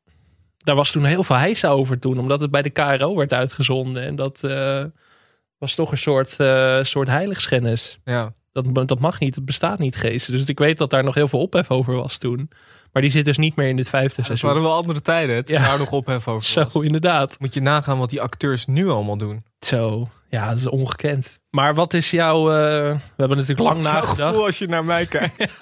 daar 0.64 0.76
was 0.76 0.92
toen 0.92 1.04
heel 1.06 1.24
veel 1.24 1.36
heisa 1.36 1.70
over 1.70 2.00
toen, 2.00 2.20
omdat 2.20 2.42
het 2.42 2.52
bij 2.52 2.62
de 2.62 2.70
KRO 2.70 3.16
werd 3.16 3.34
uitgezonden. 3.34 4.04
En 4.04 4.16
dat 4.16 4.44
eh, 4.44 4.84
was 5.58 5.76
toch 5.76 5.92
een 5.92 5.98
soort, 5.98 6.40
eh 6.40 6.80
soort 6.82 7.08
heiligschennis. 7.08 8.00
Ja. 8.06 8.34
Dat, 8.54 8.88
dat 8.88 9.00
mag 9.00 9.20
niet, 9.20 9.36
het 9.36 9.46
bestaat 9.46 9.80
niet, 9.80 9.96
geesten. 9.96 10.34
Dus 10.34 10.46
ik 10.48 10.60
weet 10.60 10.78
dat 10.78 10.90
daar 10.90 11.04
nog 11.04 11.16
heel 11.16 11.28
veel 11.28 11.40
ophef 11.40 11.70
over 11.72 11.94
was 11.96 12.18
toen. 12.18 12.50
Maar 12.92 13.02
die 13.02 13.12
zit 13.12 13.26
dus 13.26 13.38
niet 13.38 13.56
meer 13.56 13.68
in 13.68 13.76
dit 13.76 13.90
vijfde 13.90 14.16
Het 14.16 14.26
seizoen. 14.26 14.50
waren 14.50 14.64
wel 14.64 14.74
andere 14.76 15.02
tijden, 15.02 15.36
hè, 15.36 15.44
toen 15.44 15.58
Ja. 15.58 15.64
daar 15.68 15.78
nog 15.80 15.92
ophef 15.92 16.28
over 16.28 16.44
Zo, 16.72 16.80
inderdaad. 16.80 17.36
Moet 17.40 17.54
je 17.54 17.62
nagaan 17.62 17.98
wat 17.98 18.10
die 18.10 18.22
acteurs 18.22 18.66
nu 18.66 18.90
allemaal 18.90 19.18
doen. 19.18 19.44
Zo, 19.60 20.10
ja, 20.32 20.50
dat 20.50 20.58
is 20.58 20.68
ongekend. 20.68 21.40
Maar 21.50 21.74
wat 21.74 21.94
is 21.94 22.12
jouw... 22.12 22.50
eh, 22.50 22.56
we 22.92 23.00
hebben 23.18 23.38
natuurlijk 23.38 23.60
lang 23.70 23.84
Wat 23.84 23.94
nagedacht. 23.94 24.30
gevoel 24.30 24.46
als 24.46 24.58
je 24.60 24.68
naar 24.68 24.86
mij 24.86 25.06
kijkt? 25.06 25.58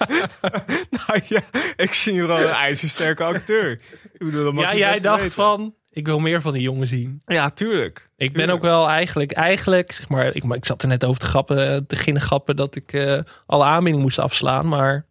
nou 1.06 1.20
ja, 1.28 1.40
ik 1.76 1.92
zie 1.92 2.12
hier 2.12 2.26
wel 2.26 2.40
een 2.40 2.48
ijzersterke 2.48 3.24
acteur. 3.24 3.70
Ik 4.12 4.18
bedoel, 4.18 4.44
dat 4.44 4.52
mag 4.54 4.64
Ja, 4.64 4.70
je 4.72 4.78
jij 4.78 4.90
best 4.90 5.02
dacht 5.02 5.18
weten. 5.20 5.34
van, 5.34 5.74
ik 5.90 6.06
wil 6.06 6.18
meer 6.18 6.40
van 6.40 6.52
die 6.52 6.62
jongen 6.62 6.86
zien. 6.86 7.22
Ja, 7.26 7.50
tuurlijk. 7.50 7.98
Ik 8.16 8.32
ben 8.32 8.32
Tuurlijk. 8.32 8.52
ook 8.58 8.62
wel 8.62 8.88
eigenlijk, 8.88 9.32
eigenlijk 9.32 9.92
zeg 9.92 10.08
maar, 10.08 10.34
ik, 10.34 10.44
maar 10.44 10.56
ik 10.56 10.64
zat 10.64 10.82
er 10.82 10.88
net 10.88 11.04
over 11.04 11.20
te 11.20 11.26
grappen, 11.26 11.56
te 11.86 11.94
beginnen 11.96 12.22
grappen 12.22 12.56
dat 12.56 12.74
ik 12.74 12.92
eh, 12.92 13.18
alle 13.46 13.64
aanbiedingen 13.64 14.00
moest 14.00 14.18
afslaan. 14.18 14.68
Maar 14.68 15.06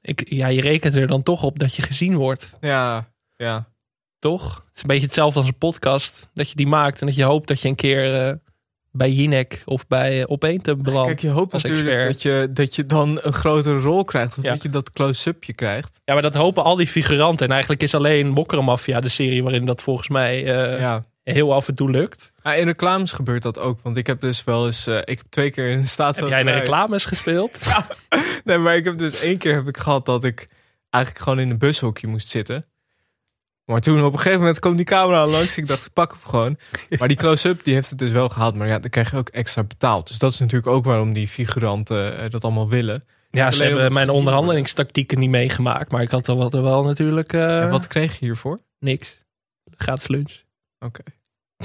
ik, 0.00 0.30
ja, 0.30 0.46
je 0.46 0.60
rekent 0.60 0.94
er 0.96 1.06
dan 1.06 1.22
toch 1.22 1.42
op 1.42 1.58
dat 1.58 1.74
je 1.74 1.82
gezien 1.82 2.14
wordt, 2.16 2.56
Ja, 2.60 3.08
ja. 3.36 3.68
toch? 4.18 4.54
Het 4.54 4.76
is 4.76 4.80
een 4.82 4.88
beetje 4.88 5.04
hetzelfde 5.04 5.38
als 5.38 5.48
een 5.48 5.58
podcast, 5.58 6.30
dat 6.34 6.50
je 6.50 6.56
die 6.56 6.66
maakt 6.66 7.00
en 7.00 7.06
dat 7.06 7.16
je 7.16 7.24
hoopt 7.24 7.48
dat 7.48 7.60
je 7.60 7.68
een 7.68 7.74
keer 7.74 8.26
eh, 8.28 8.34
bij 8.96 9.10
Jinek 9.10 9.62
of 9.64 9.86
bij 9.86 10.18
uh, 10.18 10.24
Opeen 10.26 10.60
te 10.62 10.76
belandt. 10.76 11.06
Kijk, 11.08 11.20
je 11.20 11.28
hoopt 11.28 11.52
natuurlijk 11.52 11.88
expert. 11.88 12.12
dat 12.12 12.22
je, 12.22 12.48
dat 12.52 12.74
je 12.74 12.86
dan 12.86 13.18
een 13.22 13.32
grotere 13.32 13.78
rol 13.80 14.04
krijgt. 14.04 14.38
Of 14.38 14.44
Ja. 14.44 14.50
dat 14.52 14.62
je 14.62 14.68
dat 14.68 14.92
close-upje 14.92 15.52
krijgt. 15.52 16.00
Ja, 16.04 16.12
maar 16.12 16.22
dat 16.22 16.34
hopen 16.34 16.64
al 16.64 16.76
die 16.76 16.86
figuranten. 16.86 17.46
En 17.46 17.52
eigenlijk 17.52 17.82
is 17.82 17.94
alleen 17.94 18.28
Mokkermafia 18.28 19.00
de 19.00 19.08
serie 19.08 19.42
waarin 19.42 19.64
dat 19.64 19.82
volgens 19.82 20.08
mij 20.08 20.44
eh, 20.44 20.80
ja. 20.80 21.04
heel 21.22 21.54
af 21.54 21.68
en 21.68 21.74
toe 21.74 21.90
lukt. 21.90 22.32
Ja, 22.42 22.54
in 22.54 22.66
reclames 22.66 23.12
gebeurt 23.12 23.42
dat 23.42 23.58
ook. 23.58 23.80
Want 23.82 23.96
ik 23.96 24.06
heb 24.06 24.20
dus 24.20 24.44
wel 24.44 24.66
eens... 24.66 24.86
eh, 24.86 24.96
ik 24.96 25.18
heb 25.18 25.26
twee 25.28 25.50
keer 25.50 25.68
in 25.68 25.82
de 25.96 26.02
Heb 26.02 26.28
jij 26.28 26.40
in 26.40 26.48
reclames 26.48 27.04
gespeeld? 27.04 27.58
Nee, 28.44 28.58
maar 28.58 28.76
ik 28.76 28.84
heb 28.84 28.98
dus 28.98 29.20
één 29.20 29.38
keer 29.38 29.54
heb 29.54 29.68
ik 29.68 29.76
gehad 29.76 30.06
dat 30.06 30.24
ik 30.24 30.48
eigenlijk 30.90 31.24
gewoon 31.24 31.38
in 31.40 31.50
een 31.50 31.58
bushokje 31.58 32.06
moest 32.06 32.28
zitten. 32.28 32.64
Maar 33.66 33.80
toen 33.80 34.04
op 34.04 34.12
een 34.12 34.18
gegeven 34.18 34.38
moment 34.40 34.58
kwam 34.58 34.76
die 34.76 34.84
camera 34.84 35.26
langs. 35.26 35.56
Ik 35.56 35.66
dacht, 35.66 35.86
ik 35.86 35.92
pak 35.92 36.10
hem 36.10 36.20
gewoon. 36.24 36.58
Maar 36.98 37.08
die 37.08 37.16
close-up 37.16 37.64
die 37.64 37.74
heeft 37.74 37.90
het 37.90 37.98
dus 37.98 38.12
wel 38.12 38.28
gehaald. 38.28 38.54
Maar 38.54 38.68
ja, 38.68 38.78
dan 38.78 38.90
krijg 38.90 39.10
je 39.10 39.16
ook 39.16 39.28
extra 39.28 39.62
betaald. 39.64 40.08
Dus 40.08 40.18
dat 40.18 40.32
is 40.32 40.38
natuurlijk 40.38 40.66
ook 40.66 40.84
waarom 40.84 41.12
die 41.12 41.28
figuranten 41.28 42.18
eh, 42.18 42.30
dat 42.30 42.44
allemaal 42.44 42.68
willen. 42.68 43.04
Ja, 43.30 43.50
ze 43.50 43.64
hebben 43.64 43.92
mijn 43.92 44.10
onderhandelingstactieken 44.10 45.18
niet 45.18 45.30
meegemaakt. 45.30 45.92
Maar 45.92 46.02
ik 46.02 46.10
had 46.10 46.26
er 46.28 46.36
wat, 46.36 46.54
er 46.54 46.62
wel 46.62 46.84
natuurlijk 46.84 47.32
eh, 47.32 47.62
En 47.62 47.70
wat 47.70 47.86
kreeg 47.86 48.18
je 48.18 48.24
hiervoor? 48.24 48.58
niks. 48.78 49.18
Gratis 49.76 50.08
lunch. 50.08 50.32
Oké. 50.78 51.02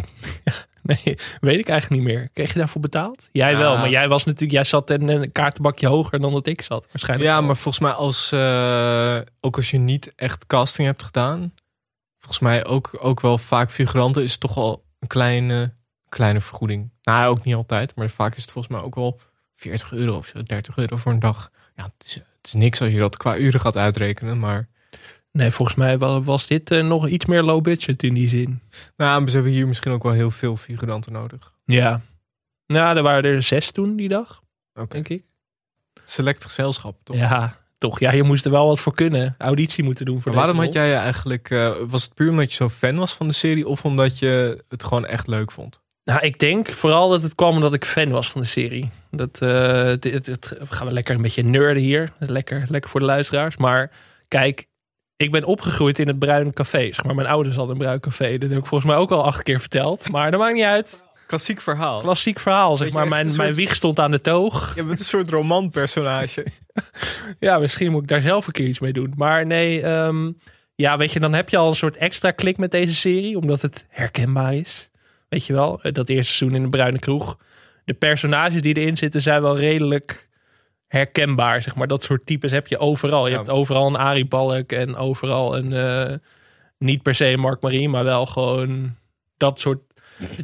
Nee, 0.84 1.18
weet 1.42 1.60
ik 1.60 1.70
eigenlijk 1.70 2.02
niet 2.02 2.14
meer. 2.14 2.30
Kreeg 2.34 2.54
je 2.54 2.60
daarvoor 2.60 2.82
betaald? 2.82 3.30
Jij 3.32 3.52
Ja. 3.52 3.58
wel, 3.58 3.78
maar 3.78 3.90
jij 3.90 4.08
was 4.08 4.24
natuurlijk, 4.26 4.52
jij 4.52 4.64
zat 4.64 4.90
in 4.90 5.08
een 5.08 5.32
kaartenbakje 5.32 5.88
hoger 5.88 6.20
dan 6.20 6.32
dat 6.34 6.48
ik 6.48 6.62
zat. 6.62 6.86
Waarschijnlijk. 6.92 7.30
Ja, 7.30 7.38
wel. 7.38 7.46
maar 7.46 7.56
volgens 7.56 7.84
mij 7.84 7.92
als, 7.92 8.32
eh, 8.32 9.18
ook 9.40 9.56
als 9.56 9.70
je 9.72 9.78
niet 9.78 10.14
echt 10.16 10.46
casting 10.48 10.88
hebt 10.88 11.04
gedaan. 11.04 11.54
Volgens 12.22 12.40
mij 12.40 12.66
ook, 12.66 12.98
ook 13.00 13.20
wel 13.22 13.38
vaak 13.38 13.72
figuranten 13.72 14.24
is 14.24 14.32
het 14.32 14.40
toch 14.40 14.54
wel 14.54 14.86
een 15.00 15.08
kleine, 15.08 15.74
kleine 16.10 16.42
vergoeding. 16.42 16.92
Nou, 17.04 17.30
ook 17.30 17.44
niet 17.44 17.56
altijd. 17.56 17.96
Maar 17.96 18.10
vaak 18.10 18.36
is 18.36 18.42
het 18.42 18.52
volgens 18.52 18.74
mij 18.74 18.84
ook 18.84 18.96
wel 18.96 19.20
40 19.56 19.92
euro 19.92 20.18
of 20.18 20.26
zo. 20.26 20.44
30 20.44 20.78
euro 20.78 20.96
voor 20.98 21.12
een 21.12 21.20
dag. 21.20 21.52
Ja, 21.76 21.84
het 21.84 22.04
is, 22.06 22.14
het 22.16 22.26
is 22.42 22.54
niks 22.54 22.82
als 22.82 22.92
je 22.92 23.00
dat 23.00 23.18
qua 23.18 23.38
uren 23.38 23.60
gaat 23.60 23.78
uitrekenen. 23.78 24.40
Maar 24.40 24.70
Nee, 25.32 25.52
volgens 25.52 25.78
mij 25.78 25.98
wa- 25.98 26.22
was 26.22 26.48
dit 26.48 26.72
eh, 26.72 26.84
nog 26.84 27.08
iets 27.08 27.26
meer 27.26 27.44
low 27.44 27.62
budget 27.64 28.04
in 28.04 28.14
die 28.14 28.30
zin. 28.30 28.62
nou, 28.98 29.28
ze 29.28 29.34
hebben 29.34 29.52
hier 29.52 29.68
misschien 29.68 29.92
ook 29.92 30.04
wel 30.04 30.12
heel 30.12 30.32
veel 30.32 30.58
figuranten 30.58 31.12
nodig. 31.12 31.54
Ja. 31.66 32.02
Nou, 32.68 32.98
er 32.98 33.04
waren 33.04 33.32
er 33.32 33.44
zes 33.44 33.72
toen 33.72 33.96
die 33.96 34.10
dag, 34.10 34.42
Oké. 34.74 34.88
denk 34.88 35.08
ik. 35.08 35.24
Select 36.04 36.42
gezelschap, 36.44 36.98
toch? 37.04 37.16
Ja, 37.16 37.61
toch. 37.82 38.00
Ja, 38.00 38.12
je 38.12 38.24
moest 38.24 38.46
er 38.46 38.52
wel 38.52 38.68
wat 38.68 38.80
voor 38.80 38.94
kunnen. 38.94 39.36
Auditie 39.38 39.84
moeten 39.84 40.06
doen 40.06 40.22
voor 40.22 40.32
Maar 40.34 40.42
waarom 40.42 40.62
had 40.64 40.74
jij 40.74 40.88
je 40.88 40.94
eigenlijk... 40.96 41.50
eh, 41.50 41.72
was 41.88 42.04
het 42.04 42.14
puur 42.14 42.30
omdat 42.30 42.50
je 42.50 42.56
zo 42.56 42.70
fan 42.70 42.96
was 42.96 43.14
van 43.14 43.28
de 43.28 43.34
serie? 43.34 43.68
Of 43.68 43.86
omdat 43.86 44.20
je 44.20 44.64
het 44.70 44.84
gewoon 44.84 45.06
echt 45.06 45.28
leuk 45.28 45.52
vond? 45.52 45.80
Nou, 46.04 46.20
ik 46.22 46.40
denk 46.40 46.74
vooral 46.74 47.10
dat 47.10 47.22
het 47.24 47.36
kwam 47.36 47.54
omdat 47.56 47.74
ik 47.74 47.86
fan 47.86 48.10
was 48.10 48.30
van 48.32 48.42
de 48.42 48.48
serie. 48.48 48.90
Dat, 49.12 49.40
het, 49.40 50.04
het, 50.04 50.26
het- 50.26 50.56
we 50.60 50.66
gaan 50.74 50.88
we 50.88 50.94
lekker 50.94 51.16
een 51.16 51.22
beetje 51.22 51.44
nerden 51.44 51.84
hier. 51.84 52.12
Lekker, 52.20 52.66
lekker 52.70 52.90
voor 52.90 53.00
de 53.00 53.06
luisteraars. 53.06 53.58
Maar 53.58 53.92
kijk, 54.28 54.66
ik 55.16 55.32
ben 55.32 55.44
opgegroeid 55.44 56.00
in 56.00 56.08
het 56.08 56.20
Bruin 56.20 56.54
Café. 56.54 56.92
Zeg 56.92 57.04
maar, 57.04 57.16
mijn 57.16 57.28
ouders 57.28 57.56
hadden 57.56 57.76
een 57.76 57.82
Bruin 57.82 58.00
Café. 58.00 58.38
Dat 58.38 58.50
heb 58.50 58.60
ik 58.60 58.66
volgens 58.66 58.90
mij 58.92 59.00
ook 59.00 59.12
al 59.12 59.26
acht 59.26 59.44
keer 59.44 59.60
verteld. 59.60 60.12
Maar 60.12 60.32
dat 60.32 60.40
maakt 60.40 60.54
niet 60.56 60.64
uit. 60.64 61.10
Klassiek 61.32 61.62
verhaal. 61.62 62.02
Klassiek 62.02 62.40
verhaal, 62.40 62.78
zeg 62.78 62.92
maar. 62.92 63.08
Mijn, 63.08 63.36
mijn 63.36 63.54
wieg 63.54 63.76
stond 63.76 64.00
aan 64.00 64.12
de 64.12 64.22
toog. 64.22 64.76
Je 64.76 64.84
bent 64.84 65.00
een 65.00 65.06
soort 65.06 65.30
romanpersonage. 65.30 66.46
Ja, 67.40 67.60
misschien 67.60 67.92
moet 67.92 68.02
ik 68.02 68.08
daar 68.08 68.22
zelf 68.22 68.48
een 68.48 68.54
keer 68.54 68.68
iets 68.68 68.80
mee 68.80 68.94
doen. 68.94 69.14
Maar 69.16 69.46
nee, 69.46 69.82
ehm, 69.82 70.32
ja, 70.76 70.98
weet 70.98 71.12
je, 71.12 71.20
dan 71.20 71.34
heb 71.34 71.50
je 71.50 71.58
al 71.58 71.68
een 71.70 71.76
soort 71.76 71.98
extra 71.98 72.32
klik 72.32 72.58
met 72.58 72.72
deze 72.72 72.94
serie. 72.94 73.38
Omdat 73.38 73.62
het 73.62 73.86
herkenbaar 73.90 74.54
is. 74.56 74.90
Weet 75.30 75.46
je 75.46 75.54
wel, 75.54 75.80
dat 75.82 76.10
eerste 76.10 76.34
seizoen 76.34 76.56
in 76.58 76.64
de 76.64 76.70
Bruine 76.70 77.00
Kroeg. 77.00 77.38
De 77.86 77.94
personages 77.94 78.62
die 78.62 78.76
erin 78.76 78.98
zitten 78.98 79.22
zijn 79.22 79.42
wel 79.42 79.58
redelijk 79.58 80.30
herkenbaar, 80.88 81.62
zeg 81.62 81.76
maar. 81.76 81.88
Dat 81.88 82.04
soort 82.04 82.26
types 82.26 82.52
heb 82.52 82.68
je 82.68 82.78
overal. 82.78 83.26
Je 83.26 83.32
Ja. 83.32 83.38
hebt 83.38 83.50
overal 83.50 83.88
een 83.88 83.96
Arie 83.98 84.28
Balk 84.28 84.72
en 84.72 84.96
overal 84.96 85.58
een... 85.58 85.74
eh, 85.74 86.16
niet 86.78 87.02
per 87.02 87.16
se 87.16 87.38
Mark 87.38 87.62
Marie, 87.62 87.90
maar 87.90 88.04
wel 88.04 88.26
gewoon 88.26 88.96
dat 89.38 89.60
soort 89.60 89.91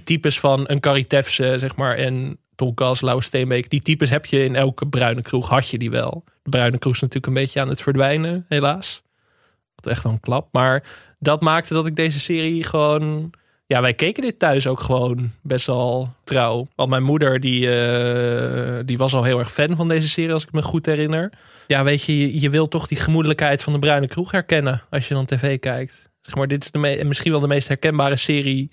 types 0.03 0.39
van 0.39 0.63
een 0.67 0.79
Carrie 0.79 1.07
Tefse, 1.07 1.53
zeg 1.57 1.75
maar, 1.75 1.95
en 1.95 2.37
Tonkas, 2.57 3.01
Lauwe 3.01 3.23
Steenbeek. 3.23 3.69
Die 3.69 3.81
types 3.81 4.09
heb 4.09 4.25
je 4.25 4.43
in 4.43 4.55
elke 4.55 4.87
bruine 4.87 5.21
kroeg, 5.21 5.49
had 5.49 5.69
je 5.69 5.77
die 5.77 5.89
wel. 5.89 6.23
De 6.43 6.49
bruine 6.49 6.77
kroeg 6.77 6.93
is 6.93 6.99
natuurlijk 6.99 7.27
een 7.27 7.41
beetje 7.41 7.61
aan 7.61 7.69
het 7.69 7.81
verdwijnen, 7.81 8.45
helaas. 8.47 9.01
Wat 9.75 9.87
echt 9.87 10.03
een 10.03 10.19
klap. 10.19 10.47
Maar 10.51 10.83
dat 11.19 11.41
maakte 11.41 11.73
dat 11.73 11.85
ik 11.85 11.95
deze 11.95 12.19
serie 12.19 12.63
gewoon... 12.63 13.31
Ja, 13.65 13.81
wij 13.81 13.93
keken 13.93 14.23
dit 14.23 14.39
thuis 14.39 14.67
ook 14.67 14.79
gewoon 14.79 15.31
best 15.41 15.65
wel 15.65 16.13
trouw. 16.23 16.67
Want 16.75 16.89
mijn 16.89 17.03
moeder, 17.03 17.39
die, 17.39 17.69
eh, 17.69 18.79
die 18.85 18.97
was 18.97 19.13
al 19.13 19.23
heel 19.23 19.39
erg 19.39 19.51
fan 19.51 19.75
van 19.75 19.87
deze 19.87 20.07
serie, 20.07 20.33
als 20.33 20.43
ik 20.43 20.51
me 20.51 20.61
goed 20.61 20.85
herinner. 20.85 21.31
Ja, 21.67 21.83
weet 21.83 22.03
je, 22.03 22.39
je, 22.41 22.49
wil 22.49 22.67
toch 22.67 22.87
die 22.87 22.97
gemoedelijkheid 22.97 23.63
van 23.63 23.73
de 23.73 23.79
bruine 23.79 24.07
kroeg 24.07 24.31
herkennen 24.31 24.81
als 24.89 25.07
je 25.07 25.13
dan 25.13 25.25
tv 25.25 25.59
kijkt. 25.59 26.09
Zeg 26.21 26.35
maar, 26.35 26.47
dit 26.47 26.63
is 26.63 26.71
de 26.71 27.03
misschien 27.05 27.31
wel 27.31 27.39
de 27.39 27.47
meest 27.47 27.67
herkenbare 27.67 28.17
serie 28.17 28.69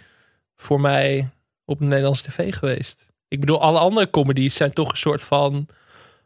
voor 0.64 0.81
mij 0.81 1.29
op 1.64 1.79
de 1.79 1.85
Nederlandse 1.85 2.24
tv 2.31 2.55
geweest. 2.55 3.09
Ik 3.29 3.40
bedoel, 3.40 3.61
alle 3.61 3.79
andere 3.79 4.11
comedies 4.11 4.55
zijn 4.57 4.72
toch 4.72 4.90
een 4.90 4.96
soort 4.96 5.22
van 5.22 5.66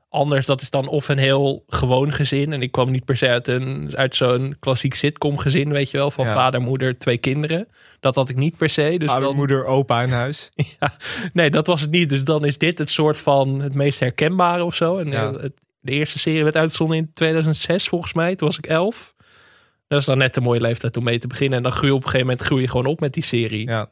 anders. 0.09 0.46
Dat 0.46 0.61
is 0.61 0.70
dan 0.70 0.88
of 0.88 1.09
een 1.09 1.18
heel 1.18 1.64
gewoon 1.66 2.12
gezin. 2.12 2.53
En 2.53 2.62
ik 2.62 2.72
kwam 2.72 2.90
niet 2.90 3.05
per 3.05 3.16
se 3.16 3.29
uit, 3.29 3.48
een, 3.48 3.90
uit 3.96 4.16
zo'n 4.16 4.57
klassiek 4.61 4.94
sitcom 4.94 5.38
gezin, 5.38 5.72
weet 5.72 5.90
je 5.90 5.96
wel. 5.96 6.11
Van 6.11 6.27
Ja. 6.27 6.33
vader, 6.35 6.61
moeder, 6.61 6.98
twee 6.98 7.18
kinderen. 7.18 7.68
Dat 8.01 8.14
had 8.14 8.29
ik 8.29 8.37
niet 8.37 8.57
per 8.57 8.68
se. 8.68 8.94
Dus 8.98 9.09
Vader, 9.09 9.27
dan, 9.27 9.37
moeder, 9.37 9.64
opa 9.64 10.03
in 10.03 10.11
huis. 10.11 10.51
ja, 10.81 10.96
nee, 11.33 11.51
dat 11.51 11.66
was 11.66 11.81
het 11.81 11.90
niet. 11.90 12.09
Dus 12.09 12.24
dan 12.24 12.44
is 12.44 12.59
dit 12.59 12.79
het 12.79 12.90
soort 12.90 13.18
van 13.18 13.61
het 13.61 13.74
meest 13.74 14.01
herkenbare 14.01 14.64
of 14.64 14.74
zo. 14.74 14.98
En 14.98 15.09
Ja. 15.09 15.33
eh, 15.33 15.40
het- 15.42 15.66
de 15.81 15.92
eerste 15.92 16.18
serie 16.18 16.42
werd 16.42 16.57
uitgezonden 16.57 16.96
in 16.96 17.11
2006 17.12 17.88
volgens 17.88 18.12
mij. 18.12 18.35
Toen 18.37 18.48
was 18.48 18.59
ik 18.59 18.66
elf. 18.66 19.14
Dat 19.88 20.01
is 20.01 20.07
dan 20.07 20.18
net 20.18 20.37
een 20.37 20.42
mooie 20.42 20.61
leeftijd 20.61 20.96
om 20.96 21.05
mee 21.05 21.18
te 21.18 21.27
beginnen. 21.27 21.57
En 21.57 21.62
dan 21.62 21.72
groei 21.72 21.87
je 21.90 21.94
op 21.94 22.03
een 22.03 22.09
gegeven 22.09 22.27
moment 22.27 22.46
groei 22.46 22.62
je 22.62 22.68
gewoon 22.68 22.87
op 22.87 23.01
met 23.01 23.12
die 23.14 23.22
serie. 23.24 23.66
Ja. 23.66 23.88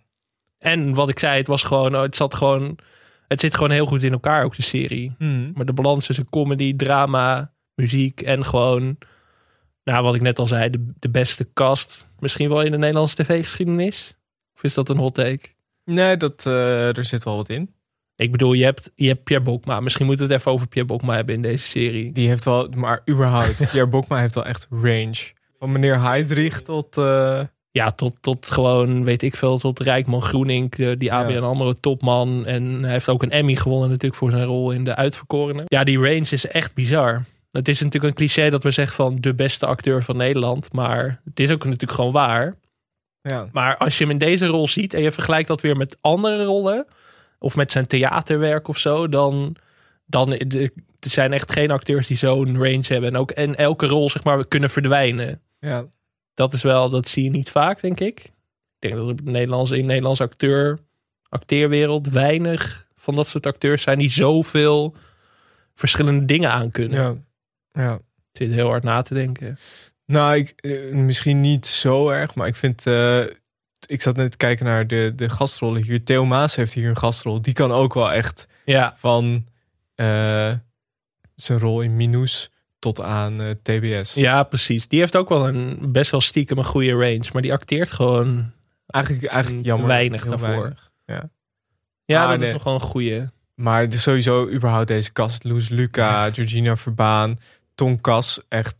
En 0.67 0.95
wat 0.95 1.09
ik 1.09 1.19
zei, 1.19 1.37
het 1.37 1.47
was 1.47 1.63
gewoon, 1.63 1.93
het 1.93 2.17
zat 2.17 2.35
gewoon, 2.35 2.79
het 3.29 3.41
zit 3.41 3.55
gewoon 3.55 3.71
heel 3.71 3.87
goed 3.87 4.03
in 4.03 4.13
elkaar 4.13 4.45
ook 4.45 4.57
de 4.57 4.63
serie. 4.63 5.15
Hmm. 5.19 5.51
Maar 5.55 5.65
de 5.65 5.73
balans 5.73 6.07
tussen 6.07 6.31
comedy, 6.31 6.77
drama, 6.77 7.53
muziek 7.75 8.21
en 8.23 8.45
gewoon, 8.45 8.99
nou 9.85 10.05
wat 10.05 10.15
ik 10.15 10.21
net 10.21 10.39
al 10.39 10.47
zei, 10.47 10.71
de, 10.71 10.93
de 10.99 11.09
beste 11.09 11.53
cast 11.53 12.11
misschien 12.19 12.49
wel 12.49 12.63
in 12.63 12.71
de 12.71 12.79
Nederlandse 12.79 13.17
tv-geschiedenis. 13.17 14.17
Of 14.55 14.63
is 14.63 14.75
dat 14.75 14.89
een 14.89 14.99
hot 14.99 15.15
take? 15.15 15.49
Nee, 15.85 16.17
dat, 16.17 16.47
eh, 16.47 16.97
er 16.97 17.05
zit 17.05 17.25
wel 17.25 17.37
wat 17.37 17.49
in. 17.49 17.75
Ik 18.17 18.33
bedoel, 18.33 18.53
je 18.53 18.65
hebt, 18.65 18.93
je 18.95 19.09
hebt 19.09 19.25
Pierre 19.25 19.45
Bokma. 19.45 19.81
Misschien 19.81 20.07
moeten 20.07 20.27
we 20.27 20.33
het 20.33 20.41
even 20.41 20.53
over 20.53 20.67
Pierre 20.67 20.93
Bokma 20.93 21.15
hebben 21.15 21.35
in 21.35 21.43
deze 21.43 21.67
serie. 21.67 22.13
Die 22.13 22.29
heeft 22.29 22.45
wel, 22.45 22.69
maar 22.69 23.01
überhaupt, 23.11 23.57
Pierre 23.71 23.87
Bokma 23.87 24.19
heeft 24.19 24.35
wel 24.35 24.47
echt 24.47 24.67
range. 24.71 25.33
Van 25.59 25.73
meneer 25.73 26.01
Heidrich 26.01 26.63
tot... 26.63 26.97
eh, 26.97 27.41
Ja, 27.77 27.91
tot, 27.91 28.17
tot 28.21 28.51
gewoon, 28.51 29.05
weet 29.05 29.23
ik 29.23 29.37
veel, 29.37 29.59
tot 29.59 29.81
Rijkman 29.81 30.23
Groening, 30.23 30.75
eh, 30.75 30.93
die 30.99 31.13
ABN 31.13 31.33
Ja. 31.33 31.41
AMRO 31.41 31.73
topman. 31.81 32.47
En 32.47 32.83
hij 32.83 32.93
heeft 32.93 33.09
ook 33.09 33.23
een 33.23 33.31
Emmy 33.31 33.55
gewonnen 33.55 33.89
natuurlijk 33.89 34.15
voor 34.15 34.31
zijn 34.31 34.45
rol 34.45 34.71
in 34.71 34.85
de 34.85 34.95
Uitverkorenen. 34.95 35.65
Ja, 35.67 35.85
die 35.85 35.99
range 35.99 36.27
is 36.31 36.47
echt 36.47 36.75
bizar. 36.75 37.25
Het 37.53 37.69
is 37.69 37.81
natuurlijk 37.81 38.05
een 38.05 38.27
cliché 38.27 38.51
dat 38.51 38.63
we 38.63 38.71
zeggen 38.71 38.97
van 38.97 39.17
de 39.21 39.35
beste 39.35 39.67
acteur 39.67 40.03
van 40.03 40.17
Nederland. 40.17 40.73
Maar 40.73 41.21
het 41.25 41.41
is 41.41 41.51
ook 41.51 41.65
natuurlijk 41.65 41.93
gewoon 41.93 42.13
waar. 42.13 42.55
ja. 43.23 43.49
Maar 43.53 43.77
als 43.77 43.99
je 43.99 44.05
hem 44.05 44.13
in 44.13 44.19
deze 44.19 44.47
rol 44.47 44.69
ziet 44.69 44.95
en 44.95 45.03
je 45.03 45.13
vergelijkt 45.13 45.49
dat 45.49 45.61
weer 45.61 45.77
met 45.77 45.99
andere 46.01 46.45
rollen. 46.45 46.87
Of 47.39 47.57
met 47.57 47.73
zijn 47.73 47.87
theaterwerk 47.87 48.69
of 48.69 48.79
zo. 48.79 49.09
Dan, 49.09 49.57
dan 50.07 50.33
er 50.33 50.71
zijn 51.01 51.33
echt 51.33 51.53
geen 51.53 51.71
acteurs 51.71 52.07
die 52.07 52.17
zo'n 52.17 52.57
range 52.57 52.85
hebben. 52.87 53.11
En 53.11 53.17
ook 53.17 53.33
in 53.33 53.57
elke 53.57 53.87
rol 53.87 54.11
zeg 54.11 54.25
maar 54.25 54.47
kunnen 54.47 54.71
verdwijnen 54.71 55.41
ja. 55.61 55.87
Dat 56.37 56.53
is 56.53 56.63
wel, 56.63 56.91
dat 56.91 57.09
zie 57.09 57.25
je 57.25 57.31
niet 57.31 57.51
vaak, 57.51 57.81
denk 57.81 58.01
ik. 58.01 58.19
Ik 58.21 58.33
denk 58.79 58.95
dat 58.95 59.09
op 59.09 59.25
de 59.25 59.31
Nederlandse, 59.31 59.75
in 59.75 59.81
de 59.81 59.87
Nederlandse 59.87 60.23
acteur, 60.23 60.79
acteerwereld 61.29 62.09
weinig 62.09 62.87
van 62.97 63.15
dat 63.15 63.27
soort 63.27 63.47
acteurs 63.47 63.83
zijn 63.83 63.99
die 63.99 64.11
zoveel 64.11 64.95
verschillende 65.75 66.25
dingen 66.25 66.51
aan 66.51 66.71
kunnen. 66.71 67.03
Ja. 67.73 67.83
ja. 67.83 67.95
Ik 68.33 68.43
zit 68.43 68.51
heel 68.51 68.69
hard 68.69 68.83
na 68.83 69.03
te 69.03 69.15
denken. 69.15 69.59
Nou, 70.07 70.37
ik, 70.37 70.53
eh, 70.57 70.93
misschien 70.93 71.41
niet 71.41 71.67
zo 71.67 72.09
erg, 72.09 72.35
maar 72.35 72.47
ik 72.47 72.57
vind... 72.57 72.87
eh, 72.87 73.25
ik 73.87 74.03
zat 74.03 74.17
net 74.17 74.31
te 74.31 74.37
kijken 74.37 74.65
naar 74.67 74.87
de, 74.87 75.13
de 75.17 75.29
gastrollen 75.29 75.83
hier. 75.83 76.05
Theo 76.05 76.25
Maas 76.25 76.57
heeft 76.57 76.73
hier 76.73 76.89
een 76.89 76.97
gastrol. 76.97 77.43
Die 77.43 77.53
kan 77.53 77.73
ook 77.73 77.95
wel 77.95 78.13
echt 78.13 78.47
Ja, 78.65 78.95
van 78.97 79.47
eh, 79.95 80.53
zijn 81.35 81.59
rol 81.59 81.81
in 81.81 81.97
Minus 81.97 82.51
tot 82.79 83.01
aan 83.01 83.41
eh, 83.41 83.51
TBS. 83.63 84.15
ja, 84.15 84.43
precies. 84.43 84.89
Die 84.89 85.01
heeft 85.01 85.17
ook 85.17 85.29
wel 85.29 85.49
een 85.49 85.93
best 85.93 86.11
wel 86.11 86.21
stiekem 86.21 86.59
een 86.59 86.65
goede 86.65 86.91
range, 86.93 87.25
maar 87.33 87.43
die 87.43 87.53
acteert 87.53 87.93
gewoon. 87.93 88.51
Eigenlijk, 88.87 89.25
eigenlijk 89.25 89.65
jammer. 89.65 89.87
weinig 89.89 90.25
daarvoor. 90.27 90.49
weinig. 90.49 90.91
Ja, 92.05 92.23
Ah, 92.23 92.29
dat 92.29 92.39
nee. 92.39 92.47
is 92.49 92.53
nog 92.53 92.65
wel 92.65 92.75
een 92.75 92.81
goede. 92.81 93.31
Maar 93.55 93.87
sowieso 93.93 94.49
überhaupt 94.49 94.87
deze 94.87 95.13
kast. 95.13 95.45
Loes 95.45 95.69
Luca, 95.69 96.31
Georgina 96.33 96.77
Verbaan, 96.77 97.39
Tonkas. 97.75 98.41
Echt. 98.49 98.77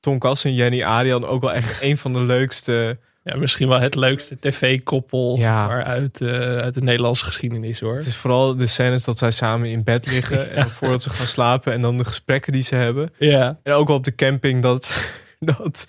Tonkas 0.00 0.44
en 0.44 0.54
Jenny 0.54 0.82
Arian 0.82 1.24
ook 1.26 1.40
wel 1.40 1.52
echt 1.52 1.82
een 1.82 1.98
van 1.98 2.12
de 2.12 2.18
leukste. 2.18 2.98
Ja, 3.28 3.36
misschien 3.36 3.68
wel 3.68 3.80
het 3.80 3.94
leukste 3.94 4.36
tv-koppel 4.38 5.36
Ja. 5.38 5.66
maar 5.66 5.84
uit, 5.84 6.20
eh, 6.20 6.28
uit 6.56 6.74
de 6.74 6.80
Nederlandse 6.82 7.24
geschiedenis 7.24 7.80
hoor. 7.80 7.94
Het 7.94 8.06
is 8.06 8.16
vooral 8.16 8.56
de 8.56 8.66
scènes 8.66 9.04
dat 9.04 9.18
zij 9.18 9.30
samen 9.30 9.68
in 9.70 9.82
bed 9.84 10.06
liggen. 10.10 10.50
En 10.54 10.70
voordat 10.70 11.02
ze 11.02 11.10
gaan 11.10 11.26
slapen. 11.26 11.72
En 11.72 11.80
dan 11.80 11.96
de 11.96 12.04
gesprekken 12.04 12.52
die 12.52 12.62
ze 12.62 12.74
hebben. 12.74 13.10
Ja, 13.18 13.58
En 13.62 13.72
ook 13.72 13.86
wel 13.86 13.96
op 13.96 14.04
de 14.04 14.14
camping 14.14 14.62
dat, 14.62 15.10
dat, 15.40 15.86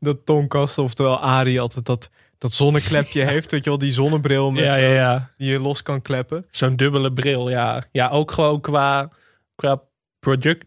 dat 0.00 0.26
Tonkas, 0.26 0.78
oftewel 0.78 1.20
Ari, 1.20 1.58
altijd 1.58 1.86
dat, 1.86 2.10
dat 2.38 2.52
zonneklepje 2.52 3.22
heeft. 3.30 3.50
Weet 3.50 3.64
je 3.64 3.70
wel, 3.70 3.78
die 3.78 3.92
zonnebril 3.92 4.50
met 4.50 4.64
ja, 4.64 4.74
zo- 4.74 4.80
ja, 4.80 4.92
ja. 4.92 5.30
die 5.36 5.50
je 5.50 5.60
los 5.60 5.82
kan 5.82 6.02
kleppen. 6.02 6.44
Zo'n 6.50 6.76
dubbele 6.76 7.12
bril, 7.12 7.50
ja. 7.50 7.84
Ja, 7.92 8.08
ook 8.08 8.30
gewoon 8.32 8.60
qua, 8.60 9.08
qua 9.54 9.80
product, 10.18 10.64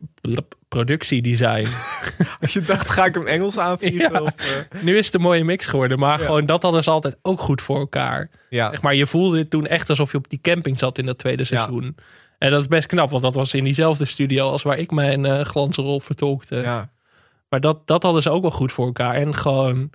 productiedesign. 0.74 1.68
Als 2.42 2.54
je 2.54 2.62
dacht, 2.62 2.90
ga 2.90 3.06
ik 3.06 3.14
hem 3.14 3.28
Engels 3.28 3.58
aanvliegen? 3.58 4.12
Ja. 4.12 4.22
Of, 4.22 4.36
eh, 4.36 4.82
nu 4.84 4.98
is 4.98 5.06
het 5.06 5.16
een 5.16 5.22
mooie 5.22 5.44
mix 5.44 5.66
geworden, 5.66 6.00
maar 6.00 6.20
Ja. 6.20 6.26
gewoon 6.26 6.46
dat 6.46 6.62
hadden 6.62 6.84
ze 6.84 6.90
altijd 6.90 7.16
ook 7.22 7.40
goed 7.40 7.62
voor 7.62 7.80
elkaar. 7.80 8.30
ja. 8.50 8.70
Zeg 8.70 8.82
maar, 8.82 8.96
je 8.96 9.06
voelde 9.06 9.38
het 9.38 9.50
toen 9.50 9.68
echt 9.68 9.90
alsof 9.90 10.12
je 10.12 10.18
op 10.18 10.30
die 10.30 10.40
camping 10.42 10.80
zat 10.80 10.98
in 10.98 11.06
dat 11.06 11.18
tweede 11.18 11.44
seizoen. 11.44 11.96
En 12.38 12.50
dat 12.52 12.60
is 12.62 12.68
best 12.68 12.88
knap, 12.88 13.10
want 13.10 13.24
dat 13.24 13.36
was 13.36 13.54
in 13.54 13.64
diezelfde 13.64 14.06
studio 14.06 14.50
als 14.50 14.64
waar 14.64 14.78
ik 14.78 14.92
mijn 14.92 15.26
eh 15.26 15.46
glansrol 15.46 16.00
vertolkte. 16.00 16.56
ja. 16.56 16.92
Maar 17.50 17.62
dat, 17.62 17.88
dat 17.88 18.04
hadden 18.04 18.22
ze 18.22 18.30
ook 18.30 18.42
wel 18.42 18.52
goed 18.52 18.72
voor 18.72 18.86
elkaar. 18.86 19.16
En 19.16 19.36
gewoon, 19.36 19.90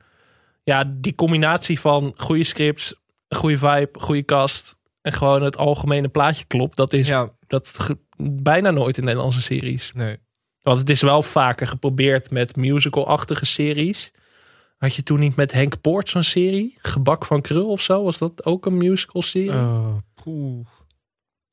ja, 0.62 0.84
die 0.96 1.14
combinatie 1.14 1.80
van 1.80 2.12
goede 2.16 2.44
scripts, 2.44 2.94
goede 3.28 3.59
vibe, 3.59 3.88
goede 3.92 4.24
cast 4.24 4.78
en 5.03 5.12
gewoon 5.12 5.42
het 5.42 5.57
algemene 5.57 6.09
plaatje 6.09 6.44
klopt. 6.44 6.76
Dat 6.76 6.92
is 6.92 7.12
dat 7.46 7.88
bijna 8.22 8.70
nooit 8.70 8.98
in 8.98 9.05
Nederlandse 9.05 9.42
series. 9.42 9.92
Nee. 9.94 10.16
Want 10.62 10.78
het 10.78 10.90
is 10.90 11.02
wel 11.02 11.22
vaker 11.22 11.66
geprobeerd 11.66 12.30
met 12.30 12.56
musical-achtige 12.56 13.44
series. 13.46 14.12
Had 14.76 14.94
je 14.94 15.02
toen 15.02 15.20
niet 15.20 15.36
met 15.36 15.52
Henk 15.52 15.80
Poort 15.80 16.09
zo'n 16.09 16.22
serie? 16.22 16.76
Gebak 16.82 17.24
van 17.24 17.40
Krul 17.40 17.68
of 17.68 17.80
zo? 17.80 18.02
Was 18.04 18.18
dat 18.18 18.44
ook 18.44 18.66
een 18.66 18.76
musical 18.76 19.22
serie? 19.22 19.50
Oh, 19.50 19.96
poeh. 20.22 20.66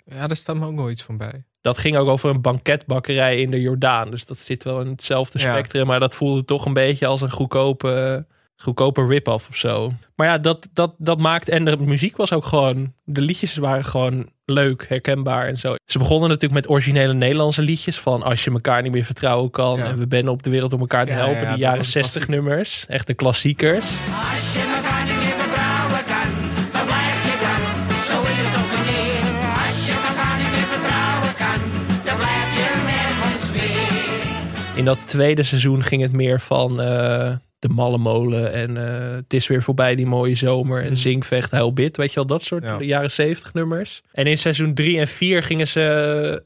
Ja, 0.05 0.27
daar 0.27 0.35
staat 0.35 0.55
me 0.55 0.65
ook 0.65 0.75
wel 0.75 0.89
iets 0.89 1.03
van 1.03 1.17
bij. 1.17 1.45
Dat 1.61 1.77
ging 1.77 1.97
ook 1.97 2.07
over 2.07 2.29
een 2.29 2.41
banketbakkerij 2.41 3.41
in 3.41 3.51
de 3.51 3.61
Jordaan. 3.61 4.11
Dus 4.11 4.25
dat 4.25 4.37
zit 4.37 4.63
wel 4.63 4.81
in 4.81 4.87
hetzelfde 4.87 5.39
Ja. 5.39 5.51
spectrum. 5.53 5.87
Maar 5.87 5.99
dat 5.99 6.15
voelde 6.15 6.45
toch 6.45 6.65
een 6.65 6.73
beetje 6.73 7.05
als 7.05 7.21
een 7.21 7.31
goedkope, 7.31 8.25
goedkope 8.57 9.05
rip-off 9.07 9.49
of 9.49 9.55
zo. 9.55 9.93
Maar 10.15 10.27
ja, 10.27 10.37
dat, 10.37 10.69
dat, 10.73 10.93
dat 10.97 11.19
maakt... 11.19 11.49
En 11.49 11.65
de 11.65 11.77
muziek 11.77 12.17
was 12.17 12.33
ook 12.33 12.45
gewoon... 12.45 12.93
De 13.03 13.21
liedjes 13.21 13.55
waren 13.57 13.85
gewoon 13.85 14.29
leuk, 14.45 14.85
herkenbaar 14.89 15.47
en 15.47 15.57
zo. 15.57 15.75
Ze 15.85 15.97
begonnen 15.97 16.29
natuurlijk 16.29 16.61
met 16.61 16.69
originele 16.69 17.13
Nederlandse 17.13 17.61
liedjes. 17.61 17.99
Van 17.99 18.23
Als 18.23 18.43
je 18.43 18.51
elkaar 18.51 18.81
niet 18.81 18.91
meer 18.91 19.03
vertrouwen 19.03 19.51
kan. 19.51 19.77
Ja. 19.77 19.85
En 19.85 19.97
we 19.97 20.07
bennen 20.07 20.33
op 20.33 20.43
de 20.43 20.49
wereld 20.49 20.73
om 20.73 20.79
elkaar 20.79 21.05
te 21.05 21.11
Ja, 21.11 21.17
helpen. 21.17 21.41
ja, 21.43 21.49
die 21.51 21.59
jaren 21.59 21.77
was 21.77 21.85
een 21.95 22.03
60 22.03 22.27
nummers. 22.27 22.85
Echt 22.87 23.07
de 23.07 23.13
klassiekers. 23.13 23.85
Als 23.87 24.53
je 24.53 24.73
elkaar 24.75 25.03
niet 25.05 25.15
meer 25.25 25.37
vertrouwen 25.43 26.03
kan, 26.05 26.29
waar 26.71 26.85
blijf 26.85 27.23
je 27.29 27.37
dan? 27.45 27.61
Zo 28.09 28.21
is 28.21 28.39
het 28.43 28.67
meneer. 28.73 29.23
Als 29.65 29.85
je 29.85 29.95
elkaar 30.09 30.37
niet 30.37 30.51
meer 30.55 30.69
vertrouwen 30.75 31.33
kan, 31.43 31.59
dan 32.05 32.15
blijf 32.17 32.49
je 32.59 32.67
nergens 32.91 33.51
meer. 33.51 34.77
In 34.77 34.85
dat 34.85 35.07
tweede 35.07 35.43
seizoen 35.43 35.83
ging 35.83 36.01
het 36.01 36.11
meer 36.11 36.39
van 36.39 36.81
eh, 36.81 37.33
de 37.67 37.73
malle 37.73 37.97
molen 37.97 38.53
en 38.53 38.77
eh, 38.77 39.15
het 39.15 39.33
is 39.33 39.47
weer 39.47 39.63
voorbij 39.63 39.95
die 39.95 40.05
mooie 40.05 40.35
zomer 40.35 40.83
en 40.83 40.97
zingvecht, 40.97 41.51
huilbit, 41.51 41.97
weet 41.97 42.09
je 42.09 42.15
wel, 42.15 42.25
dat 42.25 42.43
soort 42.43 42.63
Ja. 42.63 42.79
jaren 42.79 43.11
zeventig 43.11 43.53
nummers. 43.53 44.01
En 44.11 44.25
in 44.25 44.37
seizoen 44.37 44.73
drie 44.73 44.99
en 44.99 45.07
vier 45.07 45.43
gingen 45.43 45.67
ze, 45.67 46.43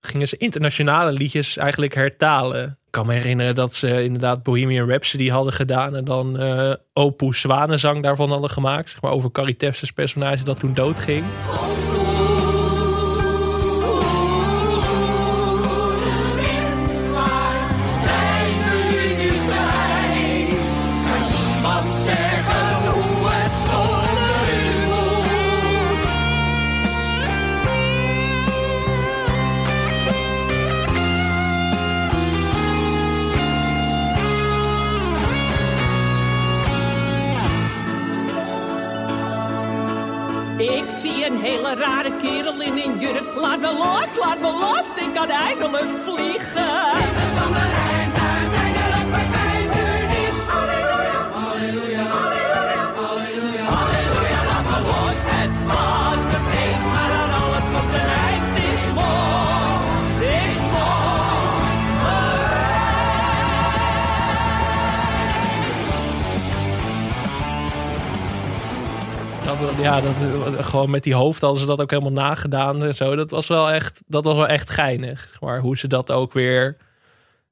gingen 0.00 0.28
ze 0.28 0.36
internationale 0.36 1.12
liedjes 1.12 1.56
eigenlijk 1.56 1.94
hertalen. 1.94 2.64
Ik 2.86 2.92
kan 3.02 3.06
me 3.06 3.12
herinneren 3.12 3.54
dat 3.54 3.74
ze 3.74 4.02
inderdaad 4.02 4.42
Bohemian 4.42 4.88
Rhapsody 4.88 5.28
hadden 5.28 5.52
gedaan 5.52 5.96
en 5.96 6.04
dan 6.04 6.38
eh 6.38 6.72
Opus 6.92 7.40
Zwanenzang 7.40 8.02
daarvan 8.02 8.30
hadden 8.30 8.50
gemaakt, 8.50 8.90
zeg 8.90 9.00
maar 9.02 9.10
over 9.10 9.30
Carrie 9.32 9.56
Tefses 9.56 9.90
personage 9.92 10.44
dat 10.44 10.58
toen 10.58 10.74
doodging. 10.74 11.24
Zijn 11.60 11.85
Laat 43.14 43.60
me 43.60 43.72
los, 43.72 44.16
laat 44.16 44.40
me 44.40 44.50
los, 44.50 44.96
ik 44.96 45.14
kan 45.14 45.30
eindelijk 45.30 45.90
vliegen. 46.04 47.85
Ja, 69.80 70.00
dat, 70.00 70.14
gewoon 70.64 70.90
met 70.90 71.02
die 71.04 71.14
hoofd 71.14 71.40
hadden 71.40 71.60
ze 71.60 71.66
dat 71.66 71.80
ook 71.80 71.90
helemaal 71.90 72.12
nagedaan 72.12 72.82
en 72.82 72.94
zo. 72.94 73.16
Dat 73.16 73.30
was 73.30 73.46
wel 73.46 73.70
echt, 73.70 74.02
dat 74.06 74.24
was 74.24 74.36
wel 74.36 74.48
echt 74.48 74.70
geinig. 74.70 75.26
zeg 75.30 75.40
Maar 75.40 75.60
hoe 75.60 75.76
ze 75.76 75.88
dat 75.88 76.12
ook 76.12 76.32
weer, 76.32 76.76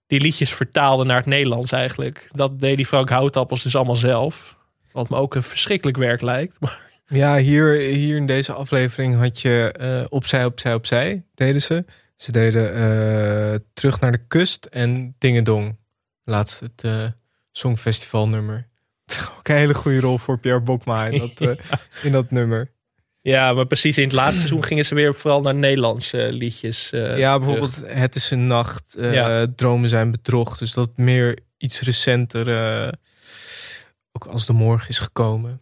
die 0.07 0.21
liedjes 0.21 0.55
vertaalden 0.55 1.07
naar 1.07 1.17
het 1.17 1.27
Nederlands 1.27 1.73
eigenlijk. 1.73 2.29
Dat 2.33 2.61
deed 2.61 2.77
die 2.77 2.87
Frank 2.87 3.09
Houtappels 3.09 3.63
dus 3.63 3.77
allemaal 3.77 3.97
zelf. 3.97 4.57
Wat 4.93 5.09
me 5.09 5.17
ook 5.17 5.35
een 5.35 5.43
verschrikkelijk 5.43 5.97
werk 5.97 6.21
lijkt. 6.21 6.61
Maar 6.61 6.93
Ja, 7.07 7.37
hier, 7.37 7.75
hier 7.75 8.17
in 8.17 8.27
deze 8.27 8.53
aflevering 8.53 9.17
had 9.17 9.41
je 9.41 9.73
eh, 9.73 10.05
opzij, 10.09 10.45
opzij, 10.45 10.75
opzij, 10.75 11.25
deden 11.35 11.63
ze. 11.63 11.85
Ze 12.17 12.33
deden 12.33 12.75
eh, 12.75 13.61
terug 13.73 14.01
naar 14.01 14.13
de 14.13 14.27
kust 14.29 14.65
en 14.65 15.15
Dingedong. 15.19 15.77
Laatst 16.25 16.61
het 16.61 16.85
eh 16.85 17.07
Songfestival 17.57 18.29
nummer. 18.29 18.69
Ook 19.39 19.49
een 19.49 19.57
hele 19.57 19.75
goede 19.75 20.01
rol 20.01 20.19
voor 20.19 20.39
Pierre 20.39 20.61
Bokma 20.61 21.07
in 21.07 21.19
dat, 21.19 21.41
eh, 21.49 21.65
in 22.03 22.13
dat 22.13 22.31
nummer. 22.31 22.71
ja, 23.21 23.53
maar 23.53 23.67
precies 23.67 23.99
in 23.99 24.05
het 24.05 24.13
laatste 24.13 24.37
seizoen 24.39 24.65
gingen 24.65 24.85
ze 24.85 24.95
weer 24.95 25.15
vooral 25.15 25.41
naar 25.41 25.55
Nederlandse 25.55 26.29
liedjes. 26.33 26.91
eh, 26.91 27.19
ja, 27.19 27.39
terug. 27.39 27.39
bijvoorbeeld 27.39 27.95
Het 27.95 28.17
is 28.17 28.31
een 28.31 28.47
nacht, 28.47 28.95
eh, 28.97 29.13
Ja. 29.13 29.47
Dromen 29.57 29.89
zijn 29.89 30.11
bedrog. 30.11 30.59
Dus 30.59 30.73
dat 30.73 30.91
meer 30.97 31.39
iets 31.59 31.81
recenter, 31.81 32.49
eh, 32.85 32.93
ook 34.13 34.27
als 34.27 34.47
de 34.47 34.53
morgen 34.53 34.89
is 34.89 34.99
gekomen. 34.99 35.61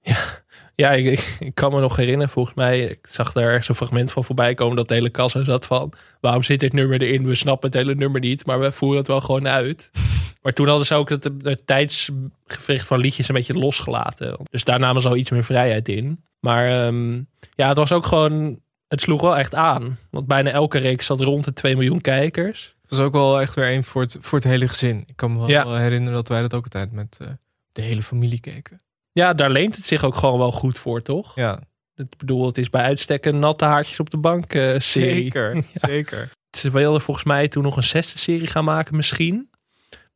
Ja, 0.00 0.44
ik, 0.76 1.04
ik, 1.04 1.36
ik 1.38 1.54
kan 1.54 1.72
me 1.72 1.80
nog 1.80 1.96
herinneren, 1.96 2.32
volgens 2.32 2.54
mij, 2.54 2.80
ik 2.80 3.06
zag 3.08 3.32
daar 3.32 3.44
ergens 3.44 3.68
een 3.68 3.74
fragment 3.74 4.12
van 4.12 4.24
voorbij 4.24 4.54
komen 4.54 4.76
dat 4.76 4.88
de 4.88 4.94
hele 4.94 5.10
kassa 5.10 5.44
zat 5.44 5.66
van, 5.66 5.92
waarom 6.20 6.42
zit 6.42 6.60
dit 6.60 6.72
nummer 6.72 7.02
erin? 7.02 7.26
We 7.26 7.34
snappen 7.34 7.68
het 7.68 7.78
hele 7.78 7.94
nummer 7.94 8.20
niet, 8.20 8.46
maar 8.46 8.60
we 8.60 8.72
voeren 8.72 8.98
het 8.98 9.06
wel 9.06 9.20
gewoon 9.20 9.48
uit. 9.48 9.90
Maar 10.42 10.54
toen 10.54 10.68
hadden 10.68 10.86
ze 10.86 10.94
ook 10.94 11.08
het, 11.08 11.30
het 11.42 11.66
tijdsgevricht 11.66 12.86
van 12.86 12.98
liedjes 12.98 13.28
een 13.28 13.34
beetje 13.34 13.52
losgelaten. 13.58 14.38
Dus 14.50 14.64
daar 14.64 14.78
namen 14.78 15.02
ze 15.02 15.08
al 15.08 15.16
iets 15.16 15.30
meer 15.30 15.44
vrijheid 15.44 15.88
in. 15.88 16.24
Maar 16.40 16.86
ehm, 16.86 17.14
ja, 17.54 17.68
het 17.68 17.76
was 17.76 17.92
ook 17.92 18.06
gewoon, 18.06 18.60
het 18.88 19.00
sloeg 19.00 19.20
wel 19.20 19.36
echt 19.36 19.54
aan. 19.54 19.98
Want 20.10 20.26
bijna 20.26 20.50
elke 20.50 20.78
reeks 20.78 21.06
zat 21.06 21.20
rond 21.20 21.44
de 21.44 21.52
2 21.52 21.74
miljoen 21.74 22.00
kijkers. 22.00 22.74
Het 22.82 22.90
was 22.90 23.00
ook 23.00 23.12
wel 23.12 23.40
echt 23.40 23.54
weer 23.54 23.64
één 23.66 23.84
voor 23.84 24.02
het, 24.02 24.16
voor 24.20 24.38
het 24.38 24.48
hele 24.48 24.68
gezin. 24.68 25.04
Ik 25.06 25.16
kan 25.16 25.32
me 25.32 25.38
wel 25.38 25.48
Ja. 25.48 25.76
herinneren 25.76 26.14
dat 26.14 26.28
wij 26.28 26.40
dat 26.40 26.54
ook 26.54 26.64
altijd 26.64 26.92
met 26.92 27.16
eh, 27.20 27.28
de 27.72 27.82
hele 27.82 28.02
familie 28.02 28.40
keken. 28.40 28.80
Ja, 29.16 29.34
daar 29.34 29.50
leent 29.50 29.76
het 29.76 29.84
zich 29.84 30.04
ook 30.04 30.14
gewoon 30.14 30.38
wel 30.38 30.52
goed 30.52 30.78
voor, 30.78 31.02
toch? 31.02 31.34
Ja, 31.34 31.60
Ik 31.94 32.16
bedoel, 32.16 32.46
het 32.46 32.58
is 32.58 32.70
bij 32.70 32.82
uitstek 32.82 33.24
een 33.26 33.38
natte 33.38 33.64
haartjes 33.64 34.00
op 34.00 34.10
de 34.10 34.16
bank 34.16 34.54
eh, 34.54 34.74
serie. 34.78 35.22
zeker. 35.22 35.64
Zeker. 35.74 36.30
Ze 36.56 36.70
wilden 36.70 37.00
volgens 37.00 37.26
mij 37.26 37.48
toen 37.48 37.62
nog 37.62 37.76
een 37.76 37.82
zesde 37.82 38.18
serie 38.18 38.46
gaan 38.46 38.64
maken 38.64 38.96
misschien. 38.96 39.50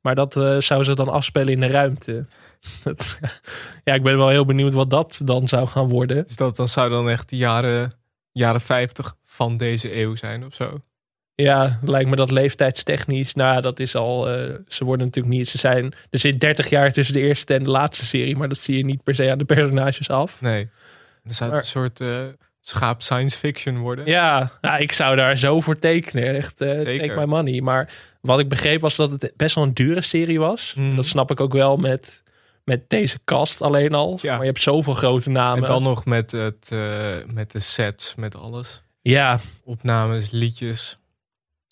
Maar 0.00 0.14
dat 0.14 0.36
eh, 0.36 0.58
zou 0.58 0.84
ze 0.84 0.94
dan 0.94 1.08
afspelen 1.08 1.52
in 1.52 1.60
de 1.60 1.66
ruimte. 1.66 2.26
Dat, 2.84 3.18
ja, 3.84 3.94
ik 3.94 4.02
ben 4.02 4.16
wel 4.16 4.28
heel 4.28 4.44
benieuwd 4.44 4.74
wat 4.74 4.90
dat 4.90 5.20
dan 5.24 5.48
zou 5.48 5.68
gaan 5.68 5.88
worden. 5.88 6.24
Dus 6.24 6.36
dat, 6.36 6.56
dat 6.56 6.70
zou 6.70 6.90
dan 6.90 7.08
echt 7.08 7.28
de 7.28 7.36
jaren, 7.36 7.92
jaren 8.32 8.60
50 8.60 9.16
van 9.24 9.56
deze 9.56 9.96
eeuw 9.96 10.16
zijn 10.16 10.44
of 10.44 10.54
zo. 10.54 10.80
Ja, 11.42 11.78
lijkt 11.82 12.10
me 12.10 12.16
dat 12.16 12.30
leeftijdstechnisch. 12.30 13.34
Nou, 13.34 13.60
dat 13.62 13.78
is 13.80 13.94
al. 13.96 14.28
eh, 14.30 14.54
ze 14.68 14.84
worden 14.84 15.06
natuurlijk 15.06 15.34
niet. 15.34 15.48
Ze 15.48 15.58
zijn. 15.58 15.92
Er 16.10 16.18
zit 16.18 16.40
30 16.40 16.68
jaar 16.70 16.92
tussen 16.92 17.14
de 17.14 17.20
eerste 17.20 17.54
en 17.54 17.62
de 17.64 17.70
laatste 17.70 18.06
serie. 18.06 18.36
Maar 18.36 18.48
dat 18.48 18.58
zie 18.58 18.76
je 18.76 18.84
niet 18.84 19.02
per 19.02 19.14
se 19.14 19.30
aan 19.30 19.38
de 19.38 19.44
personages 19.44 20.10
af. 20.10 20.40
Nee. 20.40 20.68
Dan 21.24 21.34
zou 21.34 21.50
het 21.50 21.50
Maar- 21.50 21.58
een 21.58 21.90
soort 21.92 22.00
eh, 22.00 22.22
schaap 22.60 23.02
science 23.02 23.38
fiction 23.38 23.78
worden. 23.78 24.06
Ja, 24.06 24.52
ik 24.78 24.92
zou 24.92 25.16
daar 25.16 25.36
zo 25.36 25.60
voor 25.60 25.78
tekenen. 25.78 26.34
Echt, 26.36 26.58
Zeker. 26.58 26.98
take 27.08 27.18
my 27.20 27.24
money. 27.24 27.60
Maar 27.60 27.92
wat 28.20 28.38
ik 28.40 28.48
begreep 28.48 28.80
was 28.80 28.96
dat 28.96 29.10
het 29.10 29.32
best 29.36 29.54
wel 29.54 29.64
een 29.64 29.74
dure 29.74 30.00
serie 30.02 30.38
was. 30.38 30.74
Mhm. 30.76 30.96
Dat 30.96 31.06
snap 31.06 31.30
ik 31.30 31.40
ook 31.40 31.52
wel 31.52 31.76
met, 31.76 32.22
met 32.64 32.90
deze 32.90 33.18
cast 33.24 33.62
alleen 33.62 33.94
al. 33.94 34.18
Ja. 34.22 34.30
Maar 34.32 34.40
je 34.40 34.46
hebt 34.46 34.60
zoveel 34.62 34.94
grote 34.94 35.30
namen. 35.30 35.62
En 35.62 35.68
dan 35.68 35.82
nog 35.82 36.04
met, 36.04 36.30
het, 36.30 36.70
met 37.32 37.52
de 37.52 37.58
sets, 37.58 38.14
met 38.14 38.36
alles. 38.36 38.82
Ja, 39.02 39.38
Opnames, 39.64 40.30
liedjes. 40.30 40.98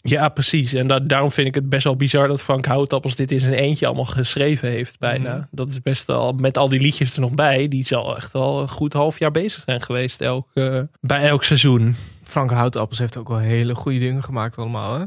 Ja, 0.03 0.29
precies. 0.29 0.75
En 0.75 0.87
da- 0.87 0.99
daarom 1.01 1.31
vind 1.33 1.49
ik 1.49 1.55
het 1.55 1.69
best 1.69 1.85
wel 1.85 1.97
bizar 1.97 2.29
dat 2.29 2.43
Frank 2.43 2.67
Houtappels 2.67 3.15
dit 3.17 3.33
in 3.33 3.41
zijn 3.41 3.53
eentje 3.55 3.87
allemaal 3.87 4.05
geschreven 4.05 4.69
heeft 4.69 4.99
bijna. 4.99 5.35
Mhm. 5.35 5.45
Dat 5.51 5.69
is 5.69 5.83
best 5.83 6.07
wel, 6.07 6.33
met 6.33 6.59
al 6.59 6.69
die 6.69 6.81
liedjes 6.81 7.15
er 7.15 7.21
nog 7.21 7.35
bij, 7.35 7.69
die 7.69 7.87
zal 7.87 8.17
echt 8.17 8.33
wel 8.33 8.61
een 8.61 8.69
goed 8.69 8.93
half 8.93 9.19
jaar 9.19 9.31
bezig 9.31 9.63
zijn 9.67 9.83
geweest 9.83 10.21
elk, 10.21 10.49
bij 11.01 11.29
elk 11.29 11.45
seizoen. 11.45 11.97
Frank 12.25 12.51
Houtappels 12.51 12.99
heeft 12.99 13.17
ook 13.17 13.29
wel 13.29 13.39
hele 13.39 13.75
goede 13.75 13.99
dingen 13.99 14.23
gemaakt 14.23 14.57
allemaal. 14.59 14.99
Hè? 14.99 15.05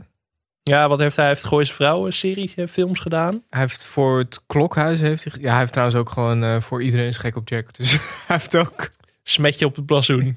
Ja, 0.64 0.88
wat 0.90 1.00
heeft 1.00 1.16
hij? 1.16 1.26
Hij 1.26 1.34
heeft 1.34 1.46
Gooise 1.48 1.74
Vrouwen 1.74 2.14
serie 2.14 2.52
eh, 2.56 2.68
films 2.68 3.00
gedaan. 3.00 3.44
Hij 3.50 3.62
heeft 3.62 3.84
voor 3.86 4.18
het 4.18 4.42
klokhuis 4.48 5.00
heeft 5.00 5.24
hij. 5.24 5.34
Ja, 5.42 5.50
hij 5.50 5.60
heeft 5.60 5.72
trouwens 5.72 6.00
ook 6.00 6.10
gewoon 6.10 6.44
eh, 6.44 6.62
voor 6.62 6.84
iedereen 6.84 7.06
is 7.08 7.18
gek 7.18 7.36
op 7.36 7.50
Jack. 7.50 7.74
Dus 7.78 7.92
hij 8.28 8.36
heeft 8.38 8.56
ook. 8.56 8.90
Smetje 9.24 9.66
op 9.66 9.76
het 9.76 9.86
blazoen. 9.86 10.36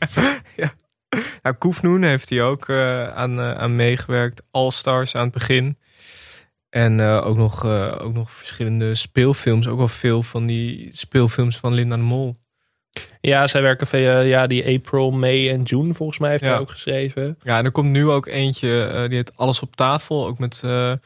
Nou, 1.43 1.55
Koefnoen 1.57 2.03
heeft 2.03 2.31
hij 2.31 2.43
ook 2.43 2.69
eh, 2.69 3.09
aan, 3.09 3.39
eh, 3.39 3.53
aan 3.53 3.77
meegewerkt. 3.77 4.43
All 4.51 4.71
Stars 4.71 5.15
aan 5.15 5.23
het 5.25 5.33
begin. 5.33 5.79
En 6.71 7.01
eh, 7.01 7.27
ook, 7.27 7.37
nog, 7.37 7.65
ook 8.01 8.15
nog 8.15 8.31
verschillende 8.31 8.95
speelfilms. 8.95 9.69
Ook 9.69 9.79
wel 9.79 9.89
veel 9.89 10.23
van 10.23 10.47
die 10.47 10.89
speelfilms 10.93 11.59
van 11.59 11.73
Linda 11.73 11.97
de 11.97 12.03
Mol. 12.03 12.37
ja, 13.21 13.47
zij 13.47 13.63
werken 13.63 13.87
via 13.87 14.21
ja, 14.21 14.47
die 14.47 14.77
April, 14.77 15.11
May 15.11 15.51
en 15.51 15.63
June 15.63 15.95
volgens 15.95 16.19
mij 16.19 16.31
heeft 16.31 16.45
Ja. 16.45 16.51
hij 16.51 16.59
ook 16.59 16.71
geschreven. 16.71 17.39
Ja, 17.43 17.59
en 17.59 17.65
er 17.65 17.71
komt 17.71 17.91
nu 17.91 18.09
ook 18.09 18.27
eentje. 18.27 19.05
die 19.09 19.17
heet 19.17 19.37
Alles 19.37 19.61
op 19.61 19.77
tafel. 19.77 20.27
Ook 20.27 20.39
met. 20.39 20.59
dat 20.61 21.01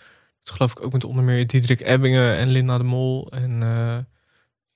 geloof 0.56 0.70
ik 0.70 0.82
ook 0.84 0.92
met 0.92 1.04
onder 1.04 1.24
meer 1.24 1.46
Diederik 1.46 1.80
Ebbingen 1.80 2.36
en 2.36 2.48
Linda 2.48 2.78
de 2.78 2.84
Mol. 2.84 3.30
En 3.30 3.62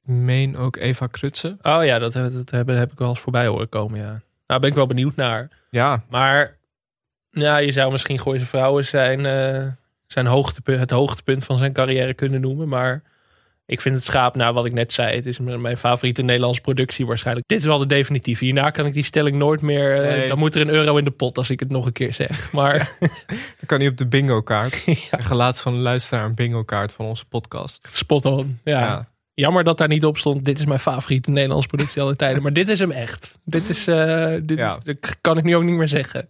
ik 0.04 0.10
meen 0.12 0.56
ook 0.56 0.76
Eva 0.76 1.06
Krutse. 1.06 1.58
Oh 1.62 1.84
ja, 1.84 1.98
dat, 1.98 2.12
dat 2.12 2.50
heb, 2.50 2.66
heb 2.66 2.92
ik 2.92 2.98
wel 2.98 3.08
eens 3.08 3.20
voorbij 3.20 3.46
horen 3.46 3.68
komen, 3.68 3.98
ja. 4.00 4.20
Nou, 4.52 4.64
ben 4.64 4.72
ik 4.72 4.76
wel 4.76 4.86
benieuwd 4.86 5.16
naar. 5.16 5.48
Ja, 5.70 6.02
Maar 6.10 6.56
ja, 7.30 7.56
je 7.56 7.72
zou 7.72 7.92
misschien 7.92 8.18
Gooise 8.18 8.46
Vrouwen 8.46 8.84
zijn, 8.84 9.26
eh, 9.26 9.66
zijn 10.06 10.26
hoogtepunt, 10.26 10.80
het 10.80 10.90
hoogtepunt 10.90 11.44
van 11.44 11.58
zijn 11.58 11.72
carrière 11.72 12.14
kunnen 12.14 12.40
noemen. 12.40 12.68
Maar 12.68 13.02
ik 13.66 13.80
vind 13.80 13.94
het 13.94 14.04
schaap, 14.04 14.36
nou 14.36 14.54
wat 14.54 14.64
ik 14.64 14.72
net 14.72 14.92
zei, 14.92 15.16
het 15.16 15.26
is 15.26 15.38
mijn 15.38 15.76
favoriete 15.76 16.22
Nederlandse 16.22 16.60
productie 16.60 17.06
waarschijnlijk. 17.06 17.48
Dit 17.48 17.58
is 17.58 17.64
wel 17.64 17.78
de 17.78 17.86
definitieve. 17.86 18.44
Hierna 18.44 18.70
kan 18.70 18.86
ik 18.86 18.94
die 18.94 19.02
stelling 19.04 19.36
nooit 19.36 19.60
meer, 19.60 20.02
eh, 20.02 20.16
Nee. 20.16 20.28
dan 20.28 20.38
moet 20.38 20.54
er 20.54 20.60
een 20.60 20.68
euro 20.68 20.96
in 20.96 21.04
de 21.04 21.10
pot 21.10 21.38
als 21.38 21.50
ik 21.50 21.60
het 21.60 21.70
nog 21.70 21.86
een 21.86 21.92
keer 21.92 22.14
zeg. 22.14 22.52
Maar 22.52 22.96
dan 23.00 23.66
kan 23.66 23.78
hij 23.78 23.88
op 23.88 23.96
de 23.96 24.06
bingo 24.06 24.42
kaart. 24.42 24.84
ja, 25.10 25.34
laatst 25.34 25.62
van 25.62 25.74
een 25.74 25.80
luisteraar 25.80 26.24
een 26.24 26.34
bingo 26.34 26.62
kaart 26.62 26.92
van 26.92 27.06
onze 27.06 27.24
podcast. 27.24 27.88
spot 27.90 28.24
on. 28.24 28.60
Ja. 28.64 28.80
Ja. 28.80 29.10
Jammer 29.42 29.64
dat 29.64 29.78
daar 29.78 29.88
niet 29.88 30.04
op 30.04 30.18
stond. 30.18 30.44
Dit 30.44 30.58
is 30.58 30.64
mijn 30.64 30.78
favoriete 30.80 31.30
Nederlandse 31.30 31.68
productie 31.68 32.02
aller 32.02 32.16
tijden. 32.16 32.42
Maar 32.42 32.52
dit 32.52 32.68
is 32.68 32.78
hem 32.78 32.90
echt. 32.90 33.38
Dit 33.44 33.68
is, 33.68 33.86
eh, 33.86 34.34
dit 34.42 34.58
Ja. 34.58 34.76
is, 34.76 34.84
dat 34.84 35.16
kan 35.20 35.38
ik 35.38 35.44
nu 35.44 35.56
ook 35.56 35.62
niet 35.62 35.76
meer 35.76 35.88
zeggen. 35.88 36.26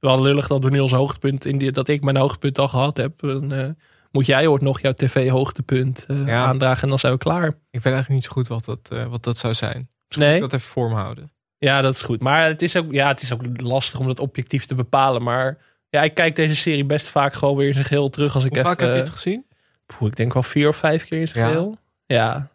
Wel 0.00 0.20
lullig 0.22 0.46
dat 0.46 0.64
we 0.64 0.70
nu 0.70 0.78
ons 0.80 0.92
hoogtepunt, 0.92 1.46
in 1.46 1.58
die, 1.58 1.72
dat 1.72 1.88
ik 1.88 2.02
mijn 2.02 2.16
hoogtepunt 2.16 2.58
al 2.58 2.68
gehad 2.68 2.96
heb. 2.96 3.12
Dan, 3.20 3.52
eh, 3.52 3.68
moet 4.10 4.26
jij 4.26 4.46
ooit 4.46 4.62
nog 4.62 4.80
jouw 4.80 4.92
tv-hoogtepunt 4.92 6.04
eh, 6.08 6.26
Ja. 6.26 6.44
aandragen 6.44 6.82
en 6.82 6.88
dan 6.88 6.98
zijn 6.98 7.12
we 7.12 7.18
klaar. 7.18 7.46
Ik 7.46 7.54
weet 7.70 7.84
eigenlijk 7.92 8.08
niet 8.08 8.24
zo 8.24 8.30
goed 8.32 8.48
wat 8.48 8.64
dat, 8.64 8.90
wat 9.08 9.24
dat 9.24 9.38
zou 9.38 9.54
zijn. 9.54 9.88
Misschien 10.06 10.26
Nee. 10.28 10.34
moet 10.34 10.44
ik 10.44 10.50
dat 10.50 10.60
even 10.60 10.72
voor 10.72 10.88
me 10.88 10.94
houden. 10.94 11.30
Ja, 11.58 11.80
dat 11.80 11.94
is 11.94 12.02
goed. 12.02 12.20
Maar 12.20 12.44
het 12.44 12.62
is 12.62 12.76
ook, 12.76 12.92
ja, 12.92 13.08
het 13.08 13.22
is 13.22 13.32
ook 13.32 13.42
lastig 13.60 14.00
om 14.00 14.06
dat 14.06 14.20
objectief 14.20 14.66
te 14.66 14.74
bepalen. 14.74 15.22
Maar 15.22 15.58
ja, 15.88 16.02
ik 16.02 16.14
kijk 16.14 16.36
deze 16.36 16.54
serie 16.56 16.84
best 16.84 17.08
vaak 17.08 17.34
gewoon 17.34 17.56
weer 17.56 17.66
in 17.66 17.72
zijn 17.74 17.84
geheel 17.86 18.10
terug. 18.10 18.34
Als 18.34 18.44
ik 18.44 18.50
Hoe 18.50 18.58
even, 18.58 18.70
vaak 18.70 18.80
heb 18.80 18.90
je 18.92 18.96
het 18.96 19.08
gezien? 19.08 19.46
Poeh, 19.86 20.10
ik 20.10 20.16
denk 20.16 20.32
wel 20.32 20.42
vier 20.42 20.68
of 20.68 20.76
vijf 20.76 21.04
keer 21.08 21.20
in 21.20 21.28
zijn 21.28 21.44
Ja. 21.44 21.50
geheel. 21.50 21.76
Ja. 22.06 22.50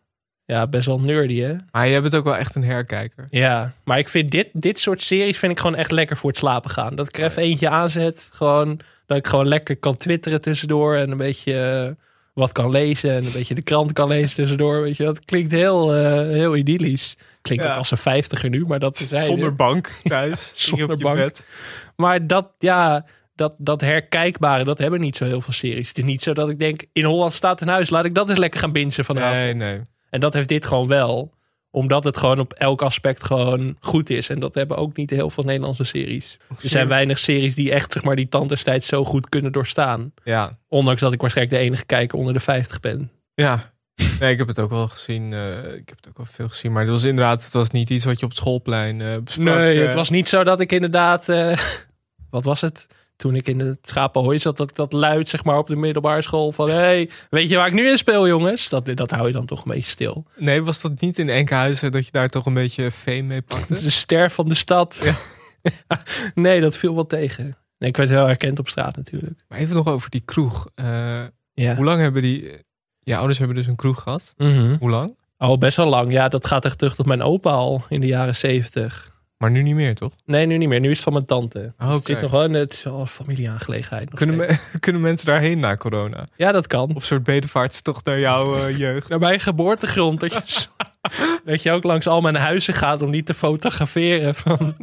Ja, 0.47 0.67
best 0.67 0.85
wel 0.85 0.99
nerdy 0.99 1.39
hè. 1.39 1.53
Maar 1.71 1.89
jij 1.89 2.01
bent 2.01 2.15
ook 2.15 2.23
wel 2.23 2.37
echt 2.37 2.55
een 2.55 2.63
herkijker. 2.63 3.27
Ja, 3.29 3.73
maar 3.83 3.97
ik 3.99 4.07
vind 4.09 4.31
dit, 4.31 4.47
dit 4.53 4.79
soort 4.79 5.01
series 5.01 5.39
vind 5.39 5.51
ik 5.51 5.59
gewoon 5.59 5.75
echt 5.75 5.91
lekker 5.91 6.17
voor 6.17 6.29
het 6.29 6.39
slapen 6.39 6.69
gaan. 6.69 6.95
Dat 6.95 7.07
ik 7.07 7.17
er 7.17 7.23
even 7.23 7.41
eentje 7.43 7.69
aanzet. 7.69 8.29
Gewoon, 8.33 8.79
dat 9.05 9.17
ik 9.17 9.27
gewoon 9.27 9.47
lekker 9.47 9.77
kan 9.77 9.95
twitteren 9.95 10.41
tussendoor. 10.41 10.95
En 10.95 11.11
een 11.11 11.17
beetje 11.17 11.59
eh, 11.59 12.03
wat 12.33 12.51
kan 12.51 12.69
lezen. 12.69 13.09
En 13.11 13.25
een 13.25 13.31
beetje 13.31 13.55
de 13.55 13.61
krant 13.61 13.93
kan 13.93 14.07
lezen 14.07 14.35
tussendoor. 14.35 14.81
Weet 14.81 14.97
je, 14.97 15.03
dat 15.03 15.25
klinkt 15.25 15.51
heel, 15.51 15.95
eh, 15.95 16.11
heel 16.13 16.55
idyllisch. 16.55 17.17
Klinkt 17.41 17.63
Ja. 17.63 17.71
ook 17.71 17.77
als 17.77 17.91
een 17.91 17.97
vijftiger 17.97 18.49
nu, 18.49 18.65
maar 18.65 18.79
dat 18.79 18.99
is 18.99 19.25
Zonder 19.25 19.55
bank 19.55 19.87
thuis. 20.03 20.51
Zonder 20.67 20.91
op 20.91 20.97
je 20.97 21.03
bank. 21.03 21.17
bed. 21.17 21.45
Maar 21.95 22.27
dat, 22.27 22.47
ja, 22.57 23.05
dat, 23.35 23.53
dat 23.57 23.81
herkijkbare, 23.81 24.63
dat 24.63 24.77
hebben 24.79 24.99
niet 24.99 25.17
zo 25.17 25.25
heel 25.25 25.41
veel 25.41 25.53
series. 25.53 25.87
Het 25.87 25.97
is 25.97 26.03
niet 26.03 26.23
zo 26.23 26.33
dat 26.33 26.49
ik 26.49 26.59
denk, 26.59 26.83
in 26.93 27.03
Holland 27.03 27.33
staat 27.33 27.61
een 27.61 27.67
huis. 27.67 27.89
Laat 27.89 28.05
ik 28.05 28.15
dat 28.15 28.29
eens 28.29 28.39
lekker 28.39 28.59
gaan 28.59 28.71
bingen 28.71 29.05
vanavond. 29.05 29.33
Nee, 29.33 29.53
nee. 29.53 29.79
En 30.09 30.19
dat 30.19 30.33
heeft 30.33 30.47
dit 30.47 30.65
gewoon 30.65 30.87
wel. 30.87 31.35
Omdat 31.71 32.03
het 32.03 32.17
gewoon 32.17 32.39
op 32.39 32.53
elk 32.53 32.81
aspect 32.81 33.23
gewoon 33.23 33.77
goed 33.79 34.09
is. 34.09 34.29
En 34.29 34.39
dat 34.39 34.55
hebben 34.55 34.77
ook 34.77 34.95
niet 34.97 35.09
heel 35.09 35.29
veel 35.29 35.43
Nederlandse 35.43 35.83
series. 35.83 36.37
Er 36.61 36.69
zijn 36.69 36.87
weinig 36.87 37.19
series 37.19 37.55
die 37.55 37.71
echt 37.71 37.91
zeg 37.91 38.03
maar, 38.03 38.15
die 38.15 38.27
tand 38.29 38.49
destijds 38.49 38.87
zo 38.87 39.03
goed 39.03 39.29
kunnen 39.29 39.51
doorstaan. 39.51 40.13
Ja. 40.23 40.57
Ondanks 40.67 41.01
dat 41.01 41.13
ik 41.13 41.21
waarschijnlijk 41.21 41.57
de 41.57 41.63
enige 41.63 41.85
kijker 41.85 42.17
onder 42.17 42.33
de 42.33 42.39
50 42.39 42.79
ben. 42.79 43.11
Ja. 43.33 43.71
Nee, 44.19 44.31
ik 44.31 44.37
heb 44.37 44.47
het 44.47 44.59
ook 44.59 44.69
wel 44.69 44.87
gezien. 44.87 45.33
eh, 45.33 45.57
ik 45.57 45.89
heb 45.89 45.95
het 45.97 46.07
ook 46.09 46.17
wel 46.17 46.25
veel 46.25 46.49
gezien. 46.49 46.71
Maar 46.71 46.81
het 46.81 46.91
was 46.91 47.03
inderdaad 47.03 47.43
het 47.43 47.53
was 47.53 47.69
niet 47.69 47.89
iets 47.89 48.05
wat 48.05 48.19
je 48.19 48.25
op 48.25 48.31
het 48.31 48.39
schoolplein 48.39 49.01
eh 49.01 49.17
besprak. 49.17 49.45
Nee, 49.55 49.79
eh. 49.79 49.85
het 49.85 49.93
was 49.93 50.09
niet 50.09 50.29
zo 50.29 50.43
dat 50.43 50.59
ik 50.59 50.71
inderdaad... 50.71 51.29
eh, 51.29 51.57
wat 52.29 52.43
was 52.43 52.61
het? 52.61 52.87
Toen 53.17 53.35
ik 53.35 53.47
in 53.47 53.59
het 53.59 53.77
schapenhooi 53.87 54.39
zat, 54.39 54.57
dat 54.57 54.69
ik 54.69 54.75
dat 54.75 54.93
luid 54.93 55.29
zeg 55.29 55.43
maar 55.43 55.57
op 55.57 55.67
de 55.67 55.75
middelbare 55.75 56.21
school 56.21 56.51
van... 56.51 56.69
hey, 56.69 57.09
weet 57.29 57.49
je 57.49 57.55
waar 57.57 57.67
ik 57.67 57.73
nu 57.73 57.89
in 57.89 57.97
speel 57.97 58.27
jongens? 58.27 58.69
Dat, 58.69 58.85
dat 58.95 59.11
hou 59.11 59.27
je 59.27 59.33
dan 59.33 59.45
toch 59.45 59.65
een 59.65 59.71
beetje 59.71 59.89
stil. 59.89 60.25
Nee, 60.35 60.63
was 60.63 60.81
dat 60.81 61.01
niet 61.01 61.19
in 61.19 61.29
Enkhuizen 61.29 61.91
dat 61.91 62.05
je 62.05 62.11
daar 62.11 62.29
toch 62.29 62.45
een 62.45 62.53
beetje 62.53 62.91
fame 62.91 63.21
mee 63.21 63.41
pakte? 63.41 63.73
De 63.83 63.89
ster 63.89 64.31
van 64.31 64.47
de 64.47 64.53
stad. 64.53 65.13
nee, 66.35 66.61
dat 66.61 66.77
viel 66.77 66.95
wel 66.95 67.05
tegen. 67.05 67.57
Nee, 67.77 67.89
ik 67.89 67.97
werd 67.97 68.09
heel 68.09 68.25
herkend 68.25 68.59
op 68.59 68.69
straat 68.69 68.95
natuurlijk. 68.95 69.43
Maar 69.47 69.59
even 69.59 69.75
nog 69.75 69.87
over 69.87 70.09
die 70.09 70.21
kroeg. 70.25 70.67
Eh, 70.75 71.23
Ja. 71.53 71.75
Hoe 71.75 71.85
lang 71.85 72.01
hebben 72.01 72.21
die... 72.21 72.65
Je 72.99 73.15
ouders 73.15 73.37
hebben 73.37 73.55
dus 73.55 73.67
een 73.67 73.75
kroeg 73.75 74.01
gehad. 74.01 74.33
Mhm. 74.37 74.75
Hoe 74.79 74.89
lang? 74.89 75.17
Oh, 75.37 75.57
best 75.57 75.77
wel 75.77 75.85
lang. 75.87 76.11
Ja, 76.11 76.27
dat 76.27 76.45
gaat 76.47 76.65
echt 76.65 76.77
terug 76.77 76.95
tot 76.95 77.05
mijn 77.05 77.21
opa 77.21 77.49
al 77.49 77.83
in 77.89 78.01
de 78.01 78.07
jaren 78.07 78.35
zeventig. 78.35 79.15
Maar 79.37 79.51
nu 79.51 79.61
niet 79.61 79.75
meer, 79.75 79.95
toch? 79.95 80.13
Nee, 80.25 80.45
nu 80.45 80.57
niet 80.57 80.67
meer. 80.69 80.79
Nu 80.79 80.89
is 80.89 80.95
het 80.95 81.03
van 81.03 81.13
mijn 81.13 81.25
tante. 81.25 81.73
Oh, 81.79 81.87
Het 81.87 81.95
oké. 81.97 82.05
zit 82.13 82.21
nog 82.21 82.31
wel 82.31 82.43
in, 82.43 82.53
het 82.53 82.73
is 82.73 82.83
wel 82.83 82.99
een 82.99 83.07
familieaangelegenheid. 83.07 84.13
Kunnen, 84.13 84.35
me- 84.35 84.57
kunnen 84.79 85.01
mensen 85.01 85.25
daarheen 85.27 85.59
na 85.59 85.75
corona? 85.75 86.27
Ja, 86.35 86.51
dat 86.51 86.67
kan. 86.67 86.95
Of 86.95 87.05
soort 87.05 87.23
bedevaartstocht 87.23 88.05
naar 88.05 88.19
jouw 88.19 88.55
eh, 88.55 88.77
jeugd? 88.85 89.09
Naar 89.09 89.19
mijn 89.19 89.39
geboortegrond. 89.39 90.19
Dat 90.19 90.33
je, 90.33 90.65
dat 91.51 91.61
je 91.61 91.71
ook 91.71 91.83
langs 91.83 92.07
al 92.07 92.21
mijn 92.21 92.35
huizen 92.35 92.73
gaat 92.73 93.01
om 93.01 93.11
die 93.11 93.23
te 93.23 93.33
fotograferen. 93.33 94.35
Van, 94.35 94.75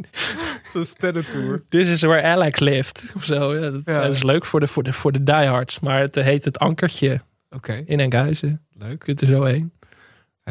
Zo'n 0.65 0.85
sterrentour. 0.85 1.63
This 1.69 1.89
is 1.89 2.01
where 2.01 2.21
Alex 2.23 2.59
lived. 2.59 3.11
Of 3.15 3.23
zo. 3.23 3.55
Ja, 3.55 3.69
dat, 3.69 3.81
Ja. 3.85 4.01
dat 4.01 4.15
is 4.15 4.23
leuk 4.23 4.45
voor 4.45 4.59
de, 4.59 4.67
voor, 4.67 4.83
de, 4.83 4.93
voor 4.93 5.11
de 5.11 5.23
diehards. 5.23 5.79
Maar 5.79 5.99
het 5.99 6.15
heet 6.15 6.45
het 6.45 6.59
Ankertje 6.59 7.21
Oké, 7.49 7.83
in 7.85 7.99
Enkhuizen. 7.99 8.65
leuk. 8.77 8.89
Je 8.91 8.97
kunt 8.97 9.21
er 9.21 9.27
zo 9.27 9.43
heen. 9.43 9.71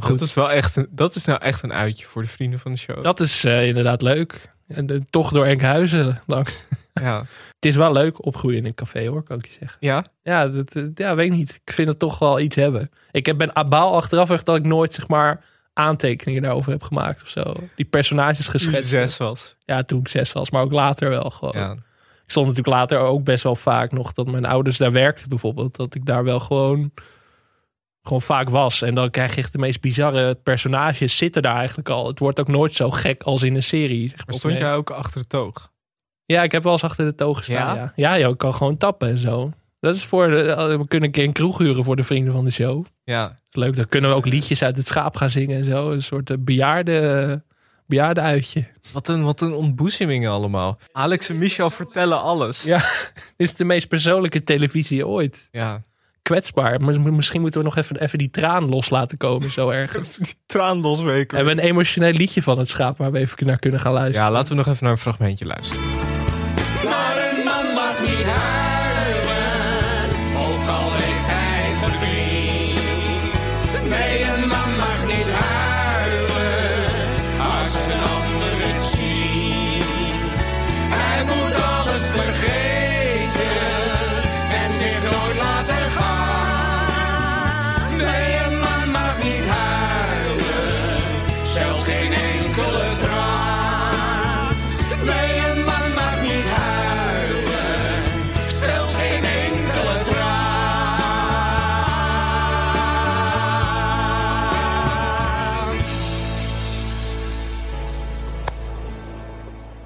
Goed. 0.01 0.19
dat 0.19 0.29
is 0.29 0.35
wel 0.35 0.51
echt 0.51 0.77
een, 0.77 0.87
dat 0.91 1.15
is 1.15 1.25
nou 1.25 1.41
echt 1.43 1.63
een 1.63 1.73
uitje 1.73 2.07
voor 2.07 2.23
de 2.23 2.29
vrienden 2.29 2.59
van 2.59 2.73
de 2.73 2.79
show. 2.79 3.05
Dat 3.05 3.21
is 3.21 3.45
eh, 3.45 3.67
inderdaad 3.67 4.03
leuk. 4.03 4.53
En 4.69 4.91
eh, 4.91 5.01
toch 5.11 5.33
door 5.33 5.47
Enkhuizen 5.47 6.21
lang. 6.27 6.49
Ja. 7.01 7.19
Het 7.55 7.65
is 7.65 7.75
wel 7.77 7.93
leuk 7.93 8.27
opgroeien 8.27 8.59
in 8.59 8.65
een 8.65 8.75
café 8.75 9.09
hoor, 9.09 9.23
kan 9.23 9.39
ik 9.39 9.47
je 9.47 9.53
zeggen. 9.61 9.77
ja? 9.81 10.05
Ja, 10.23 10.49
dat, 10.49 10.75
eh, 10.75 10.83
ja, 10.95 11.15
weet 11.15 11.31
ik 11.33 11.37
niet. 11.37 11.61
Ik 11.65 11.73
vind 11.73 11.89
het 11.89 11.99
toch 11.99 12.19
wel 12.19 12.41
iets 12.41 12.57
hebben. 12.57 12.91
Ik 13.11 13.27
heb, 13.27 13.39
ben 13.39 13.57
abaal 13.57 13.97
achteraf 13.97 14.31
echt 14.31 14.47
dat 14.47 14.57
ik 14.57 14.65
nooit 14.65 14.95
zeg 14.95 15.09
maar 15.09 15.45
aantekeningen 15.73 16.43
daarover 16.43 16.73
heb 16.73 16.83
gemaakt 16.83 17.23
of 17.23 17.29
zo. 17.29 17.55
Die 17.77 17.85
personages 17.85 18.45
Toen 18.45 18.61
geschetst. 18.61 18.89
zes 18.89 19.17
was. 19.17 19.57
Ja, 19.65 19.83
toen 19.83 20.01
ik 20.01 20.09
zes 20.09 20.33
was, 20.33 20.51
maar 20.51 20.63
ook 20.63 20.73
later 20.73 21.09
wel 21.11 21.31
gewoon. 21.31 21.55
Ja. 21.57 21.73
Ik 22.25 22.31
stond 22.31 22.47
natuurlijk 22.47 22.77
later 22.77 22.99
ook 22.99 23.25
best 23.25 23.43
wel 23.43 23.57
vaak 23.57 23.93
nog 23.93 24.13
dat 24.13 24.27
mijn 24.27 24.45
ouders 24.45 24.77
daar 24.77 24.93
werkten 24.93 25.29
bijvoorbeeld. 25.29 25.77
Dat 25.77 25.95
ik 25.95 26.07
daar 26.07 26.25
wel 26.25 26.41
gewoon, 26.41 26.93
gewoon 28.05 28.23
vaak 28.23 28.49
was. 28.49 28.83
En 28.83 28.95
dan 28.95 29.11
krijg 29.11 29.35
je 29.35 29.41
echt 29.41 29.53
de 29.53 29.59
meest 29.59 29.81
bizarre 29.81 30.35
personages 30.35 31.17
zitten 31.17 31.43
daar 31.43 31.57
eigenlijk 31.57 31.89
al. 31.89 32.07
Het 32.07 32.19
wordt 32.19 32.41
ook 32.41 32.49
nooit 32.49 32.75
zo 32.75 32.91
gek 32.91 33.23
als 33.23 33.43
in 33.43 33.55
een 33.55 33.63
serie. 33.63 34.09
Zeg 34.09 34.17
Maar 34.17 34.27
maar. 34.27 34.37
stond 34.37 34.59
jij 34.59 34.75
ook 34.75 34.91
achter 34.91 35.21
de 35.21 35.27
toog? 35.27 35.73
Ja, 36.27 36.43
ik 36.43 36.53
heb 36.53 36.63
wel 36.63 36.73
eens 36.73 36.85
achter 36.85 37.05
de 37.05 37.15
toog 37.15 37.39
gestaan. 37.39 37.77
Ja? 37.77 37.93
Ja, 37.97 38.15
ja, 38.15 38.29
je 38.29 38.37
kan 38.37 38.55
gewoon 38.55 38.77
tappen 38.77 39.09
en 39.09 39.19
zo. 39.19 39.51
Dat 39.81 39.95
is 39.95 40.05
voor 40.05 40.31
de, 40.31 40.77
we 40.79 40.89
kunnen 40.89 41.09
een 41.09 41.15
keer 41.15 41.25
een 41.25 41.33
kroeg 41.33 41.59
huren 41.59 41.85
voor 41.85 41.97
de 41.97 42.05
vrienden 42.05 42.33
van 42.33 42.45
de 42.45 42.51
show. 42.51 42.85
Ja. 43.05 43.35
Leuk, 43.51 43.77
dan 43.77 43.89
kunnen 43.89 44.11
we 44.11 44.17
ook 44.17 44.27
liedjes 44.27 44.63
uit 44.63 44.77
het 44.77 44.87
schaap 44.87 45.17
gaan 45.17 45.31
zingen 45.31 45.57
en 45.59 45.65
zo. 45.65 45.91
Een 45.91 46.03
soort 46.03 46.31
eh, 46.31 46.37
bejaarde, 46.41 47.43
bejaarde 47.87 48.21
uitje. 48.21 48.67
Wat 48.93 49.09
een, 49.09 49.23
wat 49.25 49.41
een 49.41 49.53
ontboezemingen 49.53 50.31
allemaal. 50.31 50.79
Alex 50.93 51.29
en 51.29 51.39
Michel 51.39 51.71
vertellen 51.71 52.21
alles. 52.21 52.63
Ja, 52.63 52.79
dit 53.37 53.49
is 53.49 53.55
de 53.55 53.65
meest 53.65 53.89
persoonlijke 53.89 54.45
televisie 54.45 55.07
ooit. 55.07 55.49
Ja. 55.51 55.83
Kwetsbaar. 56.29 56.81
Mis- 56.81 56.99
Misschien 56.99 57.41
moeten 57.41 57.61
we 57.61 57.67
nog 57.67 57.77
even, 57.77 58.01
even 58.01 58.19
die 58.19 58.31
traan 58.31 58.69
los 58.69 58.91
laten 58.91 59.17
komen, 59.19 59.51
zo 59.51 59.69
erg. 59.69 59.93
We 59.97 60.01
Die 60.19 60.35
traanlosweken. 60.47 61.37
hebben 61.37 61.59
een 61.59 61.65
emotioneel 61.65 62.13
liedje 62.13 62.43
van 62.43 62.59
het 62.59 62.69
schaap 62.69 62.99
waar 62.99 63.13
we 63.13 63.19
even 63.19 63.47
naar 63.47 63.59
kunnen 63.59 63.81
gaan 63.81 63.93
luisteren. 63.93 64.27
Ja, 64.27 64.33
laten 64.33 64.49
we 64.51 64.55
nog 64.59 64.67
even 64.67 64.83
naar 64.85 64.93
een 64.93 64.99
fragmentje 64.99 65.45
luisteren. 65.45 65.83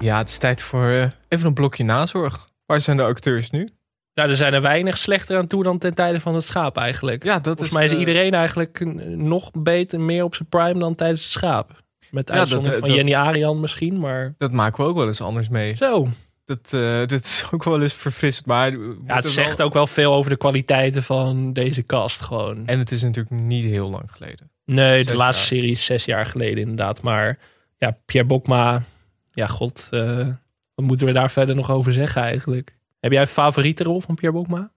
Ja, 0.09 0.17
het 0.17 0.29
is 0.29 0.37
tijd 0.37 0.61
voor 0.61 0.85
eh, 0.89 1.05
even 1.27 1.47
een 1.47 1.53
blokje 1.53 1.83
nazorg. 1.83 2.49
Waar 2.65 2.81
zijn 2.81 2.97
de 2.97 3.03
acteurs 3.03 3.49
nu? 3.49 3.69
Nou, 4.13 4.29
er 4.29 4.35
zijn 4.35 4.53
er 4.53 4.61
weinig 4.61 4.97
slechter 4.97 5.37
aan 5.37 5.47
toe 5.47 5.63
dan 5.63 5.77
ten 5.77 5.93
tijde 5.93 6.19
van 6.19 6.35
het 6.35 6.43
schaap 6.43 6.77
eigenlijk. 6.77 7.23
Ja, 7.23 7.33
dat 7.33 7.43
Volgens 7.43 7.67
is, 7.69 7.73
mij 7.75 7.85
is 7.85 7.91
eh, 7.91 7.99
iedereen 7.99 8.33
eigenlijk 8.33 8.79
nog 9.15 9.51
beter, 9.51 9.99
meer 9.99 10.23
op 10.23 10.35
zijn 10.35 10.49
prime 10.49 10.79
dan 10.79 10.95
tijdens 10.95 11.21
het 11.23 11.31
schaap. 11.31 11.83
Met 12.11 12.27
Ja, 12.29 12.33
uitzondering 12.35 12.79
dat, 12.79 12.89
van 12.89 12.89
eh, 12.89 12.95
Jenny 12.95 13.15
Arian 13.27 13.59
misschien, 13.59 13.99
maar 13.99 14.33
Dat 14.37 14.51
maken 14.51 14.83
we 14.83 14.89
ook 14.89 14.95
wel 14.95 15.07
eens 15.07 15.21
anders 15.21 15.49
mee. 15.49 15.75
zo. 15.75 16.07
Dat, 16.45 16.73
eh 16.73 17.05
dit 17.05 17.25
is 17.25 17.45
ook 17.51 17.63
wel 17.63 17.81
eens 17.81 17.93
verfrissend. 17.93 18.45
Maar 18.47 18.71
Ja, 18.71 19.15
het 19.15 19.29
zegt 19.29 19.57
wel- 19.57 19.67
ook 19.67 19.73
wel 19.73 19.87
veel 19.87 20.13
over 20.13 20.29
de 20.29 20.37
kwaliteiten 20.37 21.03
van 21.03 21.53
deze 21.53 21.85
cast 21.85 22.21
gewoon. 22.21 22.67
En 22.67 22.79
het 22.79 22.91
is 22.91 23.01
natuurlijk 23.01 23.41
niet 23.41 23.65
heel 23.65 23.89
lang 23.89 24.11
geleden. 24.11 24.51
Nee, 24.65 25.03
de 25.03 25.15
laatste 25.15 25.41
jaar. 25.55 25.61
serie 25.61 25.71
is 25.71 25.85
zes 25.85 26.05
jaar 26.05 26.25
geleden 26.25 26.57
inderdaad. 26.57 27.01
Maar 27.01 27.37
ja, 27.77 27.97
Pierre 28.05 28.27
Bokma, 28.29 28.83
ja 29.31 29.47
god, 29.47 29.87
eh, 29.91 30.27
wat 30.75 30.85
moeten 30.85 31.07
we 31.07 31.13
daar 31.13 31.31
verder 31.31 31.55
nog 31.55 31.71
over 31.71 31.93
zeggen 31.93 32.21
eigenlijk? 32.21 32.77
Heb 32.99 33.11
jij 33.11 33.21
een 33.21 33.27
favoriete 33.27 33.83
rol 33.83 34.01
van 34.01 34.15
Pierre 34.15 34.37
Bokma? 34.37 34.71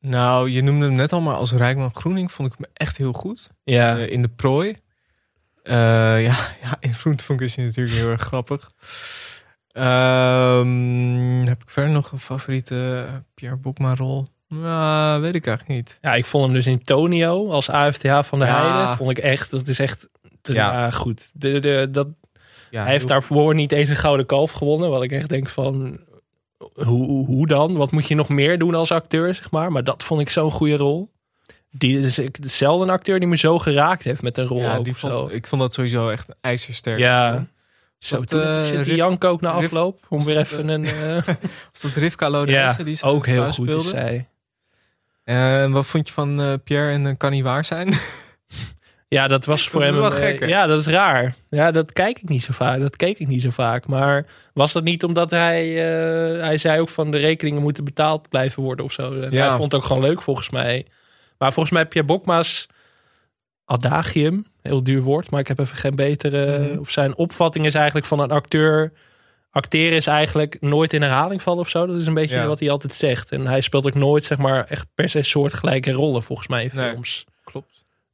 Nou, 0.00 0.50
je 0.50 0.62
noemde 0.62 0.84
hem 0.86 0.94
net 0.94 1.12
al, 1.12 1.20
maar 1.20 1.34
als 1.34 1.52
Rijkman 1.52 1.94
Groening 1.94 2.32
vond 2.32 2.52
ik 2.52 2.58
hem 2.58 2.70
echt 2.72 2.96
heel 2.96 3.12
goed. 3.12 3.50
Ja, 3.64 3.96
Eh, 3.98 4.10
in 4.10 4.22
de 4.22 4.28
prooi. 4.28 4.76
Eh, 5.62 5.74
ja, 6.24 6.34
ja, 6.62 6.76
in 6.80 6.94
Groentvonk 6.94 7.40
is 7.40 7.56
hij 7.56 7.64
natuurlijk 7.64 7.96
heel 7.96 8.08
erg 8.10 8.20
grappig. 8.30 8.70
Ehm, 9.72 11.42
heb 11.46 11.62
ik 11.62 11.70
verder 11.70 11.92
nog 11.92 12.12
een 12.12 12.18
favoriete 12.18 13.06
Pierre 13.34 13.56
Bokma 13.56 13.94
rol? 13.94 14.26
Nou, 14.48 15.20
weet 15.20 15.34
ik 15.34 15.46
eigenlijk 15.46 15.78
niet. 15.78 15.98
ja, 16.00 16.14
ik 16.14 16.24
vond 16.24 16.44
hem 16.44 16.54
dus 16.54 16.66
in 16.66 16.82
Tonio 16.82 17.50
als 17.50 17.70
AFTH 17.70 18.18
van 18.22 18.38
de 18.38 18.44
Ja. 18.44 18.72
Heide. 18.76 18.96
Vond 18.96 19.10
ik 19.10 19.18
echt, 19.18 19.50
dat 19.50 19.68
is 19.68 19.78
echt, 19.78 20.08
ja. 20.42 20.90
goed. 20.90 21.30
De, 21.40 21.58
de, 21.58 21.88
dat, 21.90 22.08
Ja, 22.74 22.82
hij 22.82 22.92
heeft 22.92 23.08
daarvoor 23.08 23.54
niet 23.54 23.72
eens 23.72 23.88
een 23.88 23.96
gouden 23.96 24.26
kalf 24.26 24.50
gewonnen. 24.52 24.90
Wat 24.90 25.02
ik 25.02 25.12
echt 25.12 25.28
denk 25.28 25.48
van, 25.48 26.00
hoe, 26.74 27.26
hoe, 27.26 27.46
dan? 27.46 27.72
Wat 27.72 27.90
moet 27.90 28.08
je 28.08 28.14
nog 28.14 28.28
meer 28.28 28.58
doen 28.58 28.74
als 28.74 28.92
acteur, 28.92 29.34
zeg 29.34 29.50
maar? 29.50 29.72
Maar 29.72 29.84
dat 29.84 30.02
vond 30.02 30.20
ik 30.20 30.30
zo'n 30.30 30.50
goede 30.50 30.76
rol. 30.76 31.10
Die 31.70 31.98
is 31.98 32.18
ik- 32.18 32.36
hetzelfde 32.36 32.84
een 32.84 32.90
acteur 32.90 33.18
die 33.18 33.28
me 33.28 33.36
zo 33.36 33.58
geraakt 33.58 34.04
heeft 34.04 34.22
met 34.22 34.38
een 34.38 34.46
rol 34.46 34.60
ja, 34.60 34.76
ook 34.76 34.84
die 34.84 34.94
vond, 34.96 35.32
ik 35.32 35.46
vond 35.46 35.60
dat 35.60 35.74
sowieso 35.74 36.08
echt 36.08 36.28
een 36.28 36.34
ijzersterk. 36.40 36.98
Ja. 36.98 37.46
Zo, 37.98 38.16
Dat, 38.18 38.28
toen 38.28 38.42
eh, 38.42 38.62
zit 38.62 38.84
die 38.84 38.94
Jank 38.94 39.24
ook 39.24 39.40
na 39.40 39.52
Rif- 39.54 39.64
afloop. 39.64 40.00
Om 40.08 40.24
weer 40.24 40.36
even 40.36 40.68
een... 40.68 40.84
eh, 40.84 41.16
Was 41.72 41.82
dat 41.82 41.90
Rivka 41.94 42.44
ja, 42.46 42.72
die 42.84 43.02
ook 43.02 43.26
heel 43.26 43.44
goed 43.44 43.54
speelde? 43.54 43.76
is 43.78 43.88
zij. 43.88 44.28
En 45.24 45.72
wat 45.72 45.86
vond 45.86 46.06
je 46.08 46.14
van 46.14 46.60
Pierre 46.64 46.92
en 46.92 47.16
Kan 47.16 47.30
niet 47.30 47.42
waar 47.42 47.64
zijn? 47.64 47.88
Ja, 49.14 49.28
dat 49.28 49.44
was 49.44 49.68
voor 49.68 49.82
hem... 49.82 49.94
wel 49.94 50.04
een, 50.06 50.12
gek, 50.12 50.34
eh, 50.34 50.40
hè? 50.40 50.46
ja, 50.46 50.66
dat 50.66 50.80
is 50.80 50.86
raar. 50.86 51.34
Ja, 51.50 51.70
dat 51.70 51.92
kijk 51.92 52.18
ik 52.18 52.28
niet 52.28 52.42
zo 52.42 52.52
vaak. 52.52 52.80
Dat 52.80 52.96
keek 52.96 53.18
ik 53.18 53.26
niet 53.26 53.42
zo 53.42 53.50
vaak. 53.50 53.86
Maar 53.86 54.26
was 54.52 54.72
dat 54.72 54.84
niet 54.84 55.04
omdat 55.04 55.30
hij... 55.30 55.68
eh, 55.68 56.40
hij 56.42 56.58
zei 56.58 56.80
ook 56.80 56.88
van 56.88 57.10
de 57.10 57.16
rekeningen 57.18 57.62
moeten 57.62 57.84
betaald 57.84 58.28
blijven 58.28 58.62
worden 58.62 58.84
of 58.84 58.92
zo. 58.92 59.20
En 59.20 59.30
Ja. 59.30 59.46
Hij 59.48 59.56
vond 59.56 59.72
het 59.72 59.80
ook 59.80 59.86
gewoon 59.86 60.02
leuk 60.02 60.22
volgens 60.22 60.50
mij. 60.50 60.86
Maar 61.38 61.52
volgens 61.52 61.74
mij 61.74 61.86
Pierre 61.86 62.08
Bokma's 62.12 62.66
adagium, 63.64 64.46
heel 64.62 64.82
duur 64.82 65.02
woord, 65.02 65.30
maar 65.30 65.40
ik 65.40 65.48
heb 65.48 65.58
even 65.58 65.76
geen 65.76 65.94
betere... 65.94 66.58
Mhm. 66.58 66.78
Of 66.78 66.90
zijn 66.90 67.16
opvatting 67.16 67.66
is 67.66 67.74
eigenlijk 67.74 68.06
van 68.06 68.20
een 68.20 68.30
acteur... 68.30 68.92
Acteren 69.50 69.96
is 69.96 70.06
eigenlijk 70.06 70.56
nooit 70.60 70.92
in 70.92 71.02
herhaling 71.02 71.42
vallen 71.42 71.60
of 71.60 71.68
zo. 71.68 71.86
Dat 71.86 72.00
is 72.00 72.06
een 72.06 72.14
beetje 72.14 72.36
Ja. 72.36 72.46
wat 72.46 72.60
hij 72.60 72.70
altijd 72.70 72.94
zegt. 72.94 73.32
En 73.32 73.46
hij 73.46 73.60
speelt 73.60 73.86
ook 73.86 73.94
nooit, 73.94 74.24
zeg 74.24 74.38
maar, 74.38 74.64
echt 74.64 74.86
per 74.94 75.08
se 75.08 75.22
soortgelijke 75.22 75.92
rollen 75.92 76.22
volgens 76.22 76.48
mij 76.48 76.62
in 76.62 76.70
films. 76.70 77.24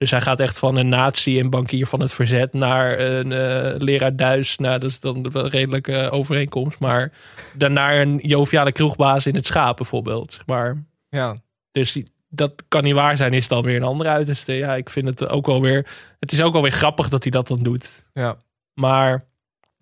Dus 0.00 0.10
hij 0.10 0.20
gaat 0.20 0.40
echt 0.40 0.58
van 0.58 0.76
een 0.76 0.88
nazi 0.88 1.38
en 1.38 1.50
bankier 1.50 1.86
van 1.86 2.00
het 2.00 2.12
verzet 2.12 2.52
naar 2.52 2.98
een 2.98 3.32
eh, 3.32 3.74
leraar 3.78 4.16
Duits. 4.16 4.58
Nou, 4.58 4.78
dat 4.78 4.90
is 4.90 5.00
dan 5.00 5.30
wel 5.30 5.44
een 5.44 5.50
redelijke 5.50 6.10
overeenkomst. 6.10 6.78
Maar 6.78 7.12
naar 7.58 8.00
een 8.00 8.18
joviale 8.22 8.72
kroegbaas 8.72 9.26
in 9.26 9.34
het 9.34 9.46
schaap 9.46 9.76
bijvoorbeeld. 9.76 10.32
zeg 10.32 10.46
Maar 10.46 10.84
Ja, 11.08 11.36
dus 11.70 12.02
dat 12.28 12.64
kan 12.68 12.82
niet 12.82 12.94
waar 12.94 13.16
zijn, 13.16 13.32
is 13.32 13.48
dan 13.48 13.62
weer 13.62 13.76
een 13.76 13.82
andere 13.82 14.08
uiterste. 14.08 14.52
Ja, 14.52 14.74
ik 14.74 14.90
vind 14.90 15.06
het 15.06 15.28
ook 15.28 15.46
wel 15.46 15.60
weer. 15.60 15.86
Het 16.20 16.32
is 16.32 16.42
ook 16.42 16.52
wel 16.52 16.62
weer 16.62 16.72
grappig 16.72 17.08
dat 17.08 17.22
hij 17.22 17.32
dat 17.32 17.48
dan 17.48 17.62
doet. 17.62 18.06
ja. 18.12 18.36
Maar 18.74 19.24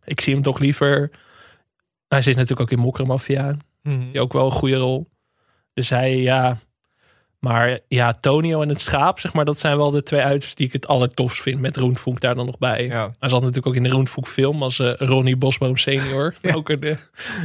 ik 0.05 0.21
zie 0.21 0.35
hem 0.35 0.43
toch 0.43 0.59
liever. 0.59 1.11
Hij 2.09 2.23
zit 2.23 2.35
natuurlijk 2.35 2.61
ook 2.61 2.79
in 2.79 2.85
Mokkermafia. 2.85 3.57
Mhm. 3.83 4.11
Die 4.11 4.21
ook 4.21 4.33
wel 4.33 4.45
een 4.45 4.51
goede 4.51 4.77
rol. 4.77 5.09
Dus 5.75 5.91
hij, 5.91 6.17
ja. 6.17 6.59
Maar 7.39 7.79
ja, 7.89 8.13
Tonio 8.13 8.63
en 8.63 8.69
het 8.69 8.81
schaap, 8.81 9.21
zeg 9.21 9.33
maar, 9.33 9.45
dat 9.45 9.59
zijn 9.61 9.77
wel 9.77 9.91
de 9.91 10.03
twee 10.03 10.21
uitersten 10.21 10.57
die 10.57 10.67
ik 10.67 10.73
het 10.73 10.87
allertofst 10.87 11.43
vind. 11.43 11.61
Met 11.61 11.77
Roenvoek 11.77 12.21
daar 12.21 12.35
dan 12.35 12.47
nog 12.47 12.59
bij. 12.59 12.85
ja. 12.87 13.11
Hij 13.19 13.29
zat 13.29 13.41
natuurlijk 13.41 13.67
ook 13.67 13.75
in 13.75 13.83
de 13.83 13.89
Roenvoek 13.89 14.27
film 14.27 14.63
als 14.63 14.79
eh, 14.79 14.93
Ronnie 14.97 15.37
Bosboom 15.37 15.77
senior. 15.77 16.35
Ook 16.55 16.69
een 16.69 16.83
eh, 16.83 16.97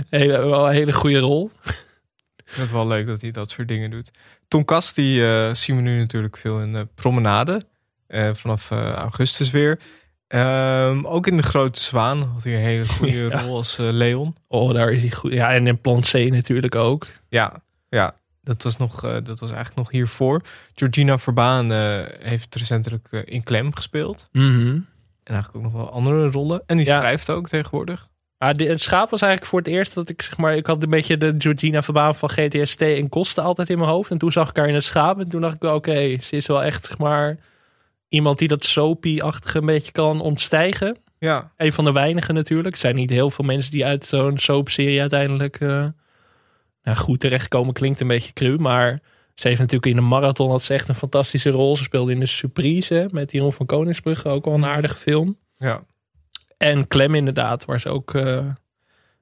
hele, 0.10 0.38
wel 0.38 0.68
een 0.68 0.74
hele 0.74 0.94
goede 0.94 1.20
rol. 1.20 1.50
Ik 1.66 2.44
vind 2.46 2.62
het 2.62 2.72
wel 2.72 2.88
leuk 2.88 3.08
dat 3.08 3.22
hij 3.22 3.32
dat 3.32 3.52
soort 3.52 3.68
dingen 3.68 3.92
doet. 3.92 4.12
Tom 4.48 4.66
Kast, 4.66 4.96
die 4.96 5.26
eh, 5.28 5.54
zien 5.54 5.76
we 5.76 5.82
nu 5.82 5.98
natuurlijk 5.98 6.38
veel 6.38 6.60
in 6.60 6.74
de 6.74 6.88
promenade. 6.96 7.62
vanaf 8.34 8.72
augustus 8.72 9.52
weer. 9.52 9.80
Ehm, 10.28 11.06
ook 11.06 11.28
in 11.28 11.38
De 11.38 11.44
Grote 11.44 11.80
Zwaan 11.82 12.22
had 12.34 12.44
hij 12.44 12.54
een 12.54 12.60
hele 12.60 12.88
goede 12.88 13.18
Ja. 13.32 13.42
rol 13.42 13.56
als 13.56 13.78
Leon. 13.80 14.36
Oh, 14.48 14.74
daar 14.74 14.92
is 14.92 15.02
hij 15.02 15.12
goed. 15.12 15.34
Ja, 15.34 15.54
en 15.54 15.68
in 15.68 15.82
Plan 15.82 16.02
C 16.02 16.14
natuurlijk 16.14 16.76
ook. 16.76 17.08
Ja, 17.30 17.62
ja. 17.90 18.16
Dat 18.44 18.64
was, 18.64 18.78
nog, 18.78 19.04
eh, 19.04 19.12
dat 19.24 19.40
was 19.40 19.50
eigenlijk 19.52 19.76
nog 19.76 19.92
hiervoor. 19.92 20.42
Georgina 20.76 21.18
Verbaan 21.18 21.72
eh, 21.72 22.00
heeft 22.20 22.56
recentelijk 22.56 23.08
eh, 23.12 23.22
in 23.26 23.44
Klem 23.44 23.76
gespeeld. 23.76 24.30
En 24.32 24.88
eigenlijk 25.24 25.56
ook 25.66 25.72
nog 25.72 25.82
wel 25.82 25.92
andere 25.92 26.28
rollen. 26.32 26.64
En 26.66 26.78
die 26.78 26.86
Ja. 26.86 26.98
schrijft 27.00 27.30
ook 27.30 27.48
tegenwoordig. 27.48 28.08
De- 28.38 28.66
het 28.66 28.82
schaap 28.82 29.10
was 29.10 29.22
eigenlijk 29.22 29.52
voor 29.52 29.60
het 29.60 29.68
eerst 29.68 29.94
dat 29.94 30.10
ik 30.10 30.22
zeg 30.22 30.38
maar, 30.38 30.56
ik 30.56 30.66
had 30.66 30.84
een 30.84 30.90
beetje 30.90 31.18
de 31.18 31.36
Georgina 31.38 31.82
Verbaan 31.82 32.16
van 32.16 32.30
GTST 32.30 32.82
en 32.82 33.10
Kosten 33.10 33.44
altijd 33.44 33.70
in 33.70 33.78
mijn 33.78 33.90
hoofd. 33.90 34.12
En 34.12 34.18
toen 34.18 34.32
zag 34.32 34.50
ik 34.50 34.56
haar 34.56 34.68
in 34.68 34.74
het 34.74 34.84
schaap 34.84 35.20
en 35.20 35.30
toen 35.30 35.42
dacht 35.42 35.56
ik 35.56 35.62
wel, 35.62 35.76
oké, 35.76 36.18
ze 36.22 36.36
is 36.36 36.48
wel 36.48 36.64
echt 36.64 36.86
zeg 36.86 36.98
maar 36.98 37.38
iemand 38.08 38.38
die 38.38 38.48
dat 38.48 38.66
soapy-achtige 38.66 39.58
een 39.58 39.66
beetje 39.66 39.92
kan 39.92 40.22
ontstijgen. 40.22 40.98
Ja, 41.20 41.52
Een 41.58 41.74
van 41.74 41.84
de 41.84 41.92
weinigen 41.92 42.34
natuurlijk. 42.34 42.74
Er 42.74 42.82
zijn 42.82 42.96
niet 42.96 43.10
heel 43.10 43.30
veel 43.32 43.46
mensen 43.46 43.72
die 43.72 43.86
uit 43.86 44.06
zo'n 44.06 44.38
soapserie 44.38 45.00
uiteindelijk 45.02 45.60
nou, 46.84 46.98
goed 46.98 47.20
terechtkomen. 47.20 47.74
Klinkt 47.74 48.00
een 48.00 48.08
beetje 48.08 48.34
cru, 48.34 48.58
maar 48.58 49.00
ze 49.36 49.48
heeft 49.48 49.60
natuurlijk 49.60 49.86
in 49.92 49.96
de 49.96 50.02
marathon 50.08 50.50
had 50.50 50.64
ze 50.64 50.74
echt 50.74 50.90
een 50.90 50.96
fantastische 50.96 51.50
rol. 51.50 51.78
Ze 51.78 51.84
speelde 51.84 52.12
in 52.12 52.20
de 52.20 52.26
Surprise 52.26 53.10
met 53.12 53.32
Jeroen 53.32 53.54
van 53.54 53.66
Koningsbrugge, 53.66 54.30
ook 54.30 54.46
wel 54.46 54.54
een 54.54 54.66
aardige 54.66 54.96
film. 54.96 55.38
ja. 55.58 55.84
En 56.58 56.88
Clem 56.88 57.16
inderdaad, 57.16 57.66
waar 57.66 57.80
ze 57.80 57.90
ook 57.90 58.14
eh, 58.14 58.46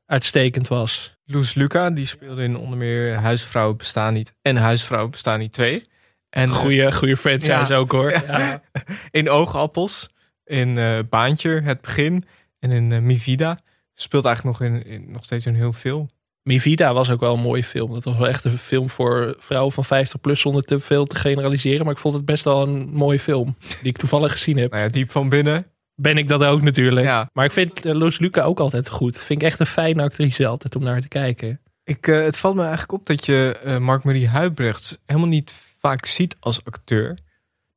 uitstekend 0.05 0.67
was. 0.67 1.17
Loes 1.25 1.53
Luca, 1.53 1.89
die 1.89 2.05
speelde 2.05 2.43
in 2.43 2.57
onder 2.57 2.77
meer 2.77 3.13
Huisvrouwen 3.15 3.77
bestaan 3.77 4.13
niet 4.13 4.33
en 4.41 4.55
Huisvrouwen 4.57 5.11
bestaan 5.11 5.39
niet 5.39 5.53
twee. 5.53 5.83
En 6.29 6.49
eh, 6.49 6.55
Goeie, 6.55 6.91
goede 6.91 7.17
franchise 7.17 7.73
Ja. 7.73 7.75
ook 7.79 7.91
hoor. 7.91 8.11
Ja. 8.11 8.61
In 9.11 9.29
Oogappels, 9.29 10.09
in 10.45 10.77
eh, 10.77 10.99
Baantje, 11.09 11.61
Het 11.61 11.81
Begin 11.81 12.23
en 12.59 12.71
in 12.71 13.05
Mivida. 13.05 13.59
Speelt 13.93 14.25
eigenlijk 14.25 14.59
nog, 14.59 14.69
in, 14.69 14.85
in- 14.85 15.11
nog 15.11 15.23
steeds 15.23 15.45
in 15.45 15.53
heel 15.55 15.73
veel. 15.73 16.09
Mi 16.43 16.61
Vida 16.61 16.93
was 16.93 17.09
ook 17.09 17.19
wel 17.19 17.33
een 17.33 17.39
mooie 17.39 17.63
film. 17.63 17.93
Dat 17.93 18.03
was 18.03 18.17
wel 18.17 18.27
echt 18.27 18.43
een 18.43 18.57
film 18.57 18.89
voor 18.89 19.35
vrouwen 19.39 19.71
van 19.71 19.85
50 19.85 20.21
plus 20.21 20.39
zonder 20.39 20.63
te 20.63 20.79
veel 20.79 21.05
te 21.05 21.15
generaliseren. 21.15 21.85
Maar 21.85 21.93
ik 21.93 21.99
vond 21.99 22.13
het 22.15 22.25
best 22.25 22.43
wel 22.43 22.61
een 22.61 22.89
mooie 22.93 23.19
film. 23.19 23.55
Die 23.67 23.89
ik 23.89 23.97
toevallig 23.97 24.31
gezien 24.31 24.57
heb. 24.57 24.71
Nou 24.71 24.83
ja, 24.83 24.89
diep 24.89 25.11
van 25.11 25.29
binnen. 25.29 25.65
Ben 25.95 26.17
ik 26.17 26.27
dat 26.27 26.43
ook 26.43 26.61
natuurlijk. 26.61 27.05
Ja. 27.05 27.29
Maar 27.33 27.45
ik 27.45 27.51
vind 27.51 27.85
uh, 27.85 27.93
Loes 27.93 28.19
Luca 28.19 28.43
ook 28.43 28.59
altijd 28.59 28.89
goed. 28.89 29.17
Vind 29.17 29.41
ik 29.41 29.47
echt 29.47 29.59
een 29.59 29.65
fijne 29.65 30.03
actrice 30.03 30.47
altijd 30.47 30.75
om 30.75 30.83
naar 30.83 31.01
te 31.01 31.07
kijken. 31.07 31.61
Ik, 31.83 32.07
eh, 32.07 32.21
het 32.21 32.37
valt 32.37 32.55
me 32.55 32.61
eigenlijk 32.61 32.91
op 32.91 33.05
dat 33.05 33.25
je 33.25 33.59
eh, 33.63 33.77
Mark-Marie 33.77 34.27
Huibrechts 34.27 34.97
helemaal 35.05 35.29
niet 35.29 35.53
vaak 35.79 36.05
ziet 36.05 36.37
als 36.39 36.65
acteur. 36.65 37.17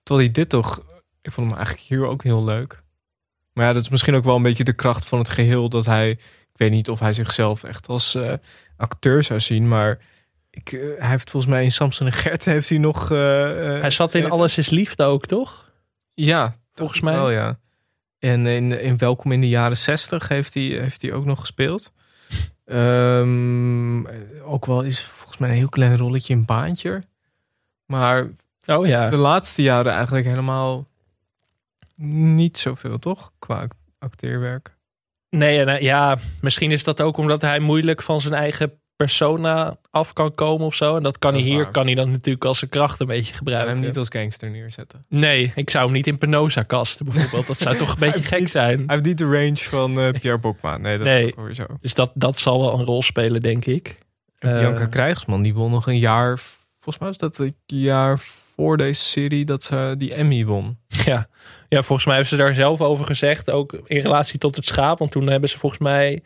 Terwijl 0.03 0.27
hij 0.27 0.35
dit 0.35 0.49
toch... 0.49 0.85
Ik 1.23 1.33
vond 1.33 1.47
hem 1.47 1.57
eigenlijk 1.57 1.87
hier 1.87 2.07
ook 2.07 2.23
heel 2.23 2.45
leuk. 2.45 2.83
Maar 3.53 3.67
ja, 3.67 3.73
dat 3.73 3.83
is 3.83 3.89
misschien 3.89 4.15
ook 4.15 4.25
wel 4.25 4.37
een 4.37 4.43
beetje 4.43 4.65
de 4.65 4.73
kracht 4.73 5.09
van 5.09 5.19
het 5.19 5.29
geheel. 5.29 5.69
Dat 5.69 5.87
hij... 5.87 6.19
Ik 6.55 6.61
weet 6.61 6.71
niet 6.71 6.89
of 6.89 7.01
hij 7.01 7.13
zichzelf 7.13 7.65
echt 7.65 7.89
als 7.89 8.15
eh, 8.15 8.33
acteur 8.77 9.23
zou 9.23 9.41
zien. 9.41 9.69
Maar 9.69 9.99
ik, 10.51 10.73
eh, 10.73 10.81
hij 10.99 11.09
heeft 11.09 11.31
volgens 11.31 11.53
mij 11.53 11.65
in 11.65 11.73
Samson 11.73 12.07
en 12.07 12.13
Gert 12.13 12.45
heeft 12.45 12.69
hij 12.69 12.79
nog... 12.79 13.11
eh, 13.11 13.19
Hij 13.81 13.91
zat 13.91 14.15
in 14.15 14.31
Alles 14.31 14.59
is 14.59 14.71
Liefde 14.71 15.05
ook, 15.05 15.27
toch? 15.27 15.71
Ja, 16.15 16.57
Volgens 16.75 17.01
mij. 17.01 17.15
Wel, 17.15 17.31
ja. 17.31 17.59
En 18.19 18.47
in, 18.47 18.81
in 18.81 18.99
Welkom 18.99 19.33
in 19.33 19.41
de 19.41 19.49
jaren 19.49 19.77
60 19.77 20.29
heeft 20.29 20.55
hij, 20.55 20.63
heeft 20.63 21.03
hij 21.03 21.13
ook 21.13 21.25
nog 21.25 21.41
gespeeld. 21.41 21.93
Ehm, 22.65 24.07
ook 24.43 24.67
wel 24.67 24.83
is 24.83 25.01
volgens 25.01 25.39
mij 25.39 25.49
een 25.51 25.57
heel 25.57 25.69
klein 25.69 25.97
rolletje 25.97 26.35
in 26.35 26.45
Baantje. 26.45 27.03
Maar 27.87 28.29
Oh 28.67 28.87
ja. 28.87 29.09
de 29.09 29.17
laatste 29.17 29.63
jaren 29.63 29.93
eigenlijk 29.93 30.27
helemaal 30.27 30.87
niet 31.97 32.59
zoveel, 32.59 32.99
toch? 32.99 33.33
Qua 33.39 33.61
act- 33.61 33.77
acteerwerk. 33.99 34.74
Nee, 35.37 35.59
en, 35.61 35.69
eh, 35.69 35.81
ja, 35.83 36.19
misschien 36.41 36.71
is 36.71 36.85
dat 36.85 37.01
ook 37.01 37.17
omdat 37.17 37.41
hij 37.41 37.59
moeilijk 37.61 38.03
van 38.03 38.21
zijn 38.21 38.35
eigen 38.35 38.73
persona 38.97 39.77
af 39.91 40.13
kan 40.13 40.35
komen 40.35 40.67
of 40.67 40.75
zo. 40.75 40.97
En 40.97 41.03
dat 41.03 41.19
kan 41.19 41.33
Dat 41.33 41.43
hij 41.43 41.51
hier, 41.51 41.63
waar. 41.63 41.73
kan 41.73 41.85
hij 41.87 41.95
dan 41.95 42.11
natuurlijk 42.11 42.45
als 42.45 42.59
zijn 42.59 42.71
kracht 42.71 43.01
een 43.01 43.07
beetje 43.07 43.31
En 43.33 43.39
gebruiken. 43.39 43.71
hem 43.77 43.81
niet 43.81 43.97
als 43.97 44.09
gangster 44.09 44.51
neerzetten. 44.51 45.05
Nee, 45.09 45.53
ik 45.55 45.71
zou 45.71 45.85
hem 45.85 45.93
niet 45.93 46.07
in 46.07 46.19
Penosa 46.19 46.63
kasten 46.63 47.05
bijvoorbeeld. 47.07 47.47
Dat 47.47 47.59
zou 47.59 47.77
toch 47.77 47.93
een 47.93 47.99
beetje 48.13 48.23
gek 48.23 48.49
zijn. 48.49 48.77
Hij 48.79 48.85
heeft 48.87 49.05
niet 49.05 49.19
de 49.19 49.25
range 49.25 49.57
van 49.57 50.01
eh, 50.01 50.21
Pierre 50.21 50.39
Bokma. 50.39 50.77
Nee, 50.77 50.97
dat 50.99 51.07
Nee. 51.07 51.27
is 51.27 51.37
ook 51.37 51.55
zo. 51.55 51.67
Dus 51.81 51.95
dat, 51.95 52.11
dat 52.15 52.39
zal 52.39 52.61
wel 52.61 52.79
een 52.79 52.85
rol 52.85 53.03
spelen, 53.03 53.41
denk 53.41 53.65
ik. 53.65 53.99
Eh, 54.39 54.59
Bianca 54.59 54.87
Krijgsman, 54.87 55.43
die 55.43 55.55
won 55.55 55.71
nog 55.71 55.87
een 55.87 55.99
jaar... 55.99 56.39
Volgens 56.79 56.99
mij 56.99 57.09
was 57.09 57.19
dat 57.19 57.37
het 57.37 57.57
jaar 57.67 58.19
voor 58.55 58.77
deze 58.77 59.01
serie 59.01 59.45
dat 59.45 59.63
ze 59.63 59.95
die 59.99 60.15
Emmy 60.15 60.45
won. 60.45 60.79
Ja. 61.05 61.29
Ja, 61.75 61.83
volgens 61.83 62.07
mij 62.07 62.15
hebben 62.17 62.33
ze 62.39 62.45
daar 62.45 62.55
zelf 62.55 62.81
over 62.81 63.05
gezegd. 63.05 63.51
Ook 63.51 63.73
in 63.73 64.01
relatie 64.01 64.39
tot 64.39 64.57
het 64.57 64.67
schaap. 64.67 64.99
Want 64.99 65.11
toen 65.11 65.27
hebben 65.27 65.49
ze 65.49 65.59
volgens 65.59 65.81
mij... 65.81 66.23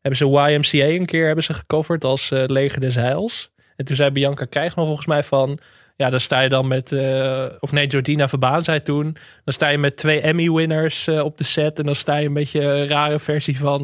Hebben 0.00 0.20
ze 0.20 0.50
YMCA 0.50 0.86
een 0.86 1.06
keer 1.06 1.26
hebben 1.26 1.44
ze 1.44 1.54
gecoverd 1.54 2.04
als 2.04 2.30
eh, 2.30 2.42
Leger 2.46 2.80
des 2.80 2.94
Heils. 2.94 3.50
En 3.76 3.84
toen 3.84 3.96
zei 3.96 4.10
Bianca 4.10 4.44
Krijgsman 4.44 4.86
volgens 4.86 5.06
mij 5.06 5.22
van... 5.22 5.58
Ja, 5.96 6.10
dan 6.10 6.20
sta 6.20 6.40
je 6.40 6.48
dan 6.48 6.68
met... 6.68 6.92
eh, 6.92 7.46
of 7.60 7.72
nee, 7.72 7.86
Jordina 7.86 8.28
Verbaan 8.28 8.64
zei 8.64 8.82
toen... 8.82 9.16
Dan 9.44 9.54
sta 9.54 9.68
je 9.68 9.78
met 9.78 9.96
twee 9.96 10.20
Emmy-winners 10.20 11.06
eh, 11.06 11.24
op 11.24 11.38
de 11.38 11.44
set. 11.44 11.78
En 11.78 11.84
dan 11.84 11.94
sta 11.94 12.16
je 12.16 12.26
een 12.26 12.34
beetje 12.34 12.60
een 12.60 12.88
rare 12.88 13.18
versie 13.18 13.58
van 13.58 13.80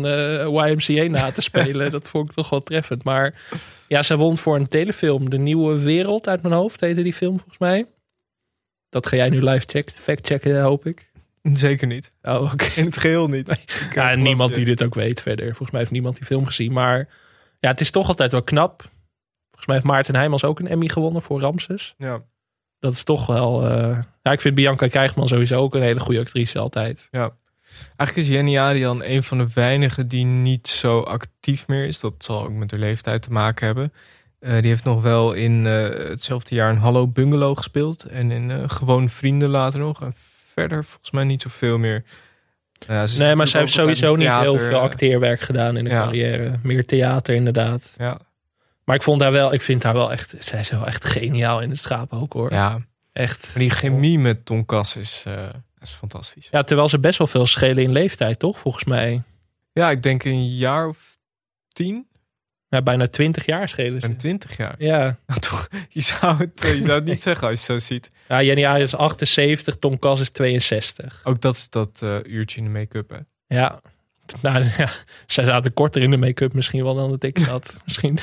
YMCA 0.66 1.02
na 1.02 1.30
te 1.30 1.40
spelen. 1.50 1.90
dat 1.90 2.10
vond 2.10 2.28
ik 2.28 2.36
toch 2.36 2.50
wel 2.50 2.62
treffend. 2.62 3.04
Maar 3.04 3.34
ja, 3.88 4.02
ze 4.02 4.16
won 4.16 4.36
voor 4.36 4.56
een 4.56 4.68
telefilm. 4.68 5.30
De 5.30 5.38
Nieuwe 5.38 5.78
Wereld 5.78 6.28
uit 6.28 6.42
mijn 6.42 6.54
hoofd 6.54 6.80
heette 6.80 7.02
die 7.02 7.14
film 7.14 7.36
volgens 7.36 7.58
mij. 7.58 7.86
Dat 8.88 9.06
ga 9.06 9.16
jij 9.16 9.28
nu 9.28 9.42
live 9.42 9.66
check, 9.66 9.90
fact-checken, 9.90 10.62
hoop 10.62 10.86
ik. 10.86 11.07
Zeker 11.66 11.86
niet. 11.86 12.12
Oh, 12.22 12.52
oké. 12.52 12.64
In 12.76 12.84
het 12.84 12.98
geheel 12.98 13.28
niet. 13.28 13.48
Eh, 13.48 13.56
Ja, 13.94 14.14
niemand 14.14 14.50
je. 14.50 14.56
die 14.56 14.64
dit 14.64 14.82
ook 14.84 14.94
weet 14.94 15.22
verder. 15.22 15.46
Volgens 15.46 15.70
mij 15.70 15.80
heeft 15.80 15.92
niemand 15.92 16.16
die 16.16 16.26
film 16.26 16.46
gezien. 16.46 16.72
Maar 16.72 17.08
ja, 17.60 17.68
het 17.70 17.80
is 17.80 17.90
toch 17.90 18.08
altijd 18.08 18.32
wel 18.32 18.42
knap. 18.42 18.80
Volgens 19.46 19.66
mij 19.66 19.74
heeft 19.74 19.86
Maarten 19.88 20.14
Heijmans 20.16 20.44
ook 20.44 20.60
een 20.60 20.68
Emmy 20.68 20.88
gewonnen 20.88 21.22
voor 21.22 21.40
Ramses. 21.40 21.94
Ja. 21.98 22.22
Dat 22.78 22.92
is 22.92 23.04
toch 23.04 23.26
wel... 23.26 23.68
eh, 23.70 23.98
Ja, 24.22 24.32
ik 24.32 24.40
vind 24.40 24.54
Bianca 24.54 24.86
Krijgman 24.86 25.28
sowieso 25.28 25.60
ook 25.60 25.74
een 25.74 25.82
hele 25.82 26.00
goede 26.00 26.20
actrice 26.20 26.58
altijd. 26.58 27.08
Ja. 27.10 27.30
Eigenlijk 27.96 28.28
is 28.28 28.34
Jenny 28.34 28.58
Arian 28.58 29.04
een 29.04 29.22
van 29.22 29.38
de 29.38 29.46
weinigen 29.54 30.08
die 30.08 30.24
niet 30.24 30.68
zo 30.68 31.00
actief 31.00 31.66
meer 31.68 31.86
is. 31.86 32.00
Dat 32.00 32.14
zal 32.18 32.42
ook 32.44 32.52
met 32.52 32.70
haar 32.70 32.80
leeftijd 32.80 33.22
te 33.22 33.32
maken 33.32 33.66
hebben. 33.66 33.92
Eh, 34.38 34.52
die 34.52 34.70
heeft 34.70 34.84
nog 34.84 35.02
wel 35.02 35.32
in 35.32 35.64
hetzelfde 35.64 36.54
jaar 36.54 36.70
een 36.70 36.78
Hallo 36.78 37.06
Bungalow 37.08 37.56
gespeeld. 37.56 38.04
En 38.04 38.30
in 38.30 38.70
Gewoon 38.70 39.08
Vrienden 39.08 39.48
later 39.48 39.80
nog. 39.80 40.00
En 40.02 40.14
verder 40.58 40.84
volgens 40.84 41.10
mij 41.10 41.24
niet 41.24 41.42
zoveel 41.42 41.78
meer. 41.78 42.04
Ja, 42.86 43.06
ze 43.06 43.18
Nee, 43.22 43.34
maar 43.34 43.48
ze 43.48 43.58
heeft 43.58 43.72
sowieso 43.72 44.14
niet 44.14 44.28
heel 44.28 44.42
veel 44.42 44.58
theater, 44.58 44.78
acteerwerk 44.78 45.40
gedaan 45.40 45.76
in 45.76 45.84
de 45.84 45.90
Ja. 45.90 46.02
carrière. 46.04 46.58
Meer 46.62 46.86
theater 46.86 47.34
inderdaad. 47.34 47.94
eh, 47.96 48.06
Ja, 48.06 48.18
Maar 48.84 48.96
ik 48.96 49.02
vond 49.02 49.20
haar 49.20 49.32
wel... 49.32 49.52
Ik 49.52 49.62
vind 49.62 49.82
haar 49.82 49.92
wel 49.94 50.12
echt... 50.12 50.34
Zij 50.38 50.60
is 50.60 50.70
wel 50.70 50.86
echt 50.86 51.04
geniaal 51.04 51.60
in 51.60 51.70
het 51.70 51.78
schapen 51.78 52.20
ook 52.20 52.32
hoor. 52.32 52.52
ja. 52.52 52.86
Echt. 53.12 53.46
Maar 53.48 53.58
die 53.58 53.70
chemie 53.70 54.18
met 54.18 54.50
Kas 54.66 54.96
is, 54.96 55.22
eh, 55.26 55.48
is 55.80 55.90
fantastisch. 55.90 56.48
Ja, 56.50 56.62
terwijl 56.62 56.88
ze 56.88 56.98
best 56.98 57.18
wel 57.18 57.26
veel 57.26 57.46
schelen 57.46 57.82
in 57.82 57.92
leeftijd, 57.92 58.38
toch? 58.38 58.58
Volgens 58.58 58.84
mij. 58.84 59.22
Ja, 59.72 59.90
ik 59.90 60.02
denk 60.02 60.24
een 60.24 60.48
jaar 60.48 60.88
of 60.88 61.18
tien. 61.68 62.07
Ja, 62.68 62.82
bijna 62.82 63.06
twintig 63.08 63.46
jaar 63.46 63.68
schelen 63.68 64.00
ze. 64.00 64.06
En 64.06 64.16
twintig 64.16 64.56
jaar. 64.56 64.74
Ja. 64.78 65.18
Toch, 65.40 65.68
je 65.88 66.00
zou 66.00 66.36
het, 66.36 66.64
eh, 66.64 66.74
je 66.74 66.82
zou 66.82 66.92
het 66.94 67.04
niet 67.04 67.22
zeggen 67.28 67.48
als 67.48 67.58
je 67.60 67.64
zo 67.72 67.78
ziet. 67.78 68.10
ja, 68.28 68.42
Jenny 68.42 68.64
Arias 68.64 68.92
is 68.92 68.98
78, 68.98 69.76
Tom 69.76 69.98
Kas 69.98 70.20
is 70.20 70.30
62. 70.30 71.20
Ook 71.24 71.40
dat 71.40 71.54
is 71.54 71.68
dat 71.70 72.02
eh, 72.02 72.16
uurtje 72.22 72.58
in 72.58 72.64
de 72.64 72.70
make-up. 72.78 73.10
Hè. 73.10 73.18
Ja. 73.56 73.80
Nou 74.42 74.64
ja, 74.78 74.88
zij 75.26 75.44
zaten 75.44 75.72
korter 75.72 76.02
in 76.02 76.10
de 76.10 76.16
make-up 76.16 76.52
misschien 76.52 76.82
wel 76.84 76.94
dan 76.94 77.10
dat 77.10 77.22
ik 77.22 77.38
zat. 77.38 77.80
misschien. 77.84 78.18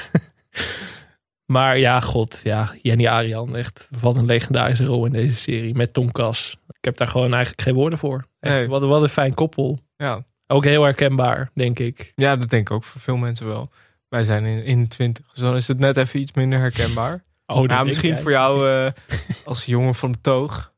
maar 1.46 1.78
ja, 1.78 2.00
god. 2.00 2.40
Ja, 2.44 2.74
Jenny 2.82 3.08
Arian. 3.08 3.56
Echt, 3.56 3.90
wat 4.00 4.16
een 4.16 4.26
legendarische 4.26 4.86
rol 4.86 5.06
in 5.06 5.12
deze 5.12 5.36
serie. 5.36 5.76
Met 5.76 5.94
Tom 5.94 6.12
Kas. 6.12 6.58
Ik 6.68 6.86
heb 6.86 6.98
daar 6.98 7.08
gewoon 7.08 7.34
eigenlijk 7.34 7.62
geen 7.62 7.74
woorden 7.74 8.00
voor. 8.00 8.26
Echt, 8.40 8.56
Nee. 8.56 8.68
wat, 8.68 8.82
wat 8.82 9.02
een 9.02 9.10
fijn 9.10 9.34
koppel. 9.34 9.80
Ja. 9.98 10.24
Ook 10.48 10.64
heel 10.64 10.84
herkenbaar, 10.84 11.50
denk 11.54 11.80
ik. 11.80 12.12
ja, 12.16 12.36
dat 12.36 12.50
denk 12.50 12.70
ik 12.70 12.76
ook 12.76 12.84
voor 12.84 13.02
veel 13.02 13.18
mensen 13.18 13.48
wel. 13.48 13.72
Wij 14.16 14.24
zijn 14.24 14.46
in, 14.46 14.64
in 14.64 14.82
de 14.82 14.88
twintig, 14.88 15.26
dus 15.34 15.42
dan 15.42 15.56
is 15.56 15.68
het 15.68 15.80
net 15.80 15.98
even 15.98 16.20
iets 16.20 16.34
minder 16.34 16.60
herkenbaar. 16.60 17.24
Oh, 17.48 17.56
dat 17.56 17.70
ja, 17.70 17.76
denk 17.76 17.86
misschien 17.86 18.14
jij. 18.14 18.22
voor 18.22 18.32
jou 18.32 18.70
eh, 18.70 18.92
als 19.46 19.66
jongen 19.66 19.96
van 19.96 20.12
de 20.12 20.18
toog. 20.22 20.74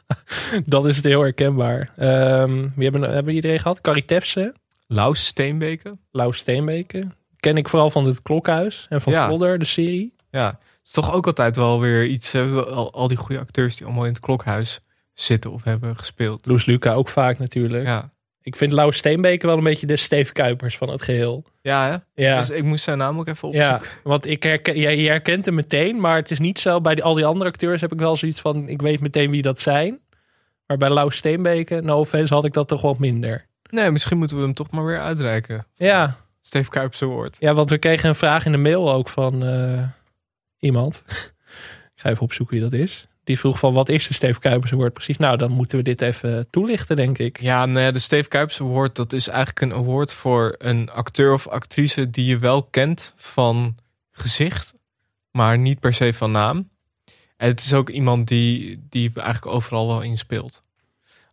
Dan 0.66 0.88
is 0.88 0.96
het 0.96 1.04
heel 1.04 1.20
herkenbaar. 1.20 1.92
Ehm, 1.96 2.68
wie 2.74 2.82
hebben, 2.84 3.02
hebben 3.02 3.24
we 3.24 3.32
iedereen 3.32 3.58
gehad? 3.58 3.80
Carrie 3.80 4.04
Tefse. 4.04 4.54
Laus 4.86 5.26
Steenbeke. 5.26 5.98
Lau 6.10 6.32
Steenbeke. 6.32 7.02
Ken 7.36 7.56
ik 7.56 7.68
vooral 7.68 7.90
van 7.90 8.06
het 8.06 8.22
Klokhuis 8.22 8.86
en 8.88 9.00
van 9.00 9.12
Ja. 9.12 9.26
Vlodder, 9.26 9.58
de 9.58 9.64
serie. 9.64 10.14
Ja, 10.30 10.46
het 10.46 10.58
is 10.84 10.90
toch 10.90 11.12
ook 11.12 11.26
altijd 11.26 11.56
wel 11.56 11.80
weer 11.80 12.06
iets. 12.06 12.34
al 12.34 13.08
die 13.08 13.16
goede 13.16 13.40
acteurs 13.40 13.76
die 13.76 13.86
allemaal 13.86 14.04
in 14.04 14.12
het 14.12 14.20
klokhuis 14.20 14.80
zitten 15.14 15.50
of 15.52 15.64
hebben 15.64 15.96
gespeeld. 15.98 16.46
Loes 16.46 16.64
Luca 16.64 16.92
ook 16.92 17.08
vaak 17.08 17.38
natuurlijk. 17.38 17.84
Ja, 17.84 18.12
Ik 18.50 18.56
vind 18.56 18.72
Lau 18.72 18.92
Steenbeke 18.92 19.46
wel 19.46 19.56
een 19.58 19.64
beetje 19.64 19.86
de 19.86 19.96
Steve 19.96 20.32
Kuipers 20.32 20.76
van 20.76 20.88
het 20.88 21.02
geheel. 21.02 21.44
ja 21.62 21.86
hè? 21.90 22.22
Ja, 22.24 22.36
Dus 22.38 22.50
ik 22.50 22.62
moest 22.64 22.84
zijn 22.84 22.98
naam 22.98 23.18
ook 23.18 23.28
even 23.28 23.52
ja 23.52 23.74
opzoeken. 23.74 23.98
want 24.02 24.26
ik 24.26 24.42
herken, 24.42 24.78
jij, 24.78 24.96
je 24.96 25.08
herkent 25.08 25.44
hem 25.44 25.54
meteen, 25.54 26.00
maar 26.00 26.16
het 26.16 26.30
is 26.30 26.38
niet 26.38 26.58
zo. 26.60 26.80
Bij 26.80 26.94
die, 26.94 27.04
al 27.04 27.14
die 27.14 27.24
andere 27.24 27.50
acteurs 27.50 27.80
heb 27.80 27.92
ik 27.92 27.98
wel 27.98 28.16
zoiets 28.16 28.40
van, 28.40 28.68
ik 28.68 28.82
weet 28.82 29.00
meteen 29.00 29.30
wie 29.30 29.42
dat 29.42 29.60
zijn. 29.60 30.00
Maar 30.66 30.76
bij 30.76 30.88
Lau 30.90 31.10
Steenbeke, 31.10 31.80
no 31.80 31.98
offense, 31.98 32.34
had 32.34 32.44
ik 32.44 32.52
dat 32.52 32.68
toch 32.68 32.82
wat 32.82 32.98
minder. 32.98 33.46
Nee, 33.70 33.90
misschien 33.90 34.18
moeten 34.18 34.36
we 34.36 34.42
hem 34.42 34.54
toch 34.54 34.70
maar 34.70 34.84
weer 34.84 35.00
uitreiken. 35.00 35.66
Ja, 35.74 36.16
Steve 36.42 36.70
Kuipers 36.70 37.02
Award. 37.02 37.36
ja 37.40 37.54
want 37.54 37.70
we 37.70 37.78
kregen 37.78 38.08
een 38.08 38.14
vraag 38.14 38.44
in 38.44 38.52
de 38.52 38.58
mail 38.58 38.92
ook 38.92 39.08
van 39.08 39.44
eh, 39.44 39.82
iemand. 40.58 41.02
ik 41.94 42.00
ga 42.02 42.10
even 42.10 42.22
opzoeken 42.22 42.54
wie 42.60 42.70
dat 42.70 42.80
is. 42.80 43.06
Die 43.30 43.38
vroeg 43.38 43.58
van, 43.58 43.72
wat 43.72 43.88
is 43.88 44.06
de 44.06 44.14
Steve 44.14 44.38
Kuipers 44.38 44.72
Award 44.72 44.92
precies? 44.92 45.16
Nou, 45.16 45.36
dan 45.36 45.50
moeten 45.50 45.78
we 45.78 45.84
dit 45.84 46.00
even 46.00 46.46
toelichten, 46.50 46.96
denk 46.96 47.18
ik. 47.18 47.40
Ja, 47.40 47.66
ja, 47.66 47.90
de 47.90 47.98
Steve 47.98 48.28
Kuipers 48.28 48.60
Award, 48.60 48.96
dat 48.96 49.12
is 49.12 49.28
eigenlijk 49.28 49.60
een 49.60 49.72
award 49.72 50.12
voor 50.12 50.54
een 50.58 50.90
acteur 50.90 51.32
of 51.32 51.48
actrice 51.48 52.10
die 52.10 52.24
je 52.24 52.38
wel 52.38 52.62
kent 52.62 53.14
van 53.16 53.76
gezicht, 54.10 54.74
maar 55.30 55.58
niet 55.58 55.80
per 55.80 55.94
se 55.94 56.12
van 56.12 56.30
naam. 56.30 56.68
En 57.36 57.48
het 57.48 57.60
is 57.60 57.74
ook 57.74 57.88
iemand 57.88 58.28
die, 58.28 58.86
die 58.88 59.12
eigenlijk 59.14 59.54
overal 59.54 59.86
wel 59.86 60.00
inspeelt. 60.00 60.62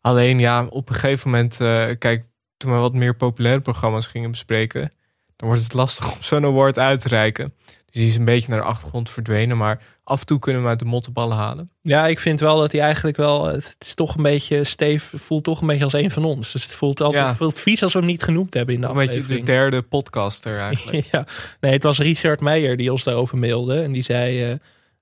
Alleen 0.02 0.40
ja, 0.40 0.66
op 0.66 0.90
een 0.90 0.96
gegeven 0.96 1.30
moment, 1.30 1.62
eh, 1.62 1.90
kijk, 2.00 2.26
toen 2.58 2.72
we 2.72 2.78
wat 2.78 2.94
meer 2.94 3.16
populaire 3.16 3.62
programma's 3.62 4.08
gingen 4.08 4.32
bespreken, 4.32 4.92
dan 5.36 5.48
wordt 5.48 5.64
het 5.64 5.74
lastig 5.74 6.14
om 6.14 6.22
zo'n 6.22 6.46
award 6.46 6.80
uit 6.80 7.02
te 7.02 7.08
reiken. 7.08 7.54
Dus 7.92 7.96
die 8.02 8.08
is 8.08 8.16
een 8.16 8.26
beetje 8.26 8.50
naar 8.50 8.60
de 8.60 8.66
achtergrond 8.66 9.10
verdwenen, 9.10 9.58
maar 9.58 9.82
af 10.04 10.20
en 10.20 10.26
toe 10.26 10.40
kunnen 10.40 10.62
we 10.62 10.68
hem 10.68 10.78
uit 10.78 10.86
de 10.86 10.92
mottenballen 10.92 11.38
halen. 11.38 11.70
Ja, 11.82 12.08
ik 12.08 12.20
vind 12.20 12.40
wel 12.40 12.58
dat 12.60 12.72
hij 12.72 12.82
eigenlijk 12.82 13.18
wel. 13.18 13.46
Het 13.46 13.76
is 13.80 13.94
toch 13.94 14.16
een 14.16 14.24
beetje. 14.24 14.64
Steve 14.64 15.18
voelt 15.18 15.44
toch 15.44 15.62
een 15.62 15.68
beetje 15.68 15.84
als 15.84 15.94
een 15.94 16.12
van 16.12 16.24
ons. 16.26 16.52
Dus 16.52 16.64
het 16.64 16.72
voelt 16.72 17.02
altijd 17.02 17.24
Ja. 17.24 17.36
voelt 17.36 17.60
vies 17.60 17.84
als 17.84 17.94
we 17.94 18.00
hem 18.00 18.08
niet 18.08 18.24
genoemd 18.24 18.54
hebben 18.54 18.76
in 18.76 18.82
de 18.82 18.88
Een 18.88 18.94
beetje 18.94 19.10
de 19.12 19.16
aflevering. 19.16 19.46
derde 19.46 19.82
podcaster 19.82 20.60
eigenlijk. 20.60 21.06
ja, 21.12 21.26
nee, 21.60 21.72
het 21.72 21.84
was 21.84 22.00
Richard 22.00 22.40
Meijer 22.42 22.78
die 22.78 22.92
ons 22.92 23.04
daarover 23.04 23.38
mailde. 23.38 23.82
En 23.82 23.92
die 23.92 24.04
zei. 24.04 24.44
eh, 24.52 24.56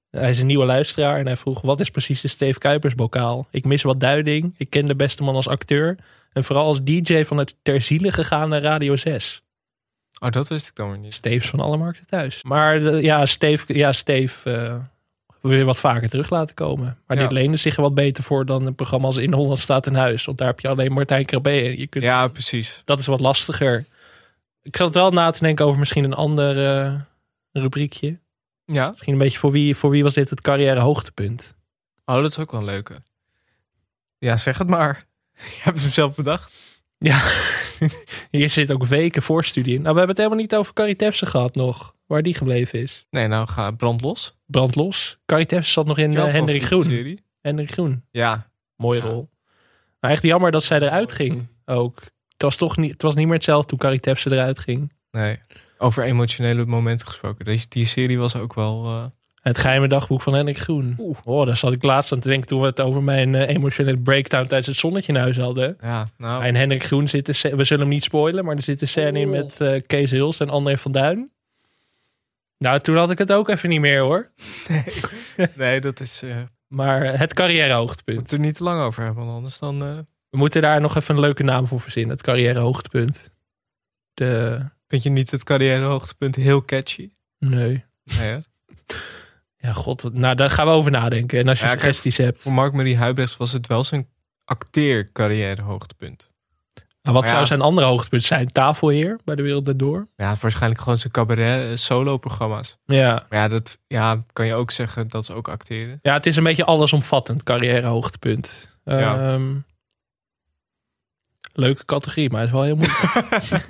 hij 0.09 0.29
is 0.29 0.39
een 0.39 0.47
nieuwe 0.47 0.65
luisteraar 0.65 1.19
en 1.19 1.25
hij 1.25 1.37
vroeg: 1.37 1.61
wat 1.61 1.79
is 1.79 1.89
precies 1.89 2.21
de 2.21 2.27
Steve 2.27 2.59
Kuipers 2.59 2.95
bokaal? 2.95 3.47
Ik 3.51 3.65
mis 3.65 3.81
wat 3.81 3.99
duiding. 3.99 4.53
Ik 4.57 4.69
ken 4.69 4.87
de 4.87 4.95
beste 4.95 5.23
man 5.23 5.35
als 5.35 5.47
acteur. 5.47 5.97
En 6.33 6.43
vooral 6.43 6.65
als 6.65 6.83
DJ 6.83 7.23
van 7.23 7.37
het 7.37 7.55
ter 7.61 7.81
ziele 7.81 8.11
gegaane 8.11 8.59
Radio 8.59 8.95
6. 8.95 9.43
Oh, 10.19 10.29
dat 10.31 10.47
wist 10.47 10.67
ik 10.67 10.75
dan 10.75 10.89
weer 10.89 10.97
niet. 10.99 11.13
Steves 11.13 11.49
van 11.49 11.59
alle 11.59 11.77
markten 11.77 12.05
thuis. 12.05 12.43
Maar 12.43 12.79
de- 12.79 13.01
ja, 13.01 13.25
Steve, 13.25 13.77
ja, 13.77 13.91
Steve 13.91 14.51
eh, 14.51 14.75
wil 15.41 15.57
je 15.57 15.63
wat 15.63 15.79
vaker 15.79 16.09
terug 16.09 16.29
laten 16.29 16.55
komen. 16.55 16.97
Maar 17.07 17.17
Ja. 17.17 17.23
dit 17.23 17.31
leende 17.31 17.57
zich 17.57 17.75
er 17.75 17.81
wat 17.81 17.93
beter 17.93 18.23
voor 18.23 18.45
dan 18.45 18.65
een 18.65 18.75
programma 18.75 19.05
als 19.07 19.17
In 19.17 19.33
Holland 19.33 19.59
staat 19.59 19.85
in 19.87 19.95
huis. 19.95 20.25
Want 20.25 20.37
daar 20.37 20.47
heb 20.47 20.59
je 20.59 20.67
alleen 20.67 20.91
Martijn 20.91 21.25
Krabbe. 21.25 21.49
en 21.49 21.79
Je 21.79 21.87
kunt, 21.87 22.03
Ja, 22.03 22.27
precies. 22.27 22.81
Dat 22.85 22.99
is 22.99 23.05
wat 23.05 23.19
lastiger. 23.19 23.85
Ik 24.61 24.75
zat 24.77 24.93
wel 24.93 25.11
na 25.11 25.31
te 25.31 25.39
denken 25.39 25.65
over 25.65 25.79
misschien 25.79 26.03
een 26.03 26.13
ander 26.13 26.75
eh, 26.85 26.93
rubriekje. 27.51 28.17
Ja. 28.65 28.89
Misschien 28.89 29.13
een 29.13 29.19
beetje 29.19 29.39
voor 29.39 29.51
wie, 29.51 29.75
voor 29.75 29.89
wie 29.89 30.03
was 30.03 30.13
dit 30.13 30.29
het 30.29 30.41
carrière 30.41 30.79
hoogtepunt? 30.79 31.55
Oh, 32.05 32.15
dat 32.15 32.31
is 32.31 32.39
ook 32.39 32.51
wel 32.51 32.59
een 32.59 32.65
leuke. 32.65 32.95
Ja, 34.17 34.37
zeg 34.37 34.57
het 34.57 34.67
maar. 34.67 35.03
Je 35.55 35.59
hebt 35.63 35.81
hem 35.81 35.91
zelf 35.91 36.15
bedacht. 36.15 36.59
Ja, 37.07 37.23
hier 38.31 38.49
zit 38.49 38.71
ook 38.71 38.85
weken 38.85 39.21
voorstudie 39.21 39.73
in. 39.75 39.81
Nou, 39.81 39.93
we 39.93 39.97
hebben 39.99 40.15
het 40.15 40.17
helemaal 40.17 40.39
niet 40.39 40.55
over 40.55 40.73
Carrie 40.73 40.95
Tefse 40.95 41.25
gehad 41.25 41.55
nog. 41.55 41.95
Waar 42.05 42.21
die 42.23 42.33
gebleven 42.33 42.79
is. 42.79 43.05
Nee, 43.09 43.27
nou 43.27 43.47
ga 43.47 43.71
brand 43.71 44.01
los. 44.01 44.35
Brand 44.45 44.75
los. 44.75 45.17
Carrie 45.25 45.45
Tefse 45.45 45.71
zat 45.71 45.85
nog 45.85 45.97
in 45.97 46.11
Jouw 46.11 46.25
eh, 46.27 46.33
Hendrik 46.33 46.63
Groen. 46.65 46.83
Serie? 46.83 47.23
Hendrik 47.41 47.71
Groen. 47.71 48.03
Ja. 48.11 48.49
Mooie 48.75 49.01
Ja. 49.01 49.07
rol. 49.07 49.29
Maar 49.99 50.11
echt 50.11 50.23
jammer 50.23 50.51
dat 50.51 50.63
zij 50.63 50.79
eruit 50.81 51.11
ging 51.11 51.47
ook. 51.65 51.99
Het 52.29 52.41
was 52.41 52.55
toch 52.55 52.77
niet, 52.77 52.91
het 52.91 53.01
was 53.01 53.15
niet 53.15 53.25
meer 53.25 53.35
hetzelfde 53.35 53.67
toen 53.67 53.77
Carrie 53.77 53.99
Tefse 53.99 54.31
eruit 54.31 54.59
ging. 54.59 54.91
Nee. 55.11 55.39
Over 55.77 56.03
emotionele 56.03 56.65
momenten 56.65 57.07
gesproken. 57.07 57.45
Deze, 57.45 57.65
die 57.69 57.85
serie 57.85 58.17
was 58.19 58.35
ook 58.35 58.53
wel... 58.53 58.85
eh, 58.85 59.05
Het 59.45 59.57
geheime 59.57 59.87
dagboek 59.87 60.21
van 60.21 60.33
Hendrik 60.33 60.57
Groen. 60.57 60.95
Oh, 61.23 61.45
daar 61.45 61.55
zat 61.55 61.71
ik 61.71 61.83
laatst 61.83 62.11
aan 62.11 62.19
te 62.19 62.27
denken 62.27 62.47
toen 62.47 62.59
we 62.59 62.65
het 62.65 62.81
over 62.81 63.03
mijn 63.03 63.35
eh, 63.35 63.49
emotionele 63.55 63.97
breakdown 63.97 64.45
tijdens 64.45 64.67
het 64.67 64.77
zonnetje 64.77 65.13
in 65.13 65.19
huis 65.19 65.37
hadden. 65.37 65.77
ja, 65.81 66.07
nou... 66.17 66.43
En 66.43 66.55
Hendrik 66.55 66.83
Groen 66.83 67.07
zit, 67.07 67.27
we 67.41 67.63
zullen 67.63 67.83
hem 67.83 67.93
niet 67.93 68.03
spoilen, 68.03 68.45
maar 68.45 68.55
er 68.55 68.61
zit 68.61 68.81
een 68.81 68.87
scène 68.87 69.19
in 69.19 69.29
met 69.29 69.61
eh, 69.61 69.81
Kees 69.87 70.11
Hils 70.11 70.39
en 70.39 70.49
André 70.49 70.77
van 70.77 70.91
Duin. 70.91 71.31
Nou, 72.57 72.79
toen 72.79 72.95
had 72.97 73.11
ik 73.11 73.17
het 73.17 73.31
ook 73.31 73.49
even 73.49 73.69
niet 73.69 73.79
meer 73.79 73.99
hoor. 73.99 74.31
Nee, 75.55 75.81
dat 75.87 75.99
is... 75.99 76.23
eh 76.23 76.35
Maar 76.67 77.19
het 77.19 77.33
carrièrehoogtepunt. 77.33 78.17
moeten 78.17 78.37
we 78.37 78.41
er 78.41 78.47
niet 78.49 78.57
te 78.57 78.63
lang 78.63 78.81
over 78.83 79.03
hebben, 79.03 79.25
want 79.25 79.35
anders 79.35 79.59
dan... 79.59 79.79
We 80.29 80.37
moeten 80.37 80.61
daar 80.61 80.81
nog 80.81 80.95
even 80.95 81.15
een 81.15 81.21
leuke 81.21 81.43
naam 81.43 81.67
voor 81.67 81.79
verzinnen. 81.79 82.11
Het 82.11 82.21
carrièrehoogtepunt. 82.25 83.29
De... 84.13 84.59
vind 84.87 85.03
je 85.03 85.09
niet 85.09 85.31
het 85.31 85.43
carrièrehoogtepunt 85.43 86.35
heel 86.35 86.65
catchy? 86.65 87.09
Nee. 87.39 87.83
Nee, 88.03 88.27
hè? 88.29 88.37
Ja, 89.65 89.73
god. 89.73 90.01
wat- 90.01 90.13
Nou, 90.13 90.35
daar 90.35 90.49
gaan 90.49 90.65
we 90.65 90.71
over 90.71 90.91
nadenken. 90.91 91.39
En 91.39 91.47
als 91.47 91.57
je 91.59 91.63
Ja, 91.65 91.69
kijk, 91.71 91.81
suggesties 91.81 92.17
hebt. 92.17 92.41
Voor 92.41 92.53
Mark-Marie 92.53 92.97
Huibrechts 92.97 93.37
was 93.37 93.51
het 93.51 93.67
wel 93.67 93.83
zijn 93.83 94.07
acteercarrièrehoogtepunt. 94.45 96.33
Maar 97.01 97.13
wat 97.13 97.21
Maar 97.23 97.31
ja. 97.31 97.35
zou 97.37 97.45
zijn 97.47 97.61
andere 97.61 97.87
hoogtepunt 97.87 98.23
zijn? 98.23 98.51
Tafelheer 98.51 99.19
bij 99.23 99.35
de 99.35 99.41
Wereld 99.41 99.67
Erdoor? 99.67 100.07
Ja, 100.15 100.35
waarschijnlijk 100.41 100.81
gewoon 100.81 100.97
zijn 100.97 101.13
cabaret 101.13 101.69
eh, 101.71 101.75
solo-programma's. 101.75 102.77
Ja. 102.85 103.25
Maar 103.29 103.39
ja, 103.39 103.47
dat 103.47 103.77
ja, 103.87 104.23
kan 104.33 104.45
je 104.45 104.53
ook 104.53 104.71
zeggen, 104.71 105.07
dat 105.07 105.21
is 105.21 105.31
ook 105.31 105.47
acteren. 105.47 105.99
ja, 106.01 106.13
het 106.13 106.25
is 106.25 106.35
een 106.35 106.43
beetje 106.43 106.65
allesomvattend 106.65 107.43
carrièrehoogtepunt. 107.43 108.77
Ja. 108.83 109.33
Ehm, 109.33 109.55
leuke 111.57 111.85
categorie, 111.85 112.29
maar 112.29 112.39
het 112.41 112.49
is 112.49 112.55
wel 112.55 112.63
heel 112.63 112.75
moeilijk. 112.75 113.65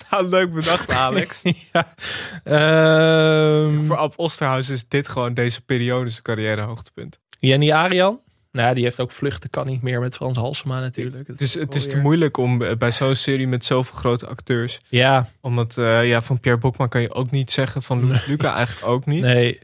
nou, 0.10 0.26
leuk 0.28 0.52
bedacht, 0.54 0.90
Alex. 0.92 1.42
ja. 1.72 1.94
Ehm, 2.44 3.82
Voor 3.84 3.96
Ab 3.96 4.12
Osterhaus 4.16 4.68
is 4.68 4.88
dit 4.88 5.08
gewoon 5.08 5.34
deze 5.34 5.60
periode 5.62 6.10
zijn 6.10 6.22
carrièrehoogtepunt. 6.22 7.18
Jenny 7.40 7.72
Arian? 7.72 8.20
Nou, 8.52 8.74
die 8.74 8.84
heeft 8.84 9.00
ook 9.00 9.10
vluchten, 9.10 9.50
kan 9.50 9.66
niet 9.66 9.82
meer 9.82 10.00
met 10.00 10.14
Frans 10.16 10.36
Halsema 10.36 10.80
natuurlijk. 10.80 11.26
Het 11.28 11.40
is, 11.40 11.54
het 11.54 11.74
is 11.74 11.86
te 11.88 11.96
moeilijk 11.98 12.36
om 12.36 12.58
bij 12.78 12.92
zo'n 12.92 13.14
serie 13.14 13.46
met 13.48 13.64
zoveel 13.64 13.98
grote 13.98 14.26
acteurs. 14.26 14.80
Ja, 14.88 15.28
Omdat 15.40 15.78
eh, 15.78 16.08
ja, 16.08 16.22
van 16.22 16.40
Pierre 16.40 16.60
Bokman 16.60 16.88
kan 16.88 17.00
je 17.00 17.14
ook 17.14 17.30
niet 17.30 17.50
zeggen. 17.50 17.82
Van 17.82 18.00
Louis 18.00 18.26
Luca 18.30 18.54
eigenlijk 18.54 18.86
ook 18.86 19.06
niet. 19.06 19.22
nee. 19.22 19.58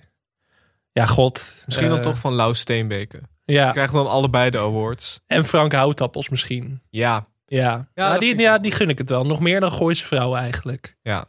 Ja, 0.93 1.07
god. 1.07 1.63
Misschien 1.67 1.89
dan 1.89 1.97
Eh, 1.97 2.03
toch 2.03 2.17
van 2.17 2.33
Lau 2.33 2.55
Steenbeke. 2.55 3.21
Ja, 3.45 3.71
Krijgt 3.71 3.93
dan 3.93 4.07
allebei 4.09 4.51
de 4.51 4.59
awards. 4.59 5.21
en 5.27 5.45
Frank 5.45 5.73
Houtappels 5.73 6.29
misschien. 6.29 6.81
Ja, 6.91 7.27
Ja, 7.47 7.89
Ja, 7.95 8.19
die, 8.19 8.39
ja 8.39 8.59
die 8.59 8.71
gun 8.73 8.89
ik 8.89 8.99
het 8.99 9.09
wel. 9.09 9.27
Nog 9.27 9.41
meer 9.41 9.61
dan 9.61 9.73
Gooise 9.73 10.05
Vrouw 10.05 10.35
eigenlijk. 10.35 10.97
ja. 11.03 11.27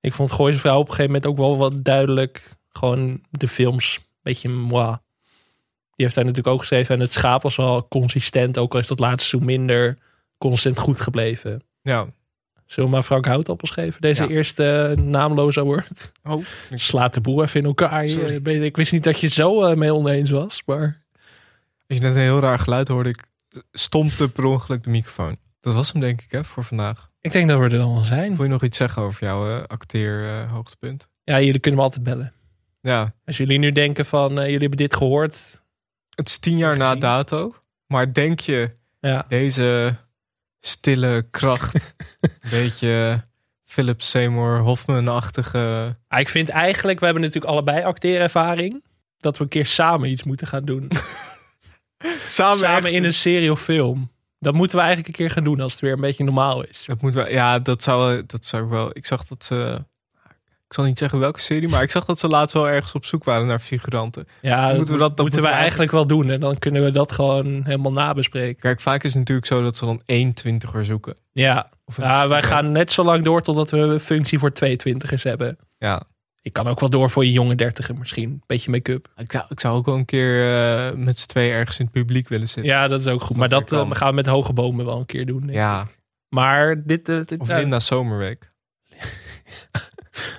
Ik 0.00 0.12
vond 0.12 0.32
Gooise 0.32 0.58
Vrouw 0.58 0.78
op 0.78 0.88
een 0.88 0.94
gegeven 0.94 1.06
moment 1.12 1.26
ook 1.26 1.36
wel 1.36 1.56
wat 1.56 1.84
duidelijk. 1.84 2.42
Gewoon 2.68 3.20
de 3.30 3.48
films, 3.48 3.96
een 3.96 4.02
beetje 4.22 4.48
moi. 4.48 4.86
Die 4.90 6.04
heeft 6.04 6.14
hij 6.14 6.24
natuurlijk 6.24 6.54
ook 6.54 6.60
geschreven. 6.60 6.94
En 6.94 7.00
het 7.00 7.12
schaap 7.12 7.42
was 7.42 7.56
wel 7.56 7.88
consistent. 7.88 8.58
Ook 8.58 8.72
al 8.74 8.78
is 8.80 8.86
dat 8.86 8.98
laatste 8.98 9.28
seizoen 9.28 9.50
minder 9.50 9.98
constant 10.38 10.78
goed 10.78 11.00
gebleven. 11.00 11.62
ja. 11.82 12.06
Zullen 12.66 12.88
we 12.90 12.94
maar 12.94 13.04
Frank 13.04 13.26
Houtappels 13.26 13.70
geven? 13.70 14.00
Deze 14.00 14.22
Ja. 14.22 14.28
eerste 14.28 14.94
eh, 14.96 15.04
naamloze 15.04 15.60
award. 15.60 16.12
Oh, 16.24 16.44
Slaat 16.74 17.14
de 17.14 17.20
boer 17.20 17.42
even 17.42 17.60
in 17.60 17.66
elkaar. 17.66 18.08
Sorry. 18.08 18.46
Ik 18.64 18.76
wist 18.76 18.92
niet 18.92 19.04
dat 19.04 19.20
je 19.20 19.28
zo 19.28 19.62
eh, 19.64 19.76
mee 19.76 19.94
oneens 19.94 20.30
was. 20.30 20.62
Maar 20.66 21.02
Als 21.88 21.98
je 21.98 22.02
net 22.04 22.14
een 22.14 22.20
heel 22.20 22.40
raar 22.40 22.58
geluid 22.58 22.88
hoorde, 22.88 23.08
ik 23.08 23.22
stompte 23.72 24.28
per 24.28 24.44
ongeluk 24.44 24.84
de 24.84 24.90
microfoon. 24.90 25.36
Dat 25.60 25.74
was 25.74 25.92
hem 25.92 26.00
denk 26.00 26.20
ik 26.22 26.30
hè, 26.30 26.44
voor 26.44 26.64
vandaag. 26.64 27.10
ik 27.20 27.32
denk 27.32 27.48
dat 27.48 27.58
we 27.58 27.64
er 27.64 27.70
dan 27.70 27.80
al 27.96 28.04
zijn. 28.04 28.36
Wil 28.36 28.44
je 28.44 28.50
nog 28.50 28.62
iets 28.62 28.76
zeggen 28.76 29.02
over 29.02 29.24
jouw 29.24 29.56
eh, 29.58 29.64
acteer 29.66 30.28
eh, 30.28 30.52
hoogtepunt? 30.52 31.08
Ja, 31.24 31.40
jullie 31.40 31.60
kunnen 31.60 31.80
me 31.80 31.86
altijd 31.86 32.04
bellen. 32.04 32.32
Ja, 32.80 33.14
Als 33.24 33.36
jullie 33.36 33.58
nu 33.58 33.72
denken 33.72 34.06
van, 34.06 34.30
eh, 34.30 34.44
jullie 34.44 34.58
hebben 34.58 34.76
dit 34.78 34.96
gehoord. 34.96 35.62
het 36.14 36.28
is 36.28 36.38
tien 36.38 36.56
jaar 36.56 36.76
na 36.76 36.94
dato. 36.94 37.54
Maar 37.86 38.12
denk 38.12 38.40
je 38.40 38.70
Ja, 39.00 39.24
deze 39.28 39.96
stille 40.60 41.26
kracht, 41.30 41.94
een 42.20 42.30
beetje 42.50 43.22
Philip 43.64 44.02
Seymour 44.02 44.58
Hoffman-achtige... 44.58 45.94
Ik 46.08 46.28
vind 46.28 46.48
eigenlijk, 46.48 46.98
we 46.98 47.04
hebben 47.04 47.22
natuurlijk 47.24 47.52
allebei 47.52 47.82
acteerervaring. 47.82 48.84
Dat 49.16 49.36
we 49.36 49.42
een 49.44 49.50
keer 49.50 49.66
samen 49.66 50.10
iets 50.10 50.22
moeten 50.22 50.46
gaan 50.46 50.64
doen. 50.64 50.88
Samen, 52.24 52.92
in 52.92 53.04
een 53.04 53.14
serie 53.14 53.50
of 53.50 53.60
film. 53.60 54.10
Dat 54.38 54.54
moeten 54.54 54.76
we 54.78 54.84
eigenlijk 54.84 55.08
een 55.18 55.24
keer 55.24 55.34
gaan 55.34 55.44
doen 55.44 55.60
als 55.60 55.72
het 55.72 55.80
weer 55.80 55.92
een 55.92 56.00
beetje 56.00 56.24
normaal 56.24 56.64
is. 56.64 56.84
Dat 56.86 57.00
moet 57.02 57.14
wel, 57.14 57.28
ja, 57.28 57.58
dat 57.58 57.82
zou, 57.82 58.22
dat 58.26 58.44
zou 58.44 58.68
wel. 58.68 58.90
Ik 58.92 59.06
zag 59.06 59.24
dat. 59.24 59.48
eh, 59.52 59.74
ik 60.68 60.74
zal 60.74 60.84
niet 60.84 60.98
zeggen 60.98 61.18
welke 61.18 61.40
serie, 61.40 61.68
maar 61.68 61.82
ik 61.82 61.90
zag 61.90 62.04
dat 62.04 62.20
ze 62.20 62.28
laatst 62.28 62.54
wel 62.54 62.68
ergens 62.68 62.92
op 62.92 63.04
zoek 63.04 63.24
waren 63.24 63.46
naar 63.46 63.58
figuranten. 63.58 64.26
Ja, 64.40 64.60
moeten 64.66 64.78
dat 64.78 64.88
we 64.88 64.96
dat- 64.98 65.16
dat 65.16 65.26
moeten 65.26 65.42
we 65.42 65.48
we 65.48 65.54
eigenlijk 65.54 65.90
wel 65.92 66.06
doen. 66.06 66.30
En 66.30 66.40
dan 66.40 66.58
kunnen 66.58 66.84
we 66.84 66.90
dat 66.90 67.12
gewoon 67.12 67.64
helemaal 67.64 67.92
nabespreken. 67.92 68.60
Kijk, 68.60 68.80
vaak 68.80 69.02
is 69.04 69.10
het 69.10 69.18
natuurlijk 69.18 69.46
zo 69.46 69.62
dat 69.62 69.76
ze 69.76 69.84
dan 69.84 70.02
één 70.04 70.32
twintiger 70.34 70.84
zoeken. 70.84 71.16
Ja, 71.32 71.70
ja 71.96 72.28
wij 72.28 72.42
gaan 72.42 72.72
net 72.72 72.92
zo 72.92 73.04
lang 73.04 73.24
door 73.24 73.42
totdat 73.42 73.70
we 73.70 73.78
een 73.78 74.00
functie 74.00 74.38
voor 74.38 74.52
22ers 74.52 75.22
hebben. 75.22 75.58
Ja, 75.78 76.02
Ik 76.46 76.52
kan 76.52 76.66
ook 76.66 76.80
wel 76.80 76.90
door 76.90 77.10
voor 77.10 77.24
je 77.24 77.32
jonge 77.32 77.54
dertiger 77.54 77.94
misschien. 77.94 78.30
Een 78.30 78.42
beetje 78.46 78.70
make-up. 78.70 79.08
ik 79.16 79.32
zou, 79.32 79.44
ik 79.48 79.60
zou 79.60 79.76
ook 79.76 79.86
wel 79.86 79.94
een 79.94 80.04
keer 80.04 80.42
eh, 80.42 80.94
met 80.94 81.18
z'n 81.18 81.26
twee 81.26 81.50
ergens 81.50 81.78
in 81.78 81.84
het 81.84 81.94
publiek 81.94 82.28
willen 82.28 82.48
zitten. 82.48 82.72
Ja, 82.72 82.88
dat 82.88 83.00
is 83.00 83.06
ook 83.06 83.20
goed. 83.20 83.28
dat 83.28 83.38
Maar 83.38 83.48
dat 83.48 83.72
eh, 83.72 83.90
gaan 83.90 84.08
we 84.08 84.14
met 84.14 84.26
hoge 84.26 84.52
bomen 84.52 84.84
wel 84.84 84.98
een 84.98 85.06
keer 85.06 85.26
doen. 85.26 85.48
Ja, 85.48 85.82
ik. 85.82 85.98
Maar 86.28 86.82
dit... 86.84 87.08
eh, 87.08 87.20
dit 87.24 87.40
of 87.40 87.48
Linda 87.48 87.80
Zomerweek. 87.80 88.48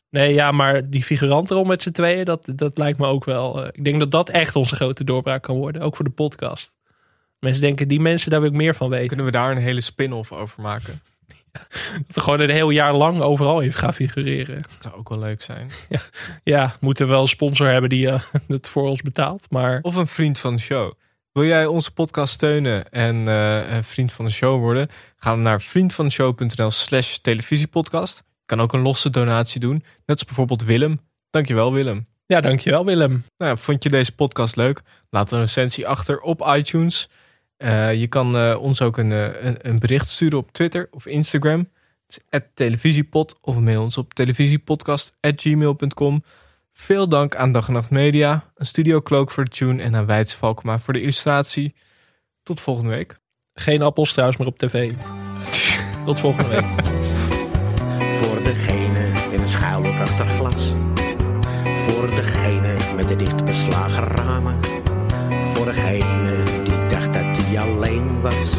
Nee, 0.09 0.33
ja, 0.33 0.51
maar 0.51 0.89
die 0.89 1.03
figuranten 1.03 1.57
om 1.57 1.67
met 1.67 1.81
z'n 1.81 1.91
tweeën, 1.91 2.25
dat, 2.25 2.51
dat 2.55 2.77
lijkt 2.77 2.97
me 2.99 3.05
ook 3.05 3.25
wel. 3.25 3.67
ik 3.67 3.83
denk 3.83 3.99
dat 3.99 4.11
dat 4.11 4.29
echt 4.29 4.55
onze 4.55 4.75
grote 4.75 5.03
doorbraak 5.03 5.43
kan 5.43 5.55
worden. 5.57 5.81
Ook 5.81 5.95
voor 5.95 6.05
de 6.05 6.11
podcast. 6.11 6.77
Mensen 7.39 7.61
denken, 7.61 7.87
die 7.87 7.99
mensen, 7.99 8.31
daar 8.31 8.41
wil 8.41 8.49
ik 8.49 8.55
meer 8.55 8.75
van 8.75 8.89
weten. 8.89 9.07
Kunnen 9.07 9.25
we 9.25 9.31
daar 9.31 9.51
een 9.51 9.57
hele 9.57 9.81
spin-off 9.81 10.31
over 10.31 10.61
maken? 10.61 11.01
Dat 12.07 12.15
er 12.15 12.21
gewoon 12.21 12.39
een 12.39 12.49
heel 12.49 12.69
jaar 12.69 12.93
lang 12.93 13.21
overal 13.21 13.59
in 13.61 13.73
gaan 13.73 13.93
figureren. 13.93 14.55
Dat 14.55 14.77
zou 14.79 14.95
ook 14.95 15.09
wel 15.09 15.19
leuk 15.19 15.41
zijn. 15.41 15.69
Ja, 16.43 16.75
moeten 16.79 17.05
we 17.05 17.11
wel 17.11 17.21
een 17.21 17.27
sponsor 17.27 17.67
hebben 17.67 17.89
die 17.89 18.09
eh, 18.09 18.21
het 18.47 18.69
voor 18.69 18.87
ons 18.87 19.01
betaalt. 19.01 19.47
Maar 19.49 19.79
Of 19.81 19.95
een 19.95 20.07
vriend 20.07 20.39
van 20.39 20.55
de 20.55 20.61
show. 20.61 20.93
Wil 21.31 21.45
jij 21.45 21.65
onze 21.65 21.93
podcast 21.93 22.33
steunen 22.33 22.89
en 22.89 23.27
eh, 23.27 23.71
een 23.75 23.83
vriend 23.83 24.13
van 24.13 24.25
de 24.25 24.31
show 24.31 24.59
worden? 24.59 24.89
Ga 25.17 25.29
dan 25.29 25.41
naar 25.41 25.61
vriendvandeshow.nl 25.61 26.71
slash 26.71 27.15
televisiepodcast. 27.15 28.23
Kan 28.45 28.61
ook 28.61 28.73
een 28.73 28.81
losse 28.81 29.09
donatie 29.09 29.59
doen. 29.59 29.73
Net 29.73 29.83
als 30.05 30.25
bijvoorbeeld 30.25 30.63
Willem. 30.63 30.99
Dankjewel 31.29 31.73
Willem. 31.73 32.07
ja, 32.25 32.41
dankjewel 32.41 32.85
Willem. 32.85 33.23
Nou, 33.37 33.51
ja, 33.51 33.55
vond 33.57 33.83
je 33.83 33.89
deze 33.89 34.15
podcast 34.15 34.55
leuk? 34.55 34.81
Laat 35.09 35.31
een 35.31 35.39
recensie 35.39 35.87
achter 35.87 36.19
op 36.19 36.47
iTunes. 36.55 37.09
Eh, 37.57 37.93
je 37.93 38.07
kan 38.07 38.37
eh, 38.37 38.57
ons 38.61 38.81
ook 38.81 38.97
een, 38.97 39.11
eh, 39.11 39.43
een, 39.43 39.57
een 39.61 39.79
bericht 39.79 40.09
sturen 40.09 40.39
op 40.39 40.51
Twitter 40.51 40.87
of 40.91 41.05
Instagram. 41.05 41.69
Het 42.07 42.21
is 42.29 42.39
televisiepod 42.53 43.37
of 43.41 43.59
mail 43.59 43.81
ons 43.81 43.97
op 43.97 44.13
televisiepodcast.gmail.com. 44.13 46.23
Veel 46.73 47.07
dank 47.07 47.35
aan 47.35 47.51
Dag 47.51 47.67
en 47.67 47.73
Nacht 47.73 47.89
Media, 47.89 48.51
een 48.55 48.65
Studio 48.65 49.01
Cloak 49.01 49.31
voor 49.31 49.43
de 49.43 49.49
tune 49.49 49.83
en 49.83 49.95
aan 49.95 50.05
Wijts 50.05 50.33
Valkma 50.33 50.79
voor 50.79 50.93
de 50.93 51.01
illustratie. 51.01 51.75
Tot 52.43 52.61
volgende 52.61 52.89
week. 52.89 53.17
Geen 53.53 53.81
appels 53.81 54.11
trouwens 54.11 54.39
meer 54.39 54.47
op 54.47 54.57
tv. 54.57 54.91
Tot 56.05 56.19
volgende 56.19 56.49
week. 56.49 56.65
Voor 58.17 58.43
degene 58.43 59.11
in 59.31 59.41
een 59.41 59.47
schuilhoek 59.47 59.99
achter 59.99 60.25
glas. 60.25 60.71
Voor 61.75 62.09
degene 62.09 62.75
met 62.95 63.07
de 63.07 63.15
dicht 63.15 63.45
beslagen 63.45 64.03
ramen. 64.03 64.59
Voor 65.53 65.65
degene 65.65 66.46
alleen 67.59 68.21
was. 68.21 68.53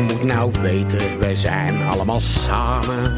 Moet 0.00 0.22
nou 0.22 0.52
weten, 0.60 1.18
wij 1.18 1.34
zijn 1.34 1.82
allemaal 1.82 2.20
samen. 2.20 3.16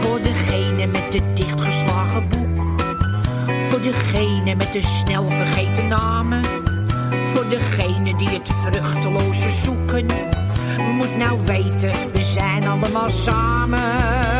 Voor 0.00 0.22
degene 0.22 0.86
met 0.86 1.14
het 1.14 1.36
dichtgeslagen 1.36 2.28
boek. 2.28 2.80
Voor 3.70 3.80
degene 3.80 4.54
met 4.54 4.72
de 4.72 4.82
snel 4.82 5.30
vergeten 5.30 5.86
namen. 5.86 6.44
Voor 7.34 7.48
degene 7.48 8.16
die 8.16 8.28
het 8.28 8.48
vruchteloze 8.62 9.50
zoeken. 9.50 10.06
Moet 10.96 11.16
nou 11.16 11.40
weten, 11.44 11.92
we 12.12 12.22
zijn 12.22 12.66
allemaal 12.66 13.10
samen. 13.10 14.31